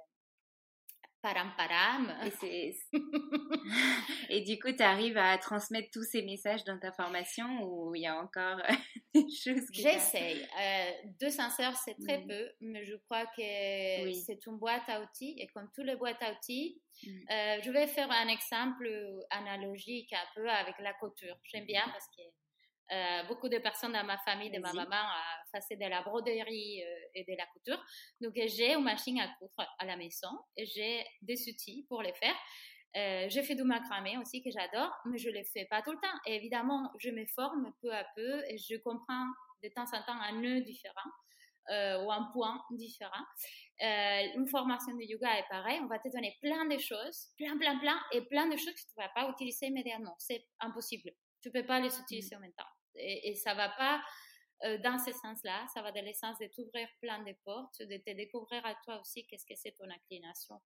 param-param. 1.22 2.12
Et, 2.43 2.76
et, 4.30 4.41
du 4.41 4.59
coup, 4.59 4.72
tu 4.72 4.82
arrives 4.82 5.18
à 5.18 5.38
transmettre 5.38 5.89
tous 5.91 6.03
ces 6.03 6.24
messages 6.24 6.64
dans 6.64 6.80
ta 6.80 6.91
formation 6.91 7.64
ou 7.64 7.93
il 7.95 8.01
y 8.01 8.07
a 8.07 8.16
encore 8.20 8.57
des 9.14 9.30
choses 9.30 9.68
J'essaye. 9.72 10.41
Euh, 10.59 10.91
deux 11.20 11.30
sincères, 11.30 11.76
c'est 11.78 11.95
très 11.99 12.22
peu, 12.22 12.49
mais 12.59 12.86
je 12.86 12.95
crois 12.95 13.26
que 13.28 14.14
c'est 14.14 14.45
une 14.47 14.57
boîte 14.57 14.88
à 14.88 15.01
outils 15.01 15.36
et 15.38 15.47
comme 15.47 15.70
toutes 15.76 15.86
les 15.86 15.95
boîtes 15.95 16.22
à 16.22 16.32
outils, 16.32 16.82
mm. 17.03 17.09
euh, 17.09 17.62
je 17.64 17.72
vais 17.72 17.88
faire 17.88 18.09
un 18.09 18.28
exemple 18.28 18.89
analogique 19.30 20.14
un 20.14 20.26
peu 20.36 20.49
avec 20.49 20.76
la 20.80 20.93
couture. 20.93 21.38
J'aime 21.43 21.66
bien 21.66 21.84
parce 21.91 22.07
que 22.07 22.22
euh, 22.91 23.23
beaucoup 23.23 23.47
de 23.47 23.57
personnes 23.57 23.93
dans 23.93 24.03
ma 24.03 24.17
famille, 24.17 24.51
de 24.51 24.59
ma 24.59 24.73
maman, 24.73 25.01
faisaient 25.53 25.77
de 25.77 25.89
la 25.89 26.01
broderie 26.01 26.83
euh, 26.83 27.09
et 27.15 27.23
de 27.23 27.37
la 27.37 27.45
couture. 27.47 27.81
Donc, 28.19 28.33
j'ai 28.35 28.73
une 28.73 28.83
machine 28.83 29.19
à 29.19 29.29
coudre 29.39 29.69
à 29.79 29.85
la 29.85 29.95
maison 29.95 30.29
et 30.57 30.65
j'ai 30.65 31.05
des 31.21 31.49
outils 31.49 31.85
pour 31.87 32.01
les 32.01 32.13
faire. 32.13 32.35
Euh, 32.97 33.29
je 33.29 33.41
fais 33.41 33.55
du 33.55 33.63
macramé 33.63 34.17
aussi 34.17 34.43
que 34.43 34.49
j'adore, 34.51 34.91
mais 35.05 35.17
je 35.17 35.29
ne 35.29 35.37
le 35.37 35.43
fais 35.45 35.65
pas 35.69 35.81
tout 35.81 35.91
le 35.91 35.99
temps. 35.99 36.17
Et 36.25 36.35
évidemment, 36.35 36.91
je 36.99 37.09
me 37.09 37.25
forme 37.27 37.71
peu 37.81 37.93
à 37.93 38.05
peu 38.15 38.43
et 38.49 38.57
je 38.57 38.75
comprends 38.77 39.27
de 39.63 39.69
temps 39.69 39.85
en 39.93 40.03
temps 40.03 40.19
un 40.19 40.41
nœud 40.41 40.61
différent 40.61 41.09
euh, 41.69 42.03
ou 42.03 42.11
un 42.11 42.29
point 42.33 42.61
différent. 42.71 43.23
une 43.79 44.47
formation 44.49 44.93
de 44.95 45.03
yoga 45.03 45.39
est 45.39 45.47
pareil, 45.49 45.79
on 45.81 45.87
va 45.87 45.99
te 45.99 46.09
donner 46.09 46.35
plein 46.41 46.65
de 46.65 46.77
choses, 46.77 47.29
plein, 47.37 47.57
plein, 47.57 47.79
plein, 47.79 47.99
et 48.11 48.21
plein 48.23 48.47
de 48.47 48.57
choses 48.57 48.73
que 48.73 48.81
tu 48.81 48.93
ne 48.97 49.03
vas 49.03 49.09
pas 49.15 49.29
utiliser 49.29 49.67
immédiatement. 49.67 50.15
C'est 50.17 50.45
impossible. 50.59 51.11
Tu 51.41 51.47
ne 51.47 51.53
peux 51.53 51.65
pas 51.65 51.79
les 51.79 51.97
utiliser 51.97 52.35
mmh. 52.35 52.39
en 52.39 52.41
même 52.41 52.53
temps 52.53 52.65
et, 52.95 53.35
ça 53.35 53.53
va 53.53 53.69
pas 53.69 54.01
euh, 54.63 54.77
dans 54.79 54.99
ce 54.99 55.11
sens-là, 55.11 55.65
ça 55.73 55.81
va 55.81 55.91
dans 55.91 56.05
le 56.05 56.13
sens 56.13 56.37
de 56.39 56.47
t'ouvrir 56.47 56.87
plein 57.01 57.23
de 57.23 57.33
portes, 57.43 57.81
de 57.81 57.97
te 57.97 58.11
découvrir 58.15 58.63
à 58.65 58.75
toi 58.83 58.99
aussi 58.99 59.25
qu'est-ce 59.25 59.45
que 59.45 59.55
c'est 59.55 59.71
ton 59.71 59.89
inclination, 59.89 60.61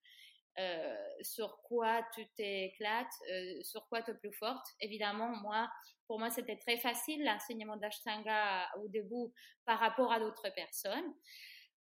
euh, 0.59 0.95
sur 1.21 1.61
quoi 1.63 2.01
tu 2.13 2.27
t'éclates, 2.35 3.07
euh, 3.31 3.63
sur 3.63 3.87
quoi 3.87 4.01
tu 4.01 4.11
es 4.11 4.15
plus 4.15 4.33
forte. 4.33 4.65
Évidemment, 4.81 5.29
moi, 5.41 5.69
pour 6.07 6.19
moi, 6.19 6.29
c'était 6.29 6.57
très 6.57 6.77
facile 6.77 7.23
l'enseignement 7.23 7.77
d'Ashtanga 7.77 8.69
au 8.83 8.89
début 8.89 9.31
par 9.65 9.79
rapport 9.79 10.11
à 10.11 10.19
d'autres 10.19 10.49
personnes, 10.49 11.13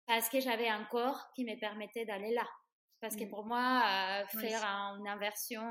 parce 0.06 0.28
que 0.28 0.42
j'avais 0.42 0.68
un 0.68 0.84
corps 0.86 1.32
qui 1.36 1.46
me 1.46 1.58
permettait 1.58 2.06
d'aller 2.06 2.34
là. 2.34 2.48
Parce 3.00 3.16
que 3.16 3.26
mmh. 3.26 3.30
pour 3.30 3.46
moi, 3.46 4.26
faire 4.40 4.64
une 4.64 5.08
inversion 5.10 5.62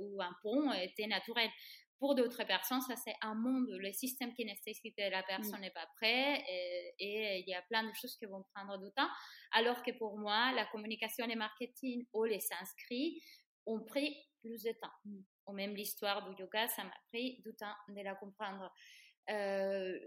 ou 0.00 0.20
un 0.20 0.34
pont 0.42 0.72
était 0.72 1.06
naturel. 1.06 1.48
Pour 1.98 2.14
d'autres 2.14 2.44
personnes, 2.44 2.80
ça 2.82 2.94
c'est 2.96 3.16
un 3.22 3.34
monde, 3.34 3.68
le 3.70 3.92
système 3.92 4.32
kinesthésique 4.32 4.96
de 4.96 5.10
la 5.10 5.22
personne 5.24 5.60
n'est 5.60 5.72
pas 5.72 5.86
prêt 5.96 6.44
et, 6.98 7.42
il 7.44 7.48
y 7.48 7.54
a 7.54 7.62
plein 7.62 7.82
de 7.82 7.92
choses 7.94 8.16
qui 8.16 8.26
vont 8.26 8.44
prendre 8.54 8.78
du 8.78 8.92
temps. 8.92 9.08
Alors 9.52 9.82
que 9.82 9.90
pour 9.98 10.16
moi, 10.16 10.52
la 10.52 10.64
communication 10.66 11.24
et 11.24 11.28
le 11.28 11.36
marketing 11.36 12.06
ou 12.12 12.24
les 12.24 12.44
inscrits 12.60 13.20
ont 13.66 13.80
pris 13.80 14.16
plus 14.40 14.62
de 14.62 14.72
temps. 14.72 14.92
Ou 15.46 15.52
même 15.52 15.74
l'histoire 15.74 16.28
du 16.28 16.40
yoga, 16.40 16.68
ça 16.68 16.84
m'a 16.84 16.94
pris 17.08 17.40
du 17.44 17.54
temps 17.56 17.74
de 17.88 18.00
la 18.00 18.14
comprendre. 18.14 18.72
Euh, 19.30 19.98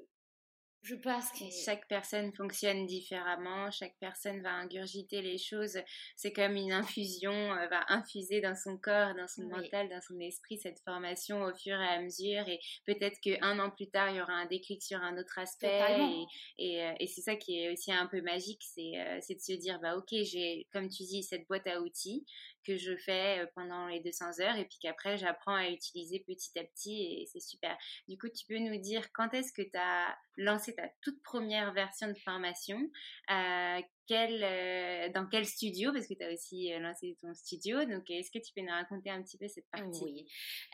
je 0.84 0.96
pense 0.96 1.30
que 1.32 1.46
chaque 1.64 1.88
personne 1.88 2.34
fonctionne 2.34 2.88
différemment, 2.88 3.70
chaque 3.70 3.96
personne 4.00 4.42
va 4.42 4.52
ingurgiter 4.54 5.22
les 5.22 5.38
choses. 5.38 5.78
C'est 6.16 6.34
comme 6.34 6.56
une 6.56 6.72
infusion, 6.72 7.32
euh, 7.32 7.68
va 7.68 7.86
infuser 7.90 8.42
dans 8.42 8.56
son 8.56 8.78
corps, 8.78 9.14
dans 9.14 9.28
son 9.28 9.44
mental, 9.44 9.90
dans 9.90 10.02
son 10.02 10.20
esprit 10.20 10.58
cette 10.58 10.80
formation 10.80 11.44
au 11.44 11.54
fur 11.54 11.80
et 11.80 11.88
à 11.88 12.02
mesure. 12.02 12.48
Et 12.50 12.60
peut-être 12.88 13.20
qu'un 13.20 13.60
an 13.60 13.70
plus 13.70 13.92
tard, 13.92 14.10
il 14.10 14.18
y 14.18 14.22
aura 14.22 14.34
un 14.34 14.48
déclic 14.48 14.82
sur 14.82 14.98
un 15.04 15.20
autre 15.20 15.38
aspect. 15.38 16.26
Et, 16.58 16.84
euh, 16.84 16.94
et, 17.00 17.06
c'est 17.06 17.22
ça 17.22 17.36
qui 17.36 17.60
est 17.60 17.72
aussi 17.72 17.92
un 17.92 18.08
peu 18.08 18.22
magique, 18.22 18.64
c'est 18.64 18.98
euh, 18.98 19.18
de 19.18 19.40
se 19.40 19.54
dire, 19.54 19.80
bah 19.82 19.96
ok, 19.96 20.10
j'ai, 20.24 20.68
comme 20.74 20.90
tu 20.90 21.04
dis, 21.04 21.22
cette 21.22 21.48
boîte 21.48 21.68
à 21.68 21.80
outils 21.80 22.26
que 22.66 22.78
je 22.78 22.96
fais 22.96 23.46
pendant 23.56 23.88
les 23.88 24.02
200 24.02 24.40
heures 24.40 24.56
et 24.56 24.66
puis 24.66 24.78
qu'après 24.80 25.18
j'apprends 25.18 25.56
à 25.56 25.68
utiliser 25.70 26.20
petit 26.20 26.60
à 26.60 26.64
petit 26.64 27.02
et 27.02 27.26
c'est 27.26 27.40
super. 27.40 27.76
Du 28.08 28.20
coup, 28.20 28.30
tu 28.30 28.46
peux 28.46 28.60
nous 28.60 28.80
dire 28.80 29.12
quand 29.14 29.34
est-ce 29.34 29.52
que 29.52 29.64
tu 29.64 29.78
as 29.78 30.16
lancé 30.38 30.71
ta 30.72 30.90
toute 31.02 31.22
première 31.24 31.74
version 31.74 32.08
de 32.08 32.18
formation 32.26 32.80
euh, 33.30 35.10
dans 35.10 35.28
quel 35.28 35.46
studio? 35.46 35.94
Parce 35.94 36.08
que 36.08 36.14
tu 36.14 36.24
as 36.24 36.32
aussi 36.32 36.74
euh, 36.74 36.80
lancé 36.80 37.16
ton 37.22 37.34
studio. 37.34 37.86
Donc, 37.86 38.10
est-ce 38.10 38.32
que 38.32 38.40
tu 38.40 38.54
peux 38.54 38.62
nous 38.62 38.72
raconter 38.72 39.10
un 39.10 39.22
petit 39.22 39.38
peu 39.38 39.48
cette 39.48 39.70
partie? 39.72 40.04
Oui. 40.04 40.28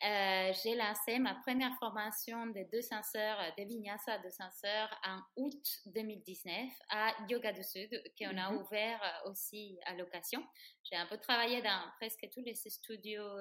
Euh, 0.06 0.52
j'ai 0.64 0.76
lancé 0.76 1.20
ma 1.20 1.36
première 1.36 1.74
formation 1.80 2.48
de 2.48 2.66
deux 2.72 2.82
senseurs, 2.82 3.38
de 3.58 3.64
Vinyasa 3.64 4.18
de 4.20 4.30
senseurs, 4.30 4.90
en 5.06 5.20
août 5.36 5.64
2019 5.88 6.54
à 6.90 7.14
Yoga 7.30 7.54
du 7.54 7.64
Sud, 7.64 7.90
qu'on 8.18 8.38
a 8.38 8.52
mm-hmm. 8.52 8.62
ouvert 8.62 9.22
aussi 9.26 9.78
à 9.86 9.94
location. 9.94 10.44
J'ai 10.84 10.96
un 10.96 11.06
peu 11.06 11.18
travaillé 11.18 11.62
dans 11.62 11.92
presque 12.00 12.28
tous 12.34 12.42
les 12.44 12.56
studios 12.56 13.36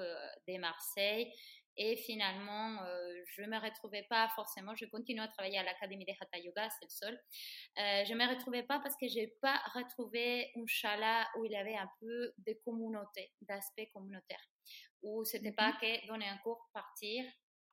de 0.49 0.59
Marseille 0.59 1.33
et 1.79 1.97
finalement, 1.97 2.83
euh, 2.83 3.23
je 3.27 3.43
ne 3.43 3.49
me 3.49 3.59
retrouvais 3.59 4.05
pas 4.09 4.29
forcément. 4.35 4.75
Je 4.75 4.87
continue 4.87 5.21
à 5.21 5.29
travailler 5.29 5.59
à 5.59 5.63
l'Académie 5.63 6.07
de 6.07 6.13
Hatha 6.13 6.39
Yoga, 6.39 6.69
c'est 6.71 6.87
le 6.87 6.91
seul. 6.91 7.15
Euh, 7.79 8.05
je 8.07 8.13
ne 8.15 8.19
me 8.19 8.29
retrouvais 8.29 8.63
pas 8.63 8.79
parce 8.81 8.97
que 8.97 9.07
je 9.09 9.17
n'ai 9.17 9.35
pas 9.43 9.61
retrouvé 9.75 10.51
un 10.57 10.65
chala 10.67 11.29
où 11.37 11.45
il 11.45 11.53
y 11.53 11.57
avait 11.57 11.77
un 11.77 11.91
peu 12.01 12.33
de 12.39 12.55
communauté, 12.65 13.31
d'aspect 13.43 13.91
communautaire. 13.93 14.43
Où 15.03 15.25
ce 15.25 15.37
n'était 15.37 15.53
pas 15.53 15.73
mhm. 15.73 15.79
que 15.81 16.07
donner 16.07 16.27
un 16.27 16.39
cours, 16.39 16.67
partir 16.73 17.25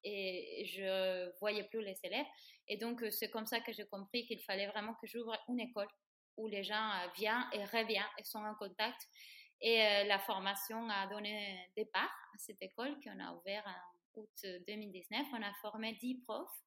et 0.05 0.65
je 0.65 1.31
voyais 1.39 1.63
plus 1.63 1.81
les 1.81 1.97
élèves. 2.03 2.25
Et 2.67 2.75
donc, 2.75 3.01
euh, 3.03 3.09
c'est 3.09 3.29
comme 3.29 3.45
ça 3.45 3.61
que 3.61 3.71
j'ai 3.71 3.85
compris 3.85 4.25
qu'il 4.25 4.41
fallait 4.41 4.67
vraiment 4.67 4.95
que 4.95 5.07
j'ouvre 5.07 5.37
une 5.47 5.61
école 5.61 5.87
où 6.35 6.47
les 6.47 6.63
gens 6.63 6.91
viennent 7.15 7.45
et 7.53 7.63
reviennent 7.63 8.03
et 8.17 8.23
sont 8.23 8.43
en 8.43 8.55
contact. 8.55 9.07
Et 9.65 9.77
la 10.07 10.19
formation 10.19 10.89
a 10.89 11.07
donné 11.07 11.71
départ 11.77 12.13
à 12.33 12.37
cette 12.37 12.61
école 12.61 12.99
qu'on 13.01 13.17
a 13.19 13.33
ouvert 13.33 13.63
en 13.65 14.21
août 14.21 14.45
2019, 14.67 15.25
on 15.31 15.41
a 15.41 15.53
formé 15.61 15.93
10 16.01 16.21
profs 16.25 16.63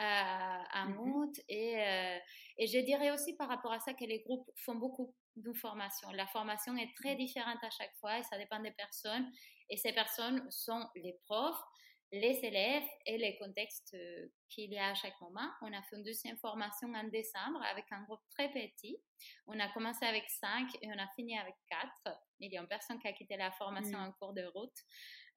euh, 0.00 0.62
en 0.74 0.88
mmh 0.88 0.98
août. 0.98 1.40
Et, 1.48 1.80
euh, 1.80 2.18
et, 2.58 2.66
je 2.66 2.78
dirais 2.80 3.12
aussi 3.12 3.36
par 3.36 3.48
rapport 3.48 3.72
à 3.72 3.78
ça 3.78 3.94
que 3.94 4.04
les 4.04 4.20
groupes 4.20 4.50
font 4.56 4.74
beaucoup 4.74 5.14
de 5.36 5.52
formation. 5.52 6.10
La 6.12 6.26
formation 6.26 6.76
est 6.76 6.92
très 6.96 7.14
différente 7.14 7.62
à 7.62 7.70
chaque 7.70 7.94
fois 8.00 8.18
et 8.18 8.22
ça 8.24 8.36
dépend 8.36 8.58
des 8.58 8.72
personnes. 8.72 9.30
Et 9.70 9.76
ces 9.76 9.92
personnes 9.92 10.44
sont 10.50 10.84
les 10.96 11.16
profs, 11.26 11.62
les 12.14 12.44
élèves 12.44 12.88
et 13.06 13.18
les 13.18 13.36
contextes 13.36 13.94
euh, 13.94 14.28
qu'il 14.48 14.72
y 14.72 14.78
a 14.78 14.90
à 14.90 14.94
chaque 14.94 15.20
moment. 15.20 15.48
On 15.62 15.72
a 15.72 15.82
fait 15.82 15.96
une 15.96 16.04
deuxième 16.04 16.36
formation 16.38 16.92
en 16.94 17.04
décembre 17.04 17.60
avec 17.62 17.84
un 17.90 18.02
groupe 18.04 18.22
très 18.30 18.48
petit. 18.50 18.96
On 19.46 19.58
a 19.58 19.68
commencé 19.68 20.04
avec 20.04 20.28
cinq 20.30 20.68
et 20.80 20.88
on 20.88 20.98
a 20.98 21.08
fini 21.16 21.36
avec 21.38 21.54
quatre. 21.68 22.18
Il 22.38 22.52
y 22.52 22.56
a 22.56 22.60
une 22.60 22.68
personne 22.68 22.98
qui 22.98 23.08
a 23.08 23.12
quitté 23.12 23.36
la 23.36 23.50
formation 23.52 23.98
mmh. 23.98 24.02
en 24.02 24.12
cours 24.12 24.32
de 24.32 24.44
route. 24.54 24.78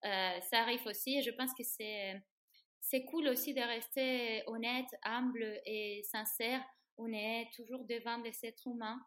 Euh, 0.05 0.39
ça 0.41 0.59
arrive 0.59 0.85
aussi 0.85 1.17
et 1.17 1.23
je 1.23 1.31
pense 1.31 1.53
que 1.53 1.63
c'est 1.63 2.21
c'est 2.79 3.03
cool 3.05 3.27
aussi 3.27 3.53
de 3.53 3.61
rester 3.61 4.43
honnête, 4.47 4.87
humble 5.03 5.59
et 5.65 6.03
sincère. 6.03 6.63
On 6.97 7.11
est 7.11 7.49
toujours 7.53 7.83
devant 7.85 8.19
des 8.19 8.33
êtres 8.45 8.67
humains 8.67 8.99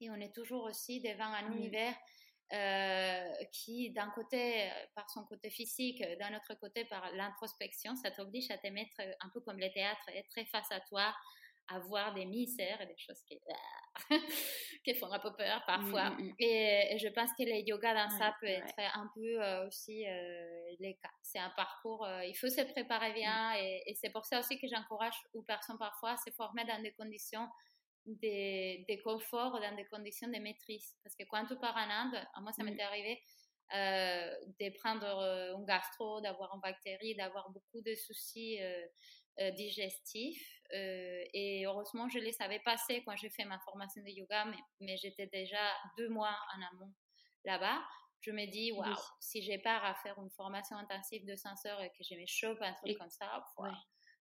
et 0.00 0.10
on 0.10 0.16
est 0.16 0.34
toujours 0.34 0.64
aussi 0.64 1.00
devant 1.00 1.32
un 1.32 1.52
univers 1.52 1.94
euh, 2.52 3.44
qui, 3.52 3.90
d'un 3.90 4.10
côté, 4.10 4.70
par 4.94 5.08
son 5.10 5.24
côté 5.24 5.50
physique, 5.50 6.02
d'un 6.18 6.36
autre 6.36 6.54
côté, 6.60 6.84
par 6.84 7.10
l'introspection, 7.12 7.96
ça 7.96 8.10
t'oblige 8.10 8.50
à 8.50 8.58
te 8.58 8.68
mettre 8.68 9.00
un 9.20 9.28
peu 9.30 9.40
comme 9.40 9.58
le 9.58 9.70
théâtre, 9.72 10.08
être 10.14 10.48
face 10.50 10.70
à 10.72 10.80
toi, 10.80 11.14
avoir 11.70 12.14
des 12.14 12.26
misères 12.26 12.80
et 12.80 12.86
des 12.86 12.98
choses 12.98 13.22
qui, 13.22 13.40
qui 14.84 14.94
font 14.94 15.12
un 15.12 15.18
peu 15.18 15.32
peur 15.34 15.62
parfois. 15.66 16.10
Mm, 16.10 16.22
mm, 16.22 16.26
mm. 16.26 16.34
Et, 16.38 16.98
je 16.98 17.08
pense 17.08 17.30
que 17.38 17.44
le 17.44 17.66
yoga 17.66 17.94
dans 17.94 18.10
ça 18.10 18.34
peut 18.40 18.46
être 18.46 18.74
un 18.94 19.08
peu 19.14 19.42
euh, 19.42 19.66
aussi 19.66 20.06
euh, 20.06 20.74
le 20.80 20.92
cas. 21.00 21.10
C'est 21.22 21.38
un 21.38 21.50
parcours, 21.50 22.04
euh, 22.04 22.24
il 22.24 22.34
faut 22.34 22.48
se 22.48 22.62
préparer 22.72 23.12
bien 23.12 23.54
et, 23.56 23.94
c'est 24.00 24.10
pour 24.10 24.24
ça 24.24 24.40
aussi 24.40 24.58
que 24.58 24.66
j'encourage 24.68 25.14
aux 25.34 25.42
personnes 25.42 25.78
parfois 25.78 26.12
à 26.12 26.16
se 26.16 26.30
former 26.30 26.64
dans 26.64 26.82
des 26.82 26.92
conditions 26.92 27.46
de, 28.06 28.84
de 28.86 29.02
confort, 29.02 29.60
dans 29.60 29.76
des 29.76 29.86
conditions 29.86 30.28
de 30.28 30.38
maîtrise. 30.38 30.96
Parce 31.02 31.14
que 31.16 31.24
quand 31.30 31.46
tu 31.46 31.56
pars 31.56 31.76
en 31.76 31.90
Inde, 31.90 32.16
à 32.34 32.40
moi 32.40 32.52
ça 32.52 32.64
m'était 32.64 32.82
arrivé, 32.82 33.22
de 33.72 34.78
prendre 34.78 35.06
un 35.06 35.62
gastro, 35.64 36.20
d'avoir 36.20 36.52
une 36.54 36.60
bactérie, 36.60 37.14
d'avoir 37.14 37.50
beaucoup 37.50 37.80
de 37.82 37.94
soucis 37.94 38.58
euh, 39.38 39.50
digestif. 39.52 40.60
Euh, 40.74 41.24
et 41.32 41.64
heureusement, 41.64 42.10
je 42.10 42.18
les 42.18 42.32
savais 42.32 42.58
passer 42.58 43.02
quand 43.06 43.16
j'ai 43.16 43.30
fait 43.30 43.44
ma 43.46 43.58
formation 43.60 44.02
de 44.02 44.10
yoga, 44.10 44.44
mais, 44.44 44.58
mais 44.80 44.96
j'étais 44.98 45.28
déjà 45.28 45.72
deux 45.96 46.10
mois 46.10 46.36
en 46.54 46.76
amont 46.76 46.92
là-bas. 47.44 47.82
Je 48.20 48.32
me 48.32 48.44
dis, 48.50 48.70
waouh, 48.72 48.94
si 49.18 49.40
j'ai 49.40 49.56
pas 49.56 49.78
à 49.78 49.94
faire 49.94 50.18
une 50.18 50.30
formation 50.30 50.76
intensive 50.76 51.24
de 51.24 51.36
5 51.36 51.56
heures 51.66 51.80
et 51.80 51.88
que 51.88 52.02
je 52.02 52.14
me 52.16 52.26
chope 52.26 52.60
un 52.60 52.74
truc 52.74 52.98
comme 52.98 53.08
ça, 53.08 53.42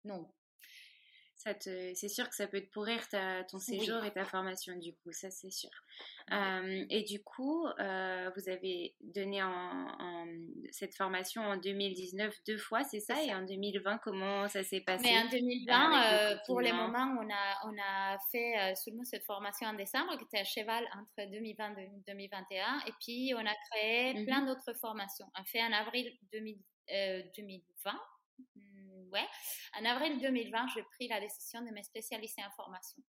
non, 0.03 0.29
c'est 1.59 2.09
sûr 2.09 2.27
que 2.27 2.35
ça 2.35 2.47
peut 2.47 2.61
te 2.61 2.71
pourrir 2.71 3.01
ton 3.49 3.59
séjour 3.59 4.03
et 4.03 4.11
ta 4.11 4.25
formation, 4.25 4.75
du 4.77 4.93
coup, 4.93 5.11
ça 5.11 5.29
c'est 5.29 5.51
sûr. 5.51 5.69
Euh, 6.31 6.85
et 6.89 7.03
du 7.03 7.21
coup, 7.21 7.67
euh, 7.67 8.31
vous 8.35 8.49
avez 8.49 8.95
donné 9.01 9.43
en, 9.43 10.25
cette 10.71 10.95
formation 10.95 11.43
en 11.43 11.57
2019 11.57 12.35
deux 12.47 12.57
fois, 12.57 12.83
c'est 12.83 12.99
ça, 12.99 13.21
Et 13.23 13.33
en 13.33 13.43
2020, 13.43 13.99
comment 13.99 14.47
ça 14.47 14.63
s'est 14.63 14.81
passé? 14.81 15.03
Mais 15.05 15.19
en 15.19 15.29
2020, 15.29 16.33
euh, 16.33 16.37
pour 16.47 16.61
le 16.61 16.73
moment, 16.73 17.15
on 17.21 17.29
a, 17.29 17.69
on 17.69 17.75
a 17.79 18.17
fait 18.31 18.75
seulement 18.75 19.03
cette 19.03 19.23
formation 19.23 19.67
en 19.67 19.73
décembre, 19.73 20.17
qui 20.17 20.23
était 20.23 20.39
à 20.39 20.43
cheval 20.43 20.83
entre 20.95 21.29
2020 21.29 21.77
et 21.77 21.89
2021. 22.07 22.79
Et 22.87 22.91
puis, 22.99 23.33
on 23.35 23.45
a 23.45 23.55
créé 23.69 24.13
mmh 24.13 24.25
plein 24.25 24.45
d'autres 24.45 24.73
formations. 24.79 25.27
On 25.39 25.43
fait 25.43 25.61
en 25.61 25.71
avril 25.71 26.11
2020 26.33 27.91
ouais, 29.15 29.27
en 29.79 29.85
avril 29.85 30.19
2020, 30.19 30.67
j'ai 30.75 30.83
pris 30.83 31.07
la 31.07 31.19
décision 31.19 31.61
de 31.61 31.71
me 31.71 31.81
spécialiser 31.81 32.43
en 32.43 32.51
formation. 32.51 33.01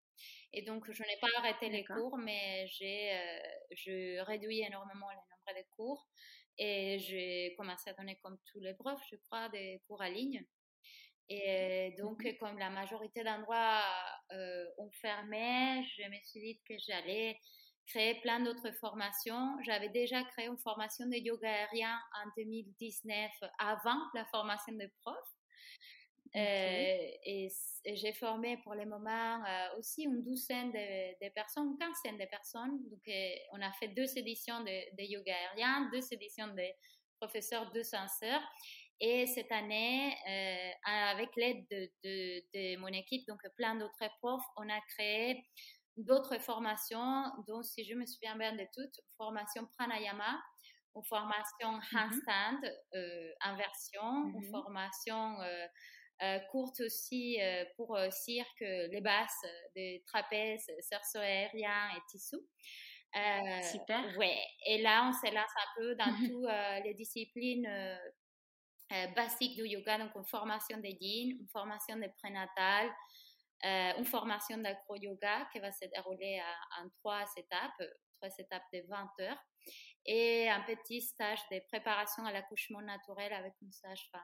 Et 0.52 0.62
donc, 0.62 0.90
je 0.90 1.02
n'ai 1.02 1.18
pas 1.20 1.28
arrêté 1.38 1.68
les 1.68 1.84
cours, 1.84 2.16
mais 2.18 2.66
j'ai 2.68 3.12
euh, 3.12 4.24
réduit 4.24 4.60
énormément 4.60 5.10
le 5.10 5.16
nombre 5.16 5.60
de 5.60 5.66
cours 5.76 6.06
et 6.58 6.98
j'ai 7.00 7.54
commencé 7.56 7.90
à 7.90 7.92
donner, 7.94 8.18
comme 8.22 8.38
tous 8.50 8.60
les 8.60 8.74
profs, 8.74 9.02
je 9.10 9.16
crois, 9.16 9.48
des 9.50 9.82
cours 9.86 10.00
en 10.00 10.08
ligne. 10.08 10.44
Et 11.28 11.94
donc, 11.98 12.24
mhm. 12.24 12.36
comme 12.38 12.58
la 12.58 12.70
majorité 12.70 13.24
d'endroits 13.24 13.82
euh, 14.32 14.64
ont 14.78 14.90
fermé, 15.00 15.84
je 15.96 16.08
me 16.08 16.20
suis 16.22 16.40
dit 16.40 16.60
que 16.68 16.74
j'allais 16.86 17.38
créer 17.86 18.20
plein 18.20 18.40
d'autres 18.40 18.72
formations. 18.80 19.56
J'avais 19.64 19.88
déjà 19.88 20.22
créé 20.24 20.46
une 20.46 20.58
formation 20.58 21.06
de 21.06 21.16
yoga 21.16 21.50
aérien 21.50 21.98
en 22.24 22.28
2019 22.36 23.30
avant 23.58 24.00
la 24.14 24.24
formation 24.26 24.72
de 24.72 24.88
prof. 25.02 25.35
Euh, 26.36 27.08
et, 27.24 27.48
j'ai 27.94 28.12
formé 28.12 28.58
pour 28.58 28.74
le 28.74 28.84
moment 28.84 29.42
euh, 29.44 29.78
aussi 29.78 30.02
une 30.02 30.22
douzaine 30.22 30.70
de, 30.70 31.28
personnes, 31.30 31.70
une 31.70 31.78
quinzaine 31.78 32.18
de 32.18 32.26
personnes. 32.26 32.78
Donc, 32.90 33.00
euh, 33.08 33.30
on 33.52 33.62
a 33.62 33.72
fait 33.72 33.88
deux 33.88 34.18
éditions 34.18 34.60
de, 34.60 35.02
yoga 35.02 35.34
aérien, 35.34 35.88
deux 35.92 36.02
éditions 36.12 36.48
de 36.48 36.64
professeurs 37.20 37.70
de 37.72 37.82
censeurs. 37.82 38.42
Et 39.00 39.26
cette 39.26 39.52
année, 39.52 40.14
avec 40.84 41.28
l'aide 41.36 41.66
de, 41.70 41.90
de, 42.02 42.76
mon 42.78 42.88
équipe, 42.88 43.26
donc 43.28 43.40
plein 43.56 43.74
d'autres 43.74 44.08
profs, 44.20 44.44
on 44.56 44.68
a 44.70 44.80
créé 44.88 45.44
d'autres 45.98 46.38
formations, 46.40 47.24
dont, 47.46 47.62
si 47.62 47.84
je 47.84 47.94
me 47.94 48.06
souviens 48.06 48.36
bien 48.36 48.52
de 48.52 48.66
toutes, 48.74 49.00
formation 49.16 49.66
pranayama, 49.78 50.42
une 50.94 51.04
formation 51.04 51.78
mm-hmm. 51.78 51.98
handstand, 51.98 52.60
inversion, 53.42 54.28
une 54.28 54.40
mm-hmm. 54.40 54.50
formation 54.50 55.40
euh, 55.42 55.66
courte 56.50 56.80
aussi 56.80 57.40
euh, 57.40 57.64
pour 57.76 57.96
euh, 57.96 58.10
cirque, 58.10 58.60
les 58.60 59.00
basses, 59.00 59.44
des 59.74 60.02
trapèzes, 60.06 60.70
cerceaux 60.80 61.18
aériens 61.18 61.90
et 61.96 62.00
tissus. 62.08 62.40
Super. 63.62 64.16
Ouais. 64.18 64.38
Et 64.66 64.82
là, 64.82 65.08
on 65.08 65.12
se 65.12 65.32
lance 65.32 65.50
un 65.56 65.80
peu 65.80 65.94
dans 65.94 66.04
toutes 66.26 66.84
les 66.84 66.94
disciplines 66.94 67.68
basiques 69.14 69.56
du 69.56 69.66
yoga, 69.66 69.98
donc 69.98 70.14
une 70.14 70.26
formation 70.26 70.78
de 70.78 70.88
yin, 71.00 71.38
une 71.40 71.48
formation 71.48 71.96
de 71.96 72.08
prénatal, 72.18 72.90
une 73.64 74.04
formation 74.04 74.58
d'acro-yoga 74.58 75.48
qui 75.50 75.60
va 75.60 75.72
se 75.72 75.86
dérouler 75.86 76.42
en 76.78 76.88
trois 77.00 77.24
étapes, 77.38 77.82
trois 78.18 78.28
étapes 78.38 78.66
de 78.74 78.82
20 78.86 79.10
heures, 79.20 79.42
et 80.04 80.50
un 80.50 80.60
petit 80.60 81.00
stage 81.00 81.40
de 81.50 81.60
préparation 81.68 82.24
à 82.26 82.32
l'accouchement 82.32 82.82
naturel 82.82 83.32
avec 83.32 83.54
une 83.62 83.72
sage-femme. 83.72 84.20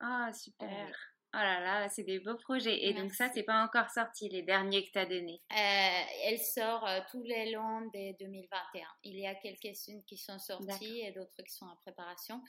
Ah, 0.00 0.32
super. 0.32 0.94
Oh 1.34 1.36
là 1.36 1.60
là, 1.60 1.88
c'est 1.90 2.04
des 2.04 2.20
beaux 2.20 2.38
projets. 2.38 2.86
Et 2.86 2.94
donc 2.94 3.12
ça, 3.12 3.28
c'est 3.34 3.42
pas 3.42 3.62
encore 3.62 3.90
sorti, 3.90 4.30
les 4.30 4.42
derniers 4.42 4.86
que 4.86 4.92
tu 4.92 4.98
as 4.98 5.04
donnés 5.04 5.42
euh, 5.52 6.04
Elle 6.24 6.38
sort 6.38 6.86
euh, 6.86 7.00
tous 7.10 7.22
les 7.22 7.50
longs 7.50 7.82
de 7.82 8.16
2021. 8.18 8.86
Il 9.02 9.18
y 9.18 9.26
a 9.26 9.34
quelques-unes 9.34 10.02
qui 10.04 10.16
sont 10.16 10.38
sorties 10.38 11.00
et 11.00 11.12
d'autres 11.12 11.42
qui 11.42 11.52
sont 11.52 11.66
en 11.66 11.76
préparation. 11.76 12.42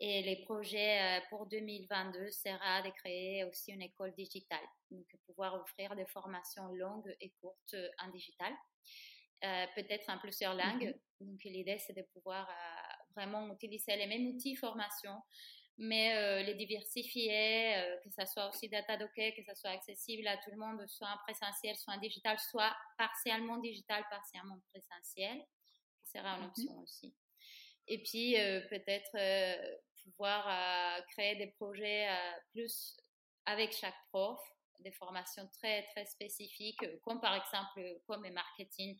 Et 0.00 0.22
les 0.22 0.42
projets 0.42 1.00
euh, 1.00 1.20
pour 1.30 1.46
2022 1.46 2.32
sera 2.32 2.82
de 2.82 2.90
créer 2.90 3.44
aussi 3.44 3.70
une 3.70 3.82
école 3.82 4.12
digitale, 4.14 4.66
donc 4.90 5.06
pouvoir 5.26 5.54
offrir 5.54 5.94
des 5.94 6.06
formations 6.06 6.66
longues 6.72 7.14
et 7.20 7.32
courtes 7.40 7.76
en 8.02 8.10
digital. 8.10 8.52
peut-être 9.76 10.10
en 10.10 10.18
plusieurs 10.18 10.54
langues. 10.54 10.92
Mm-hmm. 11.20 11.26
Donc 11.28 11.44
l'idée, 11.44 11.78
c'est 11.78 11.96
de 11.96 12.02
pouvoir 12.12 12.50
vraiment 13.14 13.48
utiliser 13.52 13.94
les 13.94 14.08
mêmes 14.08 14.26
outils 14.26 14.56
formation, 14.56 15.14
mais 15.78 16.42
les 16.44 16.54
diversifier, 16.54 17.74
que 18.04 18.10
ça 18.10 18.26
soit 18.26 18.48
aussi 18.48 18.68
data 18.68 18.96
docké, 18.96 19.34
que 19.34 19.42
ça 19.42 19.54
soit 19.54 19.70
accessible 19.70 20.26
à 20.28 20.36
tout 20.36 20.50
le 20.50 20.56
monde, 20.56 20.86
soit 20.88 21.08
en 21.08 21.18
présentiel, 21.24 21.76
soit 21.76 21.94
en 21.94 21.98
digital, 21.98 22.38
soit 22.38 22.74
partiellement 22.96 23.58
digital, 23.58 24.04
partiellement 24.08 24.58
présentiel, 24.70 25.38
qui 26.00 26.10
sera 26.10 26.36
une 26.36 26.44
mm-hmm. 26.44 26.48
option 26.48 26.78
aussi. 26.80 27.14
Et 27.88 28.02
puis 28.02 28.36
peut-être 28.70 29.16
pouvoir 30.04 31.04
créer 31.08 31.36
des 31.36 31.48
projets 31.48 32.08
plus 32.52 32.96
avec 33.46 33.72
chaque 33.72 33.98
prof, 34.10 34.40
des 34.80 34.92
formations 34.92 35.48
très 35.58 35.82
très 35.88 36.06
spécifiques, 36.06 36.84
comme 37.02 37.20
par 37.20 37.34
exemple 37.34 37.80
comme 38.06 38.24
le 38.24 38.30
marketing 38.30 38.96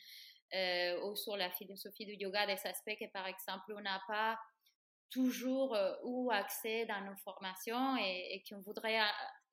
euh, 0.54 1.00
ou 1.06 1.16
sur 1.16 1.36
la 1.36 1.50
philosophie 1.50 2.06
du 2.06 2.14
yoga, 2.14 2.46
des 2.46 2.66
aspects 2.66 2.96
que 2.98 3.10
par 3.12 3.26
exemple 3.26 3.72
on 3.76 3.80
n'a 3.80 4.00
pas 4.06 4.38
toujours 5.10 5.74
euh, 5.74 5.94
ou 6.04 6.30
accès 6.30 6.86
dans 6.86 7.00
nos 7.02 7.16
formations 7.16 7.96
et, 7.96 8.42
qu'on 8.48 8.60
voudrait 8.60 9.00
euh, 9.00 9.04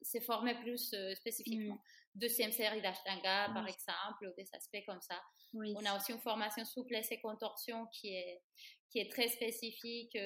se 0.01 0.19
former 0.19 0.55
plus 0.55 0.93
spécifiquement. 1.15 1.75
Mm. 1.75 1.81
Deuxième 2.15 2.51
série 2.51 2.81
d'Ashtanga, 2.81 3.51
par 3.53 3.67
exemple, 3.67 4.27
ou 4.27 4.33
des 4.35 4.49
aspects 4.53 4.83
comme 4.85 5.01
ça. 5.01 5.21
On 5.53 5.85
a 5.85 5.95
aussi 5.95 6.11
une 6.11 6.19
formation 6.19 6.65
souplesse 6.65 7.11
et 7.11 7.21
contorsion 7.21 7.87
qui 7.93 8.15
est, 8.15 8.41
qui 8.89 8.99
est 8.99 9.09
très 9.09 9.29
spécifique. 9.29 10.17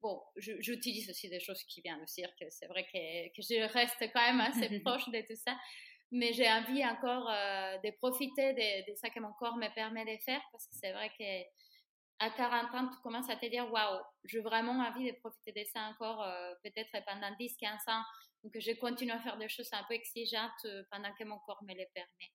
bon, 0.00 0.22
j'utilise 0.36 1.10
aussi 1.10 1.28
des 1.28 1.40
choses 1.40 1.64
qui 1.64 1.80
viennent 1.80 2.00
du 2.00 2.06
cirque. 2.06 2.44
C'est 2.50 2.66
vrai 2.66 2.84
que, 2.84 3.28
que, 3.34 3.42
je 3.42 3.72
reste 3.72 3.98
quand 4.12 4.20
même 4.20 4.40
assez 4.40 4.80
proche 4.84 5.08
de 5.08 5.20
tout 5.22 5.40
ça 5.44 5.56
mais 6.12 6.32
j'ai 6.32 6.48
envie 6.48 6.84
encore 6.84 7.28
euh, 7.28 7.78
de 7.78 7.90
profiter 7.98 8.52
de, 8.52 8.90
de, 8.90 8.96
ça 8.96 9.10
que 9.10 9.20
mon 9.20 9.32
corps 9.38 9.56
me 9.56 9.72
permet 9.74 10.04
de 10.04 10.16
faire 10.22 10.40
parce 10.52 10.66
que 10.66 10.74
c'est 10.74 10.92
vrai 10.92 11.10
que 11.18 11.24
à 12.18 12.30
40 12.30 12.74
ans, 12.74 12.88
tu 12.88 13.00
commences 13.02 13.28
à 13.28 13.36
te 13.36 13.46
dire 13.46 13.70
waouh, 13.70 14.00
j'ai 14.24 14.40
vraiment 14.40 14.72
envie 14.72 15.10
de 15.10 15.16
profiter 15.18 15.52
de 15.52 15.66
ça 15.72 15.80
encore 15.88 16.22
euh, 16.22 16.54
peut-être 16.62 16.90
pendant 17.04 17.34
10, 17.38 17.56
15 17.56 17.72
ans. 17.88 18.02
Donc, 18.42 18.52
je 18.58 18.72
continue 18.72 19.12
à 19.12 19.18
faire 19.18 19.36
des 19.36 19.48
choses 19.48 19.68
un 19.72 19.84
peu 19.84 19.94
exigeantes 19.94 20.64
euh, 20.64 20.82
pendant 20.90 21.12
que 21.14 21.24
mon 21.24 21.38
corps 21.40 21.62
me 21.64 21.74
les 21.74 21.88
permet. 21.94 22.32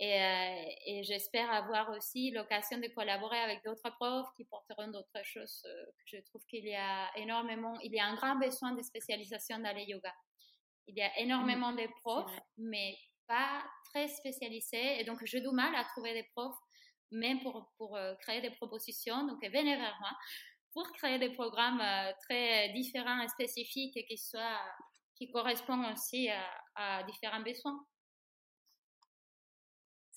Et, 0.00 0.76
et 0.86 1.02
j'espère 1.02 1.50
avoir 1.50 1.90
aussi 1.90 2.30
l'occasion 2.30 2.78
de 2.78 2.86
collaborer 2.88 3.38
avec 3.38 3.64
d'autres 3.64 3.90
profs 3.98 4.28
qui 4.36 4.44
porteront 4.44 4.88
d'autres 4.88 5.24
choses. 5.24 5.66
je 6.04 6.18
trouve 6.18 6.44
qu'il 6.46 6.64
y 6.64 6.74
a 6.76 7.10
énormément, 7.16 7.76
il 7.82 7.92
y 7.92 7.98
a 7.98 8.06
un 8.06 8.14
grand 8.14 8.36
besoin 8.36 8.72
de 8.72 8.82
spécialisation 8.82 9.58
dans 9.58 9.74
le 9.74 9.82
yoga. 9.82 10.14
Il 10.86 10.96
y 10.96 11.02
a 11.02 11.08
mmh. 11.08 11.18
énormément 11.18 11.72
de 11.72 11.86
profs, 12.00 12.38
mais 12.56 12.96
pas 13.28 13.62
très 13.90 14.08
spécialisés. 14.08 15.00
Et 15.00 15.04
donc, 15.04 15.24
j'ai 15.24 15.40
du 15.40 15.50
mal 15.50 15.74
à 15.76 15.84
trouver 15.84 16.14
des 16.14 16.28
profs, 16.34 16.56
même 17.10 17.40
pour, 17.40 17.72
pour 17.76 17.96
euh, 17.96 18.14
créer 18.16 18.40
des 18.40 18.50
propositions. 18.50 19.26
Donc, 19.26 19.42
venez 19.42 19.76
vers 19.76 19.96
moi 20.00 20.10
pour 20.72 20.90
créer 20.92 21.18
des 21.18 21.30
programmes 21.30 21.80
euh, 21.80 22.12
très 22.28 22.70
différents 22.70 23.20
et 23.22 23.28
spécifiques 23.28 23.94
qui, 24.06 24.20
qui 25.16 25.30
correspondent 25.30 25.92
aussi 25.92 26.28
à 26.74 27.02
différents 27.04 27.40
besoins. 27.40 27.78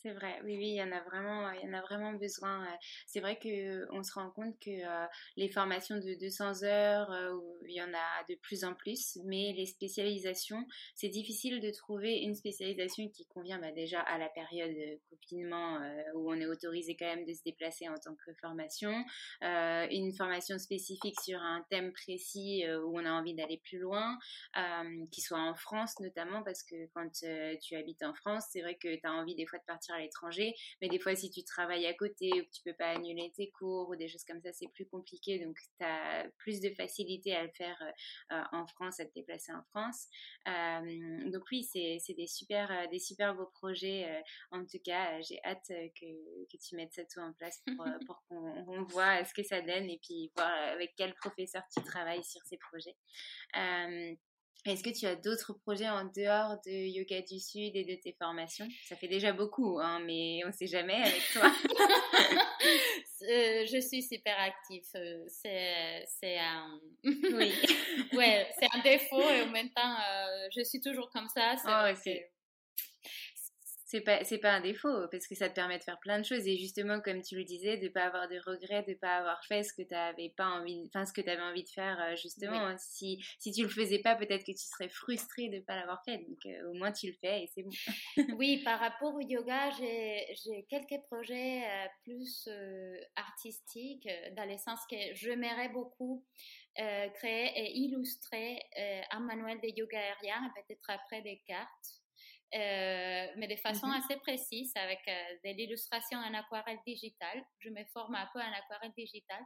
C'est 0.03 0.13
vrai, 0.13 0.39
oui, 0.43 0.57
oui, 0.57 0.69
il 0.69 0.75
y 0.77 0.81
en 0.81 0.91
a 0.91 0.99
vraiment, 1.01 1.51
il 1.51 1.61
y 1.61 1.69
en 1.69 1.73
a 1.73 1.81
vraiment 1.81 2.13
besoin. 2.13 2.65
C'est 3.05 3.19
vrai 3.19 3.37
que 3.37 3.85
on 3.93 4.01
se 4.01 4.11
rend 4.13 4.31
compte 4.31 4.57
que 4.59 4.71
les 5.37 5.47
formations 5.47 5.95
de 5.97 6.19
200 6.19 6.63
heures, 6.63 7.11
il 7.67 7.75
y 7.75 7.83
en 7.83 7.93
a 7.93 8.23
de 8.27 8.33
plus 8.41 8.63
en 8.63 8.73
plus, 8.73 9.19
mais 9.25 9.53
les 9.55 9.67
spécialisations, 9.67 10.65
c'est 10.95 11.09
difficile 11.09 11.61
de 11.61 11.69
trouver 11.69 12.17
une 12.21 12.33
spécialisation 12.33 13.09
qui 13.09 13.27
convient 13.27 13.59
bah, 13.59 13.71
déjà 13.71 13.99
à 14.01 14.17
la 14.17 14.27
période 14.29 14.75
confinement 15.11 15.77
où 16.15 16.31
on 16.31 16.41
est 16.41 16.47
autorisé 16.47 16.95
quand 16.97 17.05
même 17.05 17.25
de 17.25 17.33
se 17.33 17.43
déplacer 17.45 17.87
en 17.87 17.95
tant 17.95 18.15
que 18.15 18.33
formation, 18.41 19.05
une 19.41 20.13
formation 20.17 20.57
spécifique 20.57 21.21
sur 21.21 21.39
un 21.39 21.63
thème 21.69 21.93
précis 21.93 22.63
où 22.85 22.99
on 22.99 23.05
a 23.05 23.11
envie 23.11 23.35
d'aller 23.35 23.61
plus 23.63 23.77
loin, 23.77 24.17
qui 25.11 25.21
soit 25.21 25.41
en 25.41 25.53
France 25.53 25.99
notamment, 25.99 26.41
parce 26.41 26.63
que 26.63 26.87
quand 26.95 27.07
tu 27.61 27.75
habites 27.75 28.01
en 28.01 28.15
France, 28.15 28.45
c'est 28.51 28.61
vrai 28.61 28.79
que 28.81 28.95
tu 28.95 29.05
as 29.05 29.13
envie 29.13 29.35
des 29.35 29.45
fois 29.45 29.59
de 29.59 29.65
partir 29.65 29.90
à 29.93 29.99
l'étranger. 29.99 30.53
Mais 30.81 30.89
des 30.89 30.99
fois, 30.99 31.15
si 31.15 31.29
tu 31.29 31.43
travailles 31.43 31.85
à 31.85 31.93
côté 31.93 32.31
ou 32.33 32.43
que 32.43 32.49
tu 32.51 32.61
peux 32.63 32.73
pas 32.73 32.91
annuler 32.91 33.31
tes 33.35 33.49
cours 33.51 33.89
ou 33.89 33.95
des 33.95 34.07
choses 34.07 34.23
comme 34.23 34.41
ça, 34.41 34.51
c'est 34.53 34.67
plus 34.73 34.85
compliqué. 34.85 35.39
Donc, 35.39 35.57
tu 35.77 35.85
as 35.85 36.27
plus 36.37 36.61
de 36.61 36.69
facilité 36.69 37.35
à 37.35 37.43
le 37.43 37.51
faire 37.51 37.77
euh, 37.81 38.35
euh, 38.35 38.43
en 38.51 38.67
France, 38.67 38.99
à 38.99 39.05
te 39.05 39.13
déplacer 39.13 39.51
en 39.53 39.63
France. 39.69 40.07
Euh, 40.47 41.29
donc 41.31 41.43
oui, 41.51 41.63
c'est 41.63 42.13
des 42.13 42.27
super, 42.27 42.89
des 42.89 42.99
super 42.99 43.35
beaux 43.35 43.49
projets. 43.53 44.23
en 44.51 44.65
tout 44.65 44.79
cas, 44.83 45.21
j'ai 45.21 45.39
hâte 45.43 45.67
que, 45.67 46.45
que, 46.51 46.57
tu 46.57 46.75
mettes 46.75 46.93
ça 46.93 47.03
tout 47.05 47.19
en 47.19 47.33
place 47.33 47.61
pour, 47.65 47.85
pour 48.07 48.23
qu'on 48.27 48.83
voit 48.83 49.23
ce 49.25 49.33
que 49.33 49.43
ça 49.43 49.61
donne 49.61 49.89
et 49.89 49.99
puis 50.01 50.31
voir 50.35 50.51
avec 50.71 50.93
quel 50.97 51.13
professeur 51.15 51.63
tu 51.75 51.83
travailles 51.83 52.23
sur 52.23 52.41
ces 52.45 52.57
projets. 52.57 52.95
Est-ce 54.65 54.83
que 54.83 54.91
tu 54.91 55.07
as 55.07 55.15
d'autres 55.15 55.53
projets 55.53 55.89
en 55.89 56.05
dehors 56.05 56.57
de 56.67 56.71
Yoga 56.71 57.21
du 57.21 57.39
Sud 57.39 57.75
et 57.75 57.83
de 57.83 57.95
tes 57.99 58.15
formations? 58.19 58.67
Ça 58.87 58.95
fait 58.95 59.07
déjà 59.07 59.33
beaucoup, 59.33 59.79
hein, 59.79 59.99
mais 60.05 60.41
on 60.43 60.49
ne 60.49 60.53
sait 60.53 60.67
jamais 60.67 60.95
avec 60.95 61.21
toi. 61.33 61.51
Euh, 63.23 63.67
je 63.71 63.79
suis 63.79 64.01
super 64.01 64.35
active. 64.39 64.83
Euh, 64.95 65.23
c'est 65.27 66.39
un... 66.39 66.79
oui. 67.03 67.53
ouais, 68.13 68.47
c'est 68.59 68.67
un 68.73 68.81
défaut 68.81 69.21
et 69.21 69.43
en 69.43 69.49
même 69.51 69.69
temps, 69.69 69.95
euh, 69.95 70.47
je 70.55 70.63
suis 70.63 70.81
toujours 70.81 71.09
comme 71.11 71.27
ça. 71.27 71.55
C'est 71.57 71.69
oh, 71.69 72.21
c'est 73.91 73.99
pas 73.99 74.23
c'est 74.23 74.37
pas 74.37 74.53
un 74.53 74.61
défaut 74.61 75.05
parce 75.11 75.27
que 75.27 75.35
ça 75.35 75.49
te 75.49 75.53
permet 75.53 75.77
de 75.77 75.83
faire 75.83 75.99
plein 75.99 76.17
de 76.17 76.23
choses. 76.23 76.47
Et 76.47 76.57
justement 76.57 77.01
comme 77.01 77.21
tu 77.21 77.35
le 77.35 77.43
disais 77.43 77.75
de 77.75 77.89
pas 77.89 78.05
avoir 78.05 78.29
de 78.29 78.39
regrets 78.45 78.83
de 78.83 78.93
pas 78.93 79.17
avoir 79.17 79.43
fait 79.45 79.63
ce 79.63 79.73
que 79.73 79.81
tu 79.81 79.93
avais 79.93 80.33
pas 80.37 80.45
envie 80.45 80.83
enfin 80.87 81.05
ce 81.05 81.11
que 81.11 81.19
tu 81.19 81.29
avais 81.29 81.41
envie 81.41 81.63
de 81.63 81.69
faire 81.69 81.99
euh, 81.99 82.15
justement. 82.15 82.73
Si 82.77 83.21
si 83.39 83.51
tu 83.51 83.63
le 83.63 83.69
faisais 83.69 83.99
pas 83.99 84.15
peut-être 84.15 84.45
que 84.45 84.53
tu 84.53 84.65
serais 84.65 84.87
frustrée 84.87 85.49
de 85.49 85.59
pas 85.59 85.75
l'avoir 85.75 86.01
fait. 86.05 86.19
Donc 86.19 86.39
euh, 86.45 86.69
au 86.69 86.73
moins 86.73 86.93
tu 86.93 87.07
le 87.07 87.13
fais 87.19 87.43
et 87.43 87.49
c'est 87.53 87.63
bon. 87.63 87.71
Oui 88.37 88.63
par 88.63 88.79
rapport 88.85 89.13
au 89.13 89.19
yoga 89.19 89.69
j'ai 89.71 90.65
quelques 90.69 91.03
projets 91.07 91.63
euh, 91.63 91.87
plus 92.03 92.47
artistiques 93.17 94.07
dans 94.37 94.45
le 94.45 94.57
sens 94.57 94.79
que 94.89 94.95
j'aimerais 95.15 95.67
beaucoup 95.69 96.25
créer 96.75 97.51
et 97.57 97.77
illustrer 97.79 98.57
un 99.11 99.19
manuel 99.19 99.59
de 99.59 99.67
yoga 99.77 99.99
aérien 99.99 100.45
et 100.45 100.61
peut-être 100.61 100.89
après 100.89 101.21
des 101.21 101.41
cartes 101.45 102.00
mais 102.53 103.47
de 103.47 103.55
façon 103.55 103.87
mmh 103.87 104.01
assez 104.03 104.17
précise 104.17 104.71
avec 104.75 104.99
euh, 105.07 105.37
de 105.45 105.55
l'illustration 105.55 106.19
en 106.19 106.33
aquarelle 106.33 106.79
digitale. 106.85 107.43
Je 107.59 107.69
me 107.69 107.83
forme 107.93 108.15
un 108.15 108.27
peu 108.33 108.39
en 108.39 108.51
aquarelle 108.51 108.93
digitale. 108.97 109.43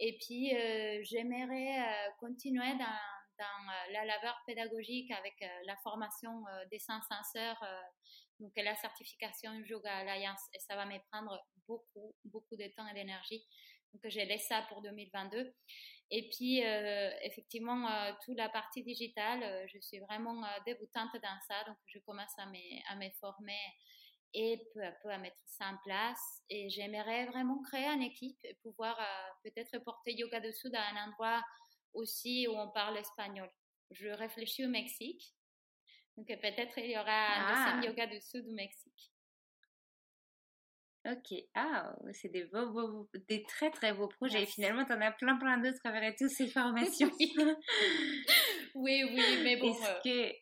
Et 0.00 0.18
puis, 0.18 0.54
euh, 0.54 1.00
j'aimerais 1.04 2.10
continuer 2.18 2.72
dans, 2.72 3.00
dans 3.38 3.72
la 3.92 4.04
labeur 4.04 4.36
pédagogique 4.46 5.10
avec 5.12 5.34
la 5.66 5.76
formation 5.84 6.44
des 6.70 6.80
senseurs, 6.80 7.62
donc 8.40 8.52
la 8.56 8.74
certification 8.74 9.52
Yoga 9.66 9.98
Alliance. 9.98 10.42
Et 10.52 10.58
ça 10.58 10.74
va 10.74 10.84
me 10.84 10.98
prendre 11.12 11.40
beaucoup, 11.68 12.14
beaucoup 12.24 12.56
de 12.56 12.66
temps 12.76 12.88
et 12.88 12.94
d'énergie. 12.94 13.46
Donc, 13.92 14.02
j'ai 14.10 14.24
laissé 14.24 14.46
ça 14.48 14.66
pour 14.68 14.82
2022. 14.82 15.54
Et 16.16 16.28
puis, 16.28 16.64
euh, 16.64 17.10
effectivement, 17.22 17.90
euh, 17.90 18.12
toute 18.24 18.36
la 18.36 18.48
partie 18.48 18.84
digitale, 18.84 19.42
euh, 19.42 19.66
je 19.66 19.80
suis 19.80 19.98
vraiment 19.98 20.44
débutante 20.64 21.12
dans 21.14 21.40
ça. 21.48 21.64
Donc, 21.66 21.76
je 21.86 21.98
commence 21.98 22.32
à 22.38 22.46
me, 22.46 23.10
former 23.18 23.58
et 24.32 24.62
peu 24.72 24.84
à 24.84 24.92
peu 24.92 25.10
à 25.10 25.18
mettre 25.18 25.42
ça 25.44 25.64
en 25.70 25.76
place. 25.78 26.40
Et 26.48 26.70
j'aimerais 26.70 27.26
vraiment 27.26 27.60
créer 27.62 27.86
une 27.86 28.02
équipe 28.02 28.38
et 28.44 28.54
pouvoir 28.62 28.96
peut-être 29.42 29.76
porter 29.78 30.12
Yoga 30.14 30.38
de 30.38 30.52
Sud 30.52 30.72
à 30.76 30.86
un 30.92 31.08
endroit 31.08 31.42
aussi 31.94 32.46
où 32.46 32.52
on 32.52 32.70
parle 32.70 32.96
espagnol. 32.98 33.50
Je 33.90 34.06
réfléchis 34.06 34.64
au 34.64 34.68
Mexique. 34.68 35.34
Donc, 36.16 36.28
peut-être 36.28 36.78
il 36.78 36.92
y 36.92 36.96
aura 36.96 37.10
un 37.10 37.80
ah. 37.80 37.84
Yoga 37.84 38.06
du 38.06 38.20
Sud 38.20 38.46
au 38.46 38.52
Mexique. 38.52 38.83
Ok, 41.06 41.38
ah, 41.54 41.94
c'est 42.12 42.30
des 42.30 42.44
beaux, 42.44 43.10
des 43.28 43.42
très 43.42 43.70
très 43.70 43.92
beaux 43.92 44.08
projets. 44.08 44.44
Et 44.44 44.46
finalement, 44.46 44.86
tu 44.86 44.92
en 44.92 45.00
as 45.02 45.12
plein 45.12 45.36
plein 45.36 45.58
d'autres 45.58 45.76
à 45.84 45.90
travers 45.90 46.14
toutes 46.16 46.30
ces 46.30 46.48
formations. 46.48 47.10
oui, 48.74 49.04
oui, 49.04 49.40
mais 49.42 49.56
bon. 49.56 49.76
Euh, 50.06 50.32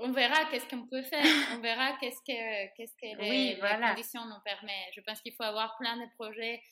on 0.00 0.12
verra 0.12 0.44
qu'est-ce 0.50 0.68
qu'on 0.68 0.86
peut 0.86 1.02
faire. 1.02 1.24
On 1.52 1.60
verra 1.60 1.96
qu'est-ce 1.98 2.20
que, 2.20 2.76
qu'est-ce 2.76 2.94
que 2.94 3.20
les, 3.22 3.58
conditions 3.58 4.24
nous 4.24 4.40
permettent. 4.44 4.94
Je 4.94 5.00
pense 5.00 5.20
qu'il 5.20 5.34
faut 5.34 5.42
avoir 5.42 5.76
plein 5.78 5.96
de 5.96 6.08
projets 6.14 6.62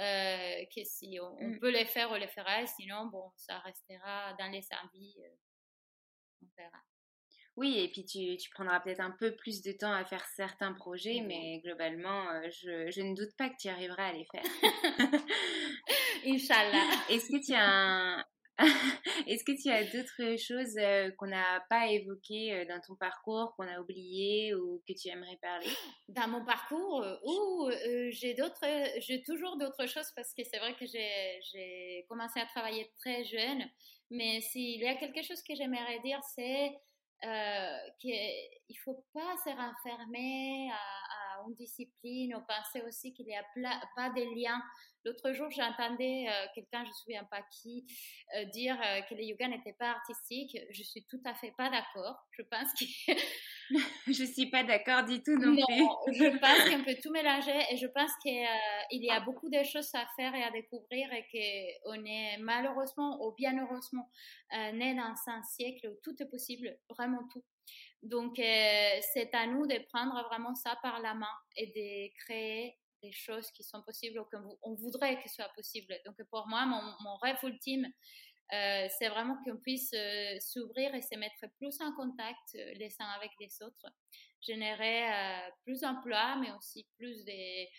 euh, 0.00 0.64
que 0.74 0.84
si 0.84 1.18
on, 1.20 1.36
mm. 1.40 1.60
peut 1.60 1.70
les 1.70 1.86
faire, 1.86 2.10
on 2.10 2.16
les 2.16 2.28
fera. 2.28 2.66
Sinon, 2.66 3.06
bon, 3.06 3.30
ça 3.36 3.60
restera 3.60 4.34
dans 4.38 4.50
les 4.50 4.62
services. 4.62 5.16
Euh, 5.16 6.42
on 6.42 6.46
verra. 6.56 6.82
Oui, 7.56 7.78
et 7.78 7.88
puis 7.88 8.04
tu, 8.04 8.36
tu 8.36 8.50
prendras 8.50 8.80
peut-être 8.80 9.00
un 9.00 9.12
peu 9.12 9.34
plus 9.36 9.62
de 9.62 9.70
temps 9.70 9.92
à 9.92 10.04
faire 10.04 10.24
certains 10.34 10.72
projets, 10.72 11.22
mais 11.24 11.60
globalement, 11.60 12.28
euh, 12.30 12.48
je, 12.50 12.90
je, 12.90 13.00
ne 13.00 13.14
doute 13.14 13.36
pas 13.38 13.48
que 13.48 13.56
tu 13.60 13.68
arriveras 13.68 14.06
à 14.06 14.12
les 14.12 14.26
faire. 14.26 14.42
Inch'Allah. 16.26 16.84
Est-ce 17.08 17.30
que 17.30 17.46
tu 17.46 17.54
as 17.54 17.64
un, 17.64 18.24
Est-ce 19.28 19.44
que 19.44 19.52
tu 19.60 19.70
as 19.70 19.84
d'autres 19.84 20.36
choses 20.36 20.76
euh, 20.78 21.12
qu'on 21.16 21.28
n'a 21.28 21.64
pas 21.70 21.86
évoquées 21.86 22.54
euh, 22.54 22.64
dans 22.64 22.80
ton 22.80 22.96
parcours, 22.96 23.54
qu'on 23.56 23.68
a 23.68 23.80
oubliées 23.80 24.52
ou 24.56 24.82
que 24.88 24.92
tu 24.92 25.08
aimerais 25.08 25.38
parler? 25.40 25.70
Dans 26.08 26.26
mon 26.26 26.44
parcours, 26.44 27.06
ou 27.24 27.70
j'ai 28.10 28.34
d'autres, 28.34 28.66
j'ai 28.98 29.22
toujours 29.22 29.56
d'autres 29.58 29.86
choses 29.86 30.10
parce 30.16 30.34
que 30.34 30.42
c'est 30.42 30.58
vrai 30.58 30.74
que 30.74 30.86
j'ai 30.86 32.04
commencé 32.08 32.40
à 32.40 32.46
travailler 32.46 32.90
très 32.98 33.22
jeune. 33.22 33.62
Mais 34.10 34.40
s'il 34.40 34.80
y 34.80 34.86
a 34.88 34.96
quelque 34.96 35.22
chose 35.22 35.42
que 35.42 35.54
j'aimerais 35.54 36.00
dire, 36.04 36.20
c'est 36.34 36.72
euh, 37.24 37.78
qu'il 38.00 38.12
ne 38.12 38.74
faut 38.84 39.04
pas 39.12 39.36
se 39.44 39.50
renfermer 39.50 40.70
à, 40.70 41.42
une 41.46 41.54
discipline, 41.54 42.34
ou 42.36 42.40
penser 42.46 42.82
aussi 42.86 43.12
qu'il 43.12 43.26
n'y 43.26 43.36
a 43.36 43.44
pas 43.96 44.10
de 44.10 44.40
lien. 44.40 44.62
L'autre 45.04 45.32
jour, 45.32 45.50
j'entendais 45.50 46.26
euh, 46.28 46.46
quelqu'un, 46.54 46.80
je 46.80 46.88
ne 46.88 46.88
me 46.88 46.94
souviens 46.94 47.24
pas 47.24 47.42
qui, 47.60 47.84
euh, 48.36 48.44
dire 48.46 48.78
euh, 48.82 49.02
que 49.02 49.14
le 49.14 49.22
yoga 49.22 49.48
n'était 49.48 49.74
pas 49.74 49.90
artistique. 49.90 50.56
Je 50.70 50.82
suis 50.82 51.04
tout 51.04 51.20
à 51.26 51.34
fait 51.34 51.52
pas 51.58 51.68
d'accord. 51.68 52.16
Je 52.30 52.42
pense 52.42 52.72
que... 52.72 53.12
je 54.06 54.24
suis 54.24 54.50
pas 54.50 54.62
d'accord 54.64 55.04
du 55.04 55.22
tout 55.22 55.36
non, 55.36 55.52
non 55.52 55.66
plus. 55.66 56.14
je 56.14 56.24
pense 56.38 56.70
qu'on 56.70 56.84
peut 56.84 56.96
tout 57.02 57.10
mélanger 57.10 57.58
et 57.70 57.76
je 57.76 57.86
pense 57.86 58.10
qu'il 58.22 59.02
y 59.02 59.10
a 59.10 59.20
beaucoup 59.20 59.48
de 59.48 59.62
choses 59.64 59.94
à 59.94 60.06
faire 60.16 60.34
et 60.34 60.42
à 60.42 60.50
découvrir 60.50 61.12
et 61.12 61.24
qu'on 61.32 62.04
est 62.04 62.38
malheureusement 62.38 63.24
ou 63.24 63.32
bien 63.34 63.58
heureusement 63.62 64.10
né 64.72 64.94
dans 64.94 65.14
un 65.32 65.42
siècle 65.42 65.88
où 65.88 65.96
tout 66.02 66.14
est 66.22 66.28
possible, 66.28 66.78
vraiment 66.90 67.26
tout. 67.32 67.42
Donc, 68.02 68.34
c'est 68.36 69.34
à 69.34 69.46
nous 69.46 69.66
de 69.66 69.78
prendre 69.92 70.22
vraiment 70.28 70.54
ça 70.54 70.76
par 70.82 71.00
la 71.00 71.14
main 71.14 71.34
et 71.56 71.66
de 71.66 72.14
créer 72.24 72.76
des 73.02 73.12
choses 73.12 73.50
qui 73.50 73.62
sont 73.62 73.82
possibles 73.82 74.18
ou 74.18 74.24
qu'on 74.24 74.74
voudrait 74.74 75.16
que 75.22 75.28
ce 75.28 75.36
soit 75.36 75.52
possible. 75.54 75.94
Donc, 76.04 76.16
pour 76.30 76.46
moi, 76.48 76.66
mon, 76.66 76.82
mon 77.02 77.16
rêve 77.16 77.38
ultime, 77.42 77.86
euh, 78.52 78.88
c'est 78.98 79.08
vraiment 79.08 79.36
qu'on 79.42 79.56
puisse 79.56 79.92
euh, 79.94 80.38
s'ouvrir 80.40 80.94
et 80.94 81.00
se 81.00 81.16
mettre 81.16 81.46
plus 81.56 81.80
en 81.80 81.92
contact 81.94 82.54
euh, 82.54 82.74
les 82.74 82.94
uns 83.00 83.08
avec 83.16 83.30
les 83.40 83.62
autres, 83.62 83.86
générer 84.42 85.08
plus 85.64 85.80
d'emplois, 85.80 86.36
mais 86.36 86.52
aussi 86.52 86.86
plus 86.98 87.24
des, 87.24 87.70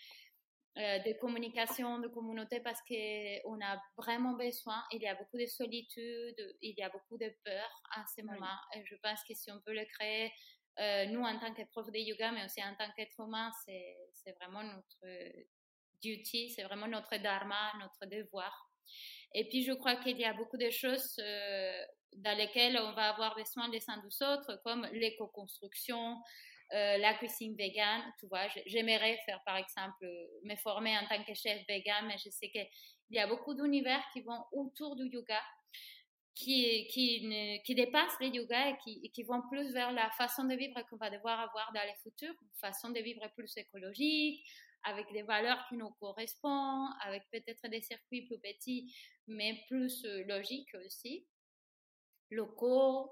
de 0.74 1.12
communication, 1.20 2.00
de 2.00 2.08
communauté, 2.08 2.58
parce 2.58 2.80
qu'on 2.82 3.60
a 3.60 3.80
vraiment 3.96 4.32
besoin. 4.32 4.82
Il 4.90 5.00
y 5.00 5.06
a 5.06 5.14
beaucoup 5.14 5.38
de 5.38 5.46
solitude, 5.46 6.56
il 6.60 6.74
y 6.76 6.82
a 6.82 6.88
beaucoup 6.88 7.16
de 7.16 7.32
peur 7.44 7.68
à 7.94 8.04
ce 8.16 8.22
moment. 8.22 8.58
Et 8.74 8.84
je 8.84 8.96
pense 8.96 9.20
que 9.28 9.34
si 9.34 9.52
on 9.52 9.60
peut 9.60 9.74
le 9.74 9.84
créer, 9.84 10.32
nous 11.12 11.22
en 11.22 11.38
tant 11.38 11.54
que 11.54 11.62
prof 11.70 11.86
de 11.92 11.98
yoga, 11.98 12.32
mais 12.32 12.44
aussi 12.44 12.60
en 12.64 12.74
tant 12.74 12.90
qu'être 12.96 13.20
humain, 13.20 13.52
c'est 13.64 14.32
vraiment 14.40 14.64
notre 14.64 15.06
duty, 16.02 16.50
c'est 16.50 16.64
vraiment 16.64 16.88
notre 16.88 17.16
dharma, 17.18 17.72
notre 17.78 18.06
devoir. 18.06 18.72
Et 19.34 19.48
puis, 19.48 19.64
je 19.64 19.72
crois 19.72 19.96
qu'il 19.96 20.18
y 20.18 20.24
a 20.24 20.32
beaucoup 20.32 20.56
de 20.56 20.70
choses 20.70 21.16
euh, 21.18 21.82
dans 22.16 22.36
lesquelles 22.36 22.78
on 22.78 22.92
va 22.92 23.10
avoir 23.10 23.34
besoin 23.34 23.68
les 23.70 23.82
uns 23.88 23.98
des 23.98 24.22
autres, 24.22 24.60
comme 24.64 24.86
l'éco-construction, 24.92 26.16
euh, 26.72 26.98
la 26.98 27.14
cuisine 27.14 27.54
végane. 27.56 28.02
Tu 28.18 28.26
vois, 28.26 28.46
j'aimerais 28.66 29.18
faire, 29.26 29.40
par 29.44 29.56
exemple, 29.56 30.06
me 30.44 30.56
former 30.56 30.96
en 30.96 31.06
tant 31.06 31.22
que 31.22 31.34
chef 31.34 31.60
vegan, 31.68 32.06
mais 32.06 32.16
je 32.18 32.30
sais 32.30 32.50
qu'il 32.50 32.68
y 33.10 33.18
a 33.18 33.26
beaucoup 33.26 33.54
d'univers 33.54 34.02
qui 34.12 34.22
vont 34.22 34.42
autour 34.52 34.96
du 34.96 35.06
yoga, 35.08 35.40
qui, 36.34 36.86
qui, 36.88 37.60
qui 37.64 37.74
dépassent 37.74 38.18
le 38.20 38.28
yoga 38.28 38.70
et 38.70 38.76
qui, 38.84 39.10
qui, 39.10 39.22
vont 39.22 39.42
plus 39.50 39.72
vers 39.72 39.92
la 39.92 40.10
façon 40.10 40.44
de 40.44 40.54
vivre 40.54 40.80
qu'on 40.88 40.96
va 40.96 41.08
devoir 41.10 41.40
avoir 41.40 41.72
dans 41.72 41.82
le 41.82 41.94
futur, 42.02 42.32
façon 42.60 42.90
de 42.90 43.00
vivre 43.00 43.26
plus 43.36 43.56
écologique, 43.56 44.44
avec 44.84 45.12
des 45.12 45.22
valeurs 45.22 45.64
qui 45.68 45.76
nous 45.76 45.90
correspondent, 46.00 46.90
avec 47.02 47.24
peut-être 47.30 47.68
des 47.68 47.80
circuits 47.80 48.26
plus 48.26 48.38
petits, 48.38 48.94
mais 49.26 49.60
plus 49.68 50.04
euh, 50.04 50.24
logiques 50.24 50.74
aussi, 50.84 51.26
locaux, 52.30 53.10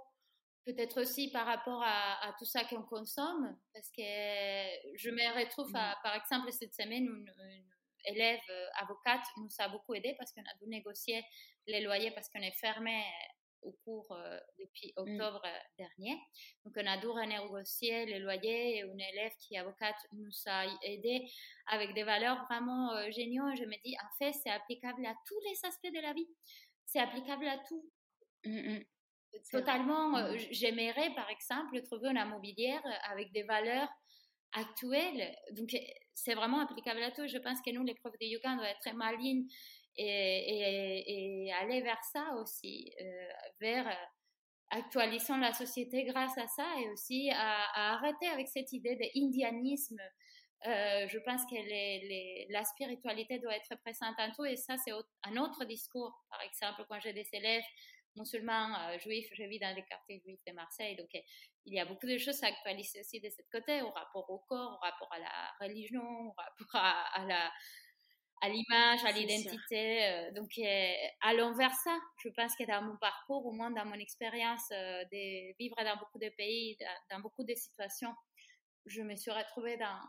peut-être 0.64 1.00
aussi 1.02 1.30
par 1.30 1.46
rapport 1.46 1.82
à, 1.84 2.34
tout 2.38 2.44
ça 2.44 2.64
qu'on 2.64 2.82
consomme, 2.82 3.56
parce 3.72 3.90
que 3.90 4.02
je 4.02 5.10
me 5.10 5.38
retrouve, 5.40 5.70
à, 5.74 5.98
par 6.02 6.14
exemple, 6.14 6.50
cette 6.52 6.74
semaine, 6.74 7.04
une, 7.04 7.32
une 7.38 7.74
élève 8.06 8.40
euh, 8.50 8.66
avocate 8.76 9.24
nous 9.36 9.48
a 9.58 9.68
beaucoup 9.68 9.94
aidé 9.94 10.14
parce 10.18 10.32
qu'on 10.32 10.42
a 10.42 10.54
dû 10.60 10.68
négocier 10.68 11.24
les 11.66 11.80
loyers 11.80 12.10
parce 12.12 12.28
qu'on 12.28 12.40
est 12.40 12.58
fermé 12.58 13.04
au 13.64 13.72
cours 13.84 14.12
euh, 14.12 14.38
depuis 14.58 14.92
mm. 14.96 15.00
octobre 15.00 15.42
euh, 15.44 15.58
dernier. 15.78 16.16
Donc, 16.64 16.74
on 16.76 16.86
a 16.86 16.96
dû 16.98 17.06
renégocier 17.08 18.06
le 18.06 18.24
loyer 18.24 18.78
et 18.78 18.80
une 18.80 19.00
élève 19.00 19.32
qui 19.40 19.54
est 19.54 19.58
avocate 19.58 19.96
nous 20.12 20.30
a 20.46 20.66
aidé 20.82 21.26
avec 21.66 21.94
des 21.94 22.04
valeurs 22.04 22.44
vraiment 22.48 22.92
euh, 22.92 23.10
géniaux. 23.10 23.54
Je 23.56 23.64
me 23.64 23.82
dis, 23.84 23.96
en 24.02 24.16
fait, 24.18 24.32
c'est 24.32 24.50
applicable 24.50 25.04
à 25.06 25.14
tous 25.26 25.40
les 25.48 25.68
aspects 25.68 25.94
de 25.94 26.00
la 26.00 26.12
vie. 26.12 26.28
C'est 26.86 27.00
applicable 27.00 27.46
à 27.46 27.58
tout. 27.58 27.90
Mm, 28.44 28.74
mm. 28.74 28.84
Totalement. 29.50 30.36
J'aimerais, 30.52 31.12
par 31.14 31.28
exemple, 31.28 31.82
trouver 31.82 32.10
une 32.10 32.18
immobilière 32.18 32.82
avec 33.10 33.32
des 33.32 33.42
valeurs 33.42 33.88
actuelles. 34.52 35.34
Donc, 35.52 35.70
c'est 36.14 36.34
vraiment 36.34 36.60
applicable 36.60 37.02
à 37.02 37.10
tout. 37.10 37.26
Je 37.26 37.38
pense 37.38 37.60
que 37.60 37.70
nous, 37.72 37.82
les 37.82 37.94
profs 37.94 38.18
de 38.20 38.26
yoga, 38.26 38.52
on 38.52 38.56
doit 38.58 38.68
être 38.68 38.78
très 38.80 38.92
malines 38.92 39.48
et, 39.96 41.52
aller 41.60 41.82
vers 41.82 42.02
ça 42.12 42.34
aussi, 42.40 42.92
euh, 43.00 43.28
vers 43.60 43.86
euh, 43.86 43.94
actualisant 44.70 45.38
la 45.38 45.52
société 45.52 46.04
grâce 46.04 46.36
à 46.38 46.46
ça 46.48 46.66
et 46.80 46.88
aussi 46.90 47.30
à, 47.32 47.94
arrêter 47.94 48.26
avec 48.28 48.48
cette 48.48 48.72
idée 48.72 48.96
d'indianisme. 48.96 50.00
Euh, 50.66 51.06
je 51.08 51.18
pense 51.18 51.42
que 51.44 52.52
la 52.52 52.64
spiritualité 52.64 53.38
doit 53.38 53.54
être 53.54 53.76
présente 53.82 54.18
en 54.18 54.32
tout 54.32 54.46
et 54.46 54.56
ça 54.56 54.76
c'est 54.78 54.92
un 55.24 55.36
autre 55.36 55.64
discours. 55.64 56.12
Par 56.30 56.40
exemple, 56.40 56.86
quand 56.88 56.98
j'ai 57.00 57.12
des 57.12 57.28
élèves 57.32 57.64
musulmans, 58.16 58.98
juifs, 58.98 59.28
je 59.32 59.42
vis 59.42 59.58
dans 59.58 59.74
les 59.74 59.84
quartiers 59.84 60.20
juifs 60.24 60.40
de 60.46 60.52
Marseille, 60.52 60.96
donc 60.96 61.08
il 61.66 61.74
y 61.74 61.80
a 61.80 61.84
beaucoup 61.84 62.06
de 62.06 62.16
choses 62.16 62.42
à 62.44 62.46
actualiser 62.46 63.00
aussi 63.00 63.20
de 63.20 63.28
ce 63.28 63.42
côté, 63.52 63.82
au 63.82 63.90
rapport 63.90 64.28
au 64.30 64.38
corps, 64.38 64.72
au 64.72 64.84
rapport 64.84 65.12
à 65.12 65.18
la 65.18 65.52
religion, 65.60 66.28
au 66.28 66.32
rapport 66.32 66.80
à 66.80 67.24
la, 67.26 67.52
à 68.40 68.48
l'image, 68.48 69.04
à 69.04 69.12
l'identité. 69.12 70.04
Euh, 70.04 70.32
donc, 70.32 70.50
euh, 70.58 70.92
allons 71.22 71.54
vers 71.54 71.72
ça. 71.72 71.98
Je 72.22 72.28
pense 72.30 72.54
que 72.56 72.64
dans 72.64 72.82
mon 72.82 72.96
parcours, 72.96 73.46
au 73.46 73.52
moins 73.52 73.70
dans 73.70 73.84
mon 73.84 73.94
expérience 73.94 74.70
euh, 74.72 75.04
de 75.04 75.56
vivre 75.58 75.76
dans 75.76 75.96
beaucoup 75.96 76.18
de 76.18 76.28
pays, 76.36 76.76
dans, 77.10 77.20
beaucoup 77.20 77.44
de 77.44 77.54
situations, 77.54 78.14
je 78.86 79.02
me 79.02 79.16
suis 79.16 79.30
retrouvée 79.30 79.76
dans, 79.76 80.00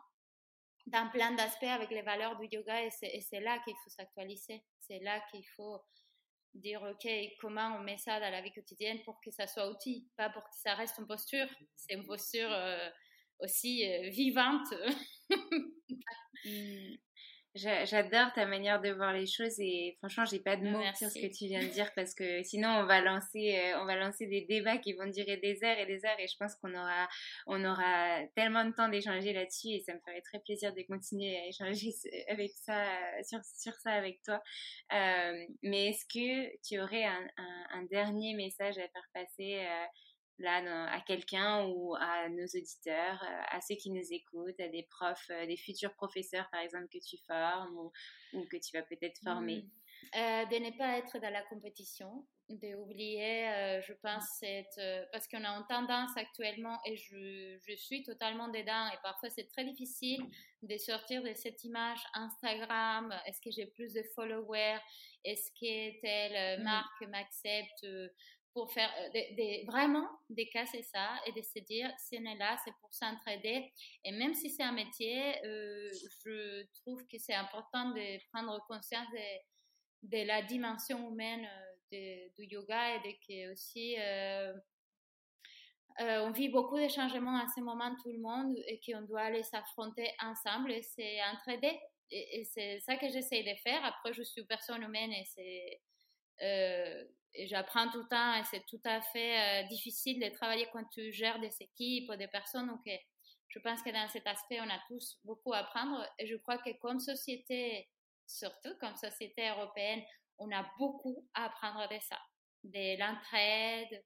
dans 0.88 1.10
plein 1.12 1.32
d'aspects 1.32 1.64
avec 1.64 1.90
les 1.92 2.02
valeurs 2.02 2.38
du 2.38 2.48
yoga 2.52 2.84
et 2.84 2.90
c'est 2.92 3.40
là 3.40 3.60
qu'il 3.60 3.76
faut 3.84 3.90
s'actualiser. 3.90 4.64
C'est 4.80 5.00
là 5.00 5.22
qu'il 5.32 5.46
faut 5.56 5.82
dire, 6.54 6.84
OK, 6.84 7.08
comment 7.40 7.78
on 7.78 7.84
met 7.84 7.98
ça 7.98 8.20
dans 8.20 8.32
la 8.32 8.42
vie 8.42 8.52
quotidienne 8.52 9.02
pour 9.04 9.20
que 9.22 9.32
ça 9.32 9.48
soit 9.48 9.70
outil, 9.70 10.10
pas 10.16 10.30
pour 10.30 10.44
que 10.44 10.56
ça 10.62 10.74
reste 10.74 10.98
une 11.00 11.08
posture. 11.08 11.48
C'est 11.76 11.94
une 11.96 12.06
posture 12.06 12.50
aussi 13.40 13.86
vivante. 14.10 14.74
Mmh. 16.48 16.98
J'adore 17.56 18.34
ta 18.34 18.46
manière 18.46 18.82
de 18.82 18.90
voir 18.90 19.14
les 19.14 19.26
choses 19.26 19.58
et 19.60 19.96
franchement, 20.00 20.26
j'ai 20.26 20.40
pas 20.40 20.58
de 20.58 20.64
mots 20.68 20.84
sur 20.94 21.10
ce 21.10 21.18
que 21.18 21.34
tu 21.34 21.46
viens 21.46 21.62
de 21.62 21.72
dire 21.72 21.90
parce 21.96 22.14
que 22.14 22.44
sinon 22.44 22.68
on 22.68 22.86
va 22.86 23.00
lancer, 23.00 23.58
euh, 23.58 23.80
on 23.82 23.86
va 23.86 23.96
lancer 23.96 24.28
des 24.28 24.42
débats 24.42 24.78
qui 24.78 24.92
vont 24.92 25.08
durer 25.08 25.38
des 25.38 25.64
heures 25.64 25.78
et 25.78 25.86
des 25.86 26.06
heures 26.06 26.20
et 26.20 26.28
je 26.28 26.36
pense 26.38 26.54
qu'on 26.56 26.74
aura, 26.74 27.08
on 27.48 27.64
aura 27.64 28.20
tellement 28.36 28.66
de 28.66 28.72
temps 28.72 28.90
d'échanger 28.90 29.32
là-dessus 29.32 29.70
et 29.70 29.80
ça 29.80 29.94
me 29.94 30.00
ferait 30.00 30.22
très 30.22 30.40
plaisir 30.40 30.74
de 30.74 30.82
continuer 30.82 31.38
à 31.38 31.48
échanger 31.48 31.94
avec 32.28 32.52
ça, 32.52 32.84
sur, 33.24 33.40
sur 33.44 33.74
ça 33.76 33.92
avec 33.92 34.22
toi. 34.24 34.42
Euh, 34.94 35.46
mais 35.64 35.92
est-ce 35.92 36.06
que 36.06 36.58
tu 36.68 36.78
aurais 36.82 37.06
un, 37.06 37.26
un, 37.38 37.80
un, 37.80 37.84
dernier 37.84 38.34
message 38.34 38.78
à 38.78 38.88
faire 38.90 39.10
passer 39.14 39.64
euh, 39.66 39.86
là 40.40 40.92
à 40.92 41.02
quelqu'un 41.02 41.66
ou 41.68 41.96
à 41.96 42.30
nos 42.30 42.46
auditeurs, 42.46 43.24
euh, 43.24 43.42
à 43.50 43.62
ceux 43.62 43.76
qui 43.76 43.92
nous 43.92 44.14
écoutent, 44.14 44.60
à 44.60 44.68
des 44.68 44.84
profs, 44.84 45.30
euh, 45.30 45.46
des 45.46 45.58
futurs 45.58 45.94
professeurs 45.94 46.50
par 46.52 46.62
exemple 46.62 46.88
que 46.92 47.00
tu 47.00 47.18
formes 47.26 47.78
ou, 48.34 48.46
que 48.52 48.58
tu 48.58 48.76
vas 48.76 48.84
peut-être 48.84 49.20
former 49.24 49.62
mmh. 49.62 50.18
euh, 50.18 50.46
De 50.46 50.58
ne 50.58 50.78
pas 50.78 50.98
être 50.98 51.20
dans 51.20 51.32
la 51.32 51.42
compétition, 51.44 52.26
d'oublier, 52.48 53.82
je 53.88 53.94
pense, 54.04 54.24
cette, 54.40 54.80
parce 55.12 55.28
qu'on 55.28 55.44
a 55.44 55.50
une 55.50 55.66
tendance 55.68 56.16
actuellement 56.16 56.78
et 56.86 56.96
je, 56.96 57.58
je, 57.68 57.76
suis 57.76 58.04
totalement 58.04 58.50
dedans 58.50 58.88
et 58.94 58.98
parfois 59.02 59.32
c'est 59.32 59.48
très 59.48 59.66
difficile 59.66 60.24
de 60.62 60.78
sortir 60.78 61.24
de 61.24 61.34
cette 61.34 61.64
image 61.64 61.98
Instagram, 62.14 63.12
est-ce 63.26 63.42
que 63.42 63.50
j'ai 63.50 63.66
plus 63.66 63.94
de 63.94 64.04
followers, 64.14 64.78
est-ce 65.24 65.50
que 65.54 66.02
telle 66.02 66.60
mmh. 66.60 66.64
marque 66.64 67.02
m'accepte 67.10 67.88
pour 68.56 68.72
faire 68.72 68.90
euh, 69.00 69.10
des, 69.12 69.66
vraiment 69.68 70.08
décasser 70.30 70.82
ça 70.82 71.10
et 71.28 71.34
de 71.34 71.42
se 71.42 71.60
dire 71.60 71.92
si 71.98 72.18
on 72.18 72.26
est 72.26 72.38
là 72.38 72.58
c'est 72.64 72.74
pour 72.80 72.92
s'entraider 72.94 73.72
et 74.06 74.12
même 74.14 74.34
si 74.34 74.50
c'est 74.50 74.64
un 74.64 74.72
métier 74.72 75.36
euh, 75.46 75.92
je 76.24 76.66
trouve 76.82 77.06
que 77.06 77.18
c'est 77.20 77.34
important 77.36 77.90
de 77.90 78.18
prendre 78.32 78.58
conscience 78.68 79.08
de, 80.04 80.26
la 80.26 80.42
dimension 80.44 81.12
humaine 81.12 81.46
euh, 81.94 82.30
du 82.38 82.46
yoga 82.46 82.96
et 82.96 83.00
de 83.00 83.12
que 83.28 83.52
aussi 83.52 83.98
on 86.00 86.32
vit 86.32 86.50
beaucoup 86.50 86.80
de 86.80 86.88
changements 86.88 87.38
à 87.38 87.48
ce 87.54 87.60
moment 87.60 87.94
tout 88.02 88.12
le 88.12 88.20
monde 88.20 88.56
et 88.68 88.80
qu'on 88.80 89.02
doit 89.02 89.22
aller 89.22 89.44
s'affronter 89.44 90.10
ensemble 90.22 90.72
et 90.74 90.82
c'est 90.82 91.24
entraider. 91.24 91.80
Et, 92.12 92.42
et 92.42 92.44
c'est 92.44 92.82
ça 92.82 92.98
que 92.98 93.08
j'essaie 93.08 93.44
de 93.44 93.56
faire. 93.64 93.84
Après 93.86 94.14
je 94.14 94.24
suis 94.24 94.44
personne 94.46 94.84
humaine 94.84 95.14
et 95.14 95.24
c'est 95.24 97.06
j'apprends 97.46 97.90
tout 97.90 98.00
le 98.00 98.08
temps 98.08 98.36
et 98.36 98.44
c'est 98.46 98.66
tout 98.68 98.82
à 98.86 99.02
fait 99.02 99.66
difficile 99.68 100.20
de 100.20 100.30
travailler 100.34 100.68
quand 100.72 100.84
tu 100.92 101.12
gères 101.12 101.40
des 101.40 101.52
équipes 101.60 102.10
ou 102.10 102.16
des 102.16 102.28
personnes. 102.28 102.68
Donc, 102.68 102.82
je 103.56 103.60
pense 103.60 103.82
que 103.82 103.90
dans 103.90 104.08
cet 104.10 104.28
aspect, 104.28 104.60
on 104.60 104.70
a 104.70 104.80
tous 104.88 105.18
beaucoup 105.24 105.54
à 105.54 105.60
apprendre. 105.60 106.06
Et 106.20 106.28
je 106.28 106.36
crois 106.36 106.58
que 106.58 106.72
comme 106.80 107.00
société, 107.00 107.88
surtout 108.28 108.76
comme 108.80 108.96
société 108.96 109.48
européenne, 109.50 110.02
on 110.38 110.52
a 110.52 110.70
beaucoup 110.78 111.26
à 111.34 111.46
apprendre 111.46 111.88
de 111.90 112.00
ça, 112.02 112.20
de 112.64 113.00
l'entraide, 113.00 114.04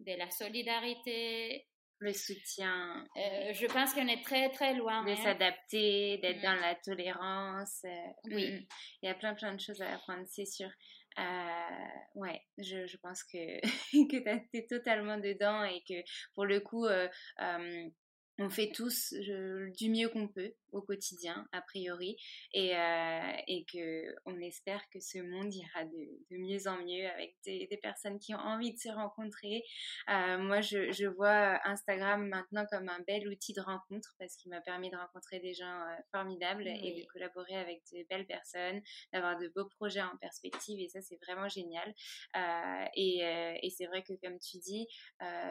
de 0.00 0.12
la 0.18 0.30
solidarité. 0.30 1.66
Le 2.00 2.12
soutien. 2.12 3.04
Euh, 3.16 3.52
je 3.52 3.66
pense 3.66 3.92
qu'on 3.92 4.06
est 4.06 4.24
très, 4.24 4.50
très 4.50 4.74
loin. 4.74 5.04
De 5.04 5.10
hein. 5.10 5.16
s'adapter, 5.16 6.18
d'être 6.18 6.40
dans 6.42 6.56
mm. 6.56 6.60
la 6.60 6.74
tolérance. 6.76 7.84
Euh, 7.84 8.12
oui. 8.24 8.52
Mm. 8.52 8.66
Il 9.02 9.06
y 9.06 9.08
a 9.08 9.14
plein, 9.14 9.34
plein 9.34 9.54
de 9.54 9.60
choses 9.60 9.82
à 9.82 9.94
apprendre, 9.94 10.24
c'est 10.28 10.46
sûr. 10.46 10.70
Euh, 11.18 11.88
ouais, 12.14 12.40
je, 12.58 12.86
je, 12.86 12.96
pense 12.96 13.24
que, 13.24 13.60
que 13.92 14.50
tu 14.52 14.66
totalement 14.66 15.18
dedans 15.18 15.64
et 15.64 15.82
que 15.88 15.94
pour 16.34 16.44
le 16.46 16.60
coup, 16.60 16.86
euh, 16.86 17.08
on 18.38 18.50
fait 18.50 18.70
tous 18.72 19.14
du 19.14 19.90
mieux 19.90 20.08
qu'on 20.08 20.28
peut 20.28 20.54
au 20.72 20.82
quotidien, 20.82 21.46
a 21.52 21.60
priori, 21.62 22.16
et, 22.52 22.76
euh, 22.76 23.32
et 23.46 23.64
que 23.64 24.14
on 24.26 24.38
espère 24.40 24.82
que 24.90 25.00
ce 25.00 25.18
monde 25.18 25.52
ira 25.54 25.84
de, 25.84 26.08
mieux 26.30 26.66
en 26.68 26.76
mieux 26.84 27.08
avec 27.08 27.36
des, 27.44 27.68
personnes 27.82 28.18
qui 28.18 28.34
ont 28.34 28.38
envie 28.38 28.72
de 28.72 28.78
se 28.78 28.88
rencontrer. 28.88 29.62
Euh, 30.10 30.38
moi, 30.38 30.60
je, 30.60 31.06
vois 31.08 31.58
Instagram 31.66 32.28
maintenant 32.28 32.66
comme 32.70 32.88
un 32.88 33.00
bel 33.06 33.26
outil 33.28 33.52
de 33.52 33.60
rencontre 33.60 34.14
parce 34.18 34.36
qu'il 34.36 34.50
m'a 34.50 34.60
permis 34.60 34.90
de 34.90 34.96
rencontrer 34.96 35.40
des 35.40 35.54
gens 35.54 35.64
euh, 35.64 35.96
formidables 36.12 36.66
et 36.66 37.00
de 37.00 37.12
collaborer 37.12 37.56
avec 37.56 37.82
de 37.92 38.04
belles 38.08 38.26
personnes, 38.26 38.82
d'avoir 39.12 39.38
de 39.38 39.48
beaux 39.48 39.68
projets 39.68 40.02
en 40.02 40.16
perspective, 40.18 40.78
et 40.80 40.88
ça, 40.88 41.00
c'est 41.00 41.18
vraiment 41.24 41.48
génial. 41.48 41.94
et, 42.94 43.20
et 43.62 43.70
c'est 43.70 43.86
vrai 43.86 44.02
que, 44.02 44.12
comme 44.22 44.38
tu 44.38 44.58
dis, 44.58 44.86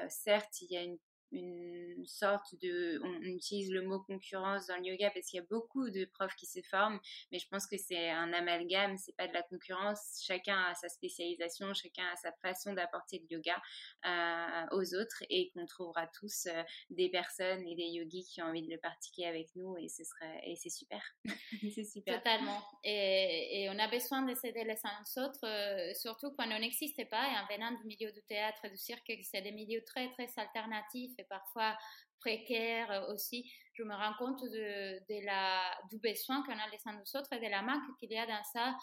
certes, 0.09 0.61
il 0.61 0.71
y 0.71 0.77
a 0.77 0.81
une 0.81 0.97
une 1.31 2.05
sorte 2.05 2.55
de 2.61 3.01
on 3.03 3.21
utilise 3.21 3.71
le 3.71 3.81
mot 3.81 3.99
concurrence 3.99 4.67
dans 4.67 4.77
le 4.77 4.85
yoga 4.85 5.11
parce 5.11 5.27
qu'il 5.27 5.37
y 5.39 5.43
a 5.43 5.45
beaucoup 5.49 5.89
de 5.89 6.05
profs 6.05 6.35
qui 6.35 6.45
se 6.45 6.61
forment 6.61 6.99
mais 7.31 7.39
je 7.39 7.47
pense 7.49 7.67
que 7.67 7.77
c'est 7.77 8.09
un 8.09 8.31
amalgame 8.33 8.97
c'est 8.97 9.15
pas 9.15 9.27
de 9.27 9.33
la 9.33 9.43
concurrence. 9.43 10.21
Chacun 10.25 10.57
a 10.57 10.75
sa 10.75 10.89
spécialisation 10.89 11.73
chacun 11.73 12.05
a 12.13 12.15
sa 12.15 12.31
façon 12.41 12.73
d'apporter 12.73 13.19
le 13.19 13.37
yoga 13.37 13.61
euh, 14.05 14.65
aux 14.71 14.95
autres 14.95 15.23
et 15.29 15.51
qu'on 15.51 15.65
trouvera 15.65 16.07
tous 16.07 16.47
euh, 16.47 16.63
des 16.89 17.09
personnes 17.09 17.67
et 17.67 17.75
des 17.75 17.87
yogis 17.87 18.25
qui 18.25 18.41
ont 18.41 18.45
envie 18.45 18.65
de 18.65 18.71
le 18.71 18.77
pratiquer 18.79 19.27
avec 19.27 19.47
nous 19.55 19.77
et 19.77 19.89
ce 19.89 20.03
serait 20.03 20.41
et 20.45 20.55
c'est 20.55 20.69
super. 20.69 21.01
C'est 21.73 21.83
super. 21.83 22.17
Totalement. 22.17 22.61
Et, 22.83 23.63
et, 23.63 23.69
on 23.69 23.77
a 23.77 23.87
besoin 23.87 24.21
de 24.23 24.33
s'aider 24.33 24.63
les 24.63 24.79
uns 24.83 25.03
les 25.05 25.21
autres 25.21 25.45
euh, 25.45 25.93
surtout 25.93 26.31
quand 26.37 26.45
on 26.49 26.59
n'existe 26.59 27.07
pas. 27.09 27.27
Et 27.27 27.37
en 27.37 27.53
venant 27.53 27.71
du 27.77 27.85
milieu 27.85 28.11
du 28.11 28.21
théâtre 28.23 28.65
et 28.65 28.69
du 28.69 28.77
cirque 28.77 29.11
c'est 29.23 29.41
des 29.41 29.51
milieux 29.51 29.83
très 29.83 30.09
très 30.11 30.29
alternatifs 30.37 31.16
parfois 31.23 31.77
précaire 32.19 32.91
euh, 32.91 33.13
aussi, 33.13 33.49
je 33.73 33.83
me 33.83 33.93
rends 33.93 34.13
compte 34.17 34.43
de, 34.43 35.25
la, 35.25 35.61
du 35.89 35.99
besoin 35.99 36.43
qu'on 36.43 36.53
a 36.53 36.67
les 36.71 36.79
uns 36.85 36.95
des 36.95 37.15
autres 37.15 37.31
et 37.33 37.39
de 37.39 37.49
la 37.49 37.61
manque 37.61 37.83
qu'il 37.99 38.11
y 38.11 38.17
a 38.17 38.25
dans 38.25 38.43
ça. 38.43 38.75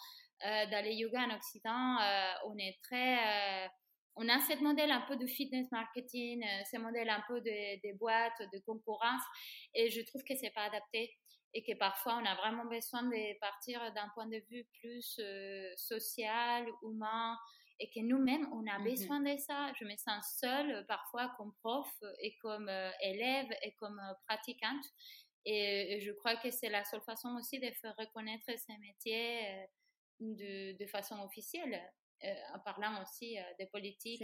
Euh, 0.45 0.65
dans 0.69 0.83
les 0.83 0.95
yoga 0.95 1.21
en 1.21 1.35
Occident, 1.35 1.97
euh, 2.01 2.33
on 2.47 2.57
est 2.57 2.77
très... 2.83 3.69
on 4.15 4.27
a 4.27 4.39
ce 4.39 4.61
modèle 4.61 4.91
un 4.91 5.01
peu 5.01 5.15
de 5.15 5.27
fitness 5.27 5.71
marketing, 5.71 6.45
ce 6.71 6.77
modèle 6.77 7.09
un 7.09 7.23
peu 7.27 7.41
des 7.41 7.79
de 7.83 7.97
boîtes, 7.97 8.41
de 8.53 8.59
concurrence, 8.65 9.23
et 9.73 9.89
je 9.89 10.01
trouve 10.01 10.23
que 10.23 10.35
c'est 10.35 10.51
pas 10.51 10.63
adapté 10.63 11.15
et 11.53 11.63
que 11.63 11.77
parfois 11.77 12.19
on 12.21 12.25
a 12.25 12.35
vraiment 12.35 12.65
besoin 12.65 13.03
de 13.03 13.39
partir 13.39 13.79
d'un 13.93 14.09
point 14.13 14.27
de 14.27 14.41
vue 14.49 14.65
plus 14.81 15.19
social, 15.77 16.67
humain, 16.83 17.37
et 17.79 17.89
que 17.89 17.99
nous-mêmes, 17.99 18.47
on 18.53 18.65
a 18.67 18.79
mmh 18.79 18.83
besoin 18.83 19.19
de 19.19 19.37
ça. 19.37 19.71
Je 19.79 19.85
me 19.85 19.95
sens 19.97 20.37
seule 20.39 20.71
euh, 20.71 20.83
parfois 20.83 21.33
comme 21.37 21.53
prof 21.61 21.87
euh, 22.03 22.13
et 22.19 22.35
comme 22.37 22.69
euh, 22.69 22.89
élève 23.01 23.47
et 23.63 23.73
comme 23.73 24.01
pratiquante. 24.27 24.85
Et, 25.45 25.99
je 26.01 26.11
crois 26.11 26.37
que 26.37 26.49
c'est 26.49 26.69
la 26.69 26.83
seule 26.85 27.01
façon 27.01 27.35
aussi 27.37 27.59
de 27.59 27.69
faire 27.81 27.95
reconnaître 27.97 28.45
ces 28.47 28.77
métiers 28.79 29.67
de, 30.19 30.75
de 30.77 30.85
façon 30.87 31.21
officielle. 31.21 31.79
en 32.55 32.59
parlant 32.59 33.03
aussi 33.03 33.37
des 33.59 33.67
politiques. 33.67 34.23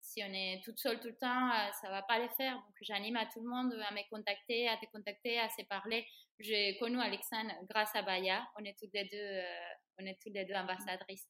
Si 0.00 0.22
on 0.22 0.32
est 0.32 0.62
toute 0.64 0.78
seule 0.78 0.98
tout 0.98 1.08
le 1.08 1.18
temps, 1.18 1.50
ça 1.82 1.90
va 1.90 2.02
pas 2.02 2.18
le 2.18 2.28
faire. 2.38 2.54
Donc, 2.54 2.76
j'anime 2.80 3.16
à 3.16 3.26
tout 3.26 3.42
le 3.42 3.50
monde 3.50 3.74
à 3.86 3.92
me 3.92 4.08
contacter, 4.08 4.66
à 4.66 4.78
te 4.78 4.86
contacter, 4.86 5.38
à 5.38 5.50
se 5.50 5.62
parler. 5.64 6.06
J'ai 6.38 6.78
connu 6.78 6.98
Alexandre 7.00 7.52
grâce 7.68 7.94
à 7.94 8.00
Baya. 8.00 8.48
On 8.58 8.64
est 8.64 8.78
toutes 8.78 8.94
les 8.94 9.04
deux 9.04 9.42
on 9.98 10.06
est 10.06 10.18
tous 10.22 10.30
les 10.32 10.44
deux 10.44 10.54
ambassadrices. 10.54 11.28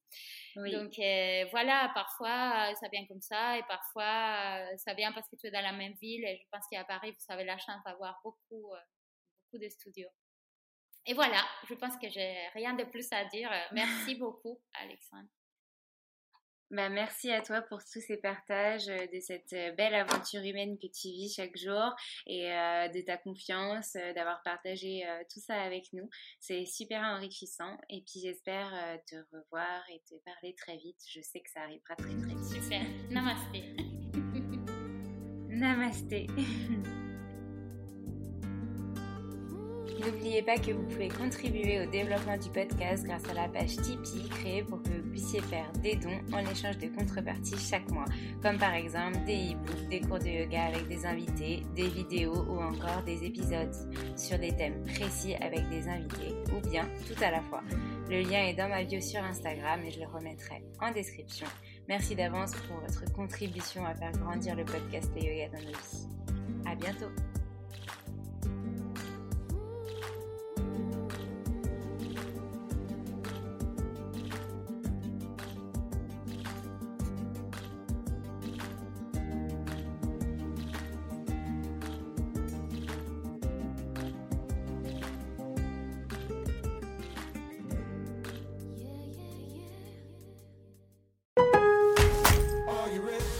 Donc 0.57 0.99
euh, 0.99 1.45
voilà, 1.51 1.91
parfois 1.95 2.71
euh, 2.71 2.75
ça 2.75 2.89
vient 2.89 3.07
comme 3.07 3.21
ça 3.21 3.59
et 3.59 3.62
parfois 3.64 4.59
euh, 4.59 4.77
ça 4.77 4.95
vient 4.95 5.12
parce 5.12 5.29
que 5.29 5.37
tu 5.37 5.47
es 5.47 5.51
dans 5.51 5.62
la 5.62 5.73
même 5.73 5.95
ville 5.95 6.25
et 6.25 6.37
je 6.37 6.49
pense 6.51 6.64
qu'à 6.71 6.85
Paris, 6.85 7.12
vous 7.12 7.33
avez 7.33 7.45
la 7.45 7.59
chance 7.59 7.83
d'avoir 7.85 8.21
beaucoup, 8.25 8.73
beaucoup 8.73 9.62
de 9.62 9.69
studios. 9.69 10.09
Et 11.09 11.14
voilà, 11.14 11.45
je 11.69 11.75
pense 11.75 11.97
que 11.99 12.09
j'ai 12.09 12.37
rien 12.55 12.75
de 12.75 12.85
plus 12.85 13.07
à 13.12 13.25
dire. 13.27 13.51
Merci 13.73 14.17
beaucoup, 14.17 14.61
Alexandre. 14.75 15.29
Bah, 16.71 16.89
merci 16.89 17.31
à 17.31 17.43
toi 17.43 17.62
pour 17.62 17.79
tous 17.85 18.01
ces 18.01 18.17
partages 18.17 18.89
euh, 18.89 19.07
de 19.14 19.21
cette 19.21 19.53
euh, 19.53 19.71
belle 19.73 19.95
aventure 19.95 20.43
humaine 20.43 20.77
que 20.79 20.89
tu 20.89 21.09
vis 21.09 21.33
chaque 21.33 21.57
jour 21.57 21.95
et 22.27 22.53
euh, 22.53 22.89
de 22.89 23.01
ta 23.03 23.17
confiance, 23.17 23.93
d'avoir 24.14 24.43
partagé 24.43 25.05
tout 25.33 25.41
ça 25.41 25.61
avec 25.62 25.93
nous. 25.93 26.09
C'est 26.41 26.67
super 26.67 27.03
enrichissant 27.03 27.77
et 27.89 28.03
puis 28.03 28.21
j'espère 28.21 28.71
te 29.07 29.17
revoir 29.33 29.85
et 29.91 30.01
te 30.09 30.14
parler 30.25 30.55
très 30.55 30.77
vite. 30.77 31.01
Je 31.09 31.21
sais 31.21 31.41
que 31.41 31.51
ça 31.51 31.61
arrivera 31.62 31.95
très 31.97 32.17
très 32.17 32.35
vite. 32.35 32.62
Super. 32.62 32.83
Namasté. 33.11 33.77
Namasté. 35.49 36.27
N'oubliez 40.05 40.42
pas 40.42 40.59
que 40.59 40.72
vous 40.72 40.82
pouvez 40.82 41.09
contribuer 41.09 41.80
au 41.80 41.90
développement 41.90 42.36
du 42.36 42.51
podcast 42.51 43.05
grâce 43.05 43.24
à 43.30 43.34
la 43.34 43.49
page 43.49 43.76
Tipeee 43.76 44.28
créée 44.28 44.62
pour 44.62 44.82
que 44.82 44.90
vous 44.90 45.11
puissiez 45.11 45.40
faire 45.40 45.70
des 45.82 45.97
dons 45.97 46.20
en 46.32 46.40
échange 46.40 46.76
de 46.78 46.88
contreparties 46.88 47.57
chaque 47.59 47.90
mois, 47.90 48.05
comme 48.42 48.59
par 48.59 48.74
exemple 48.74 49.18
des 49.24 49.53
e-books, 49.53 49.88
des 49.88 50.01
cours 50.01 50.18
de 50.18 50.28
yoga 50.28 50.64
avec 50.64 50.86
des 50.88 51.07
invités, 51.07 51.62
des 51.74 51.88
vidéos 51.88 52.44
ou 52.49 52.61
encore 52.61 53.03
des 53.05 53.24
épisodes 53.24 53.74
sur 54.16 54.38
des 54.38 54.55
thèmes 54.55 54.84
précis 54.84 55.34
avec 55.36 55.66
des 55.70 55.88
invités 55.88 56.34
ou 56.55 56.68
bien 56.68 56.86
tout 57.07 57.22
à 57.24 57.30
la 57.30 57.40
fois. 57.40 57.62
Le 58.11 58.20
lien 58.20 58.44
est 58.47 58.55
dans 58.55 58.68
ma 58.68 58.84
bio 58.84 59.01
sur 59.01 59.24
Instagram 59.24 59.80
et 59.84 59.90
je 59.90 60.01
le 60.01 60.07
remettrai 60.07 60.62
en 60.80 60.92
description. 60.92 61.47
Merci 61.88 62.14
d'avance 62.14 62.53
pour 62.68 62.80
votre 62.80 63.11
contribution 63.12 63.84
à 63.86 63.94
faire 63.94 64.12
grandir 64.12 64.55
le 64.57 64.64
podcast 64.64 65.11
Les 65.14 65.22
Yoga 65.22 65.49
dans 65.57 65.64
nos 65.64 65.72
vies. 65.72 66.07
À 66.66 66.74
bientôt! 66.74 67.11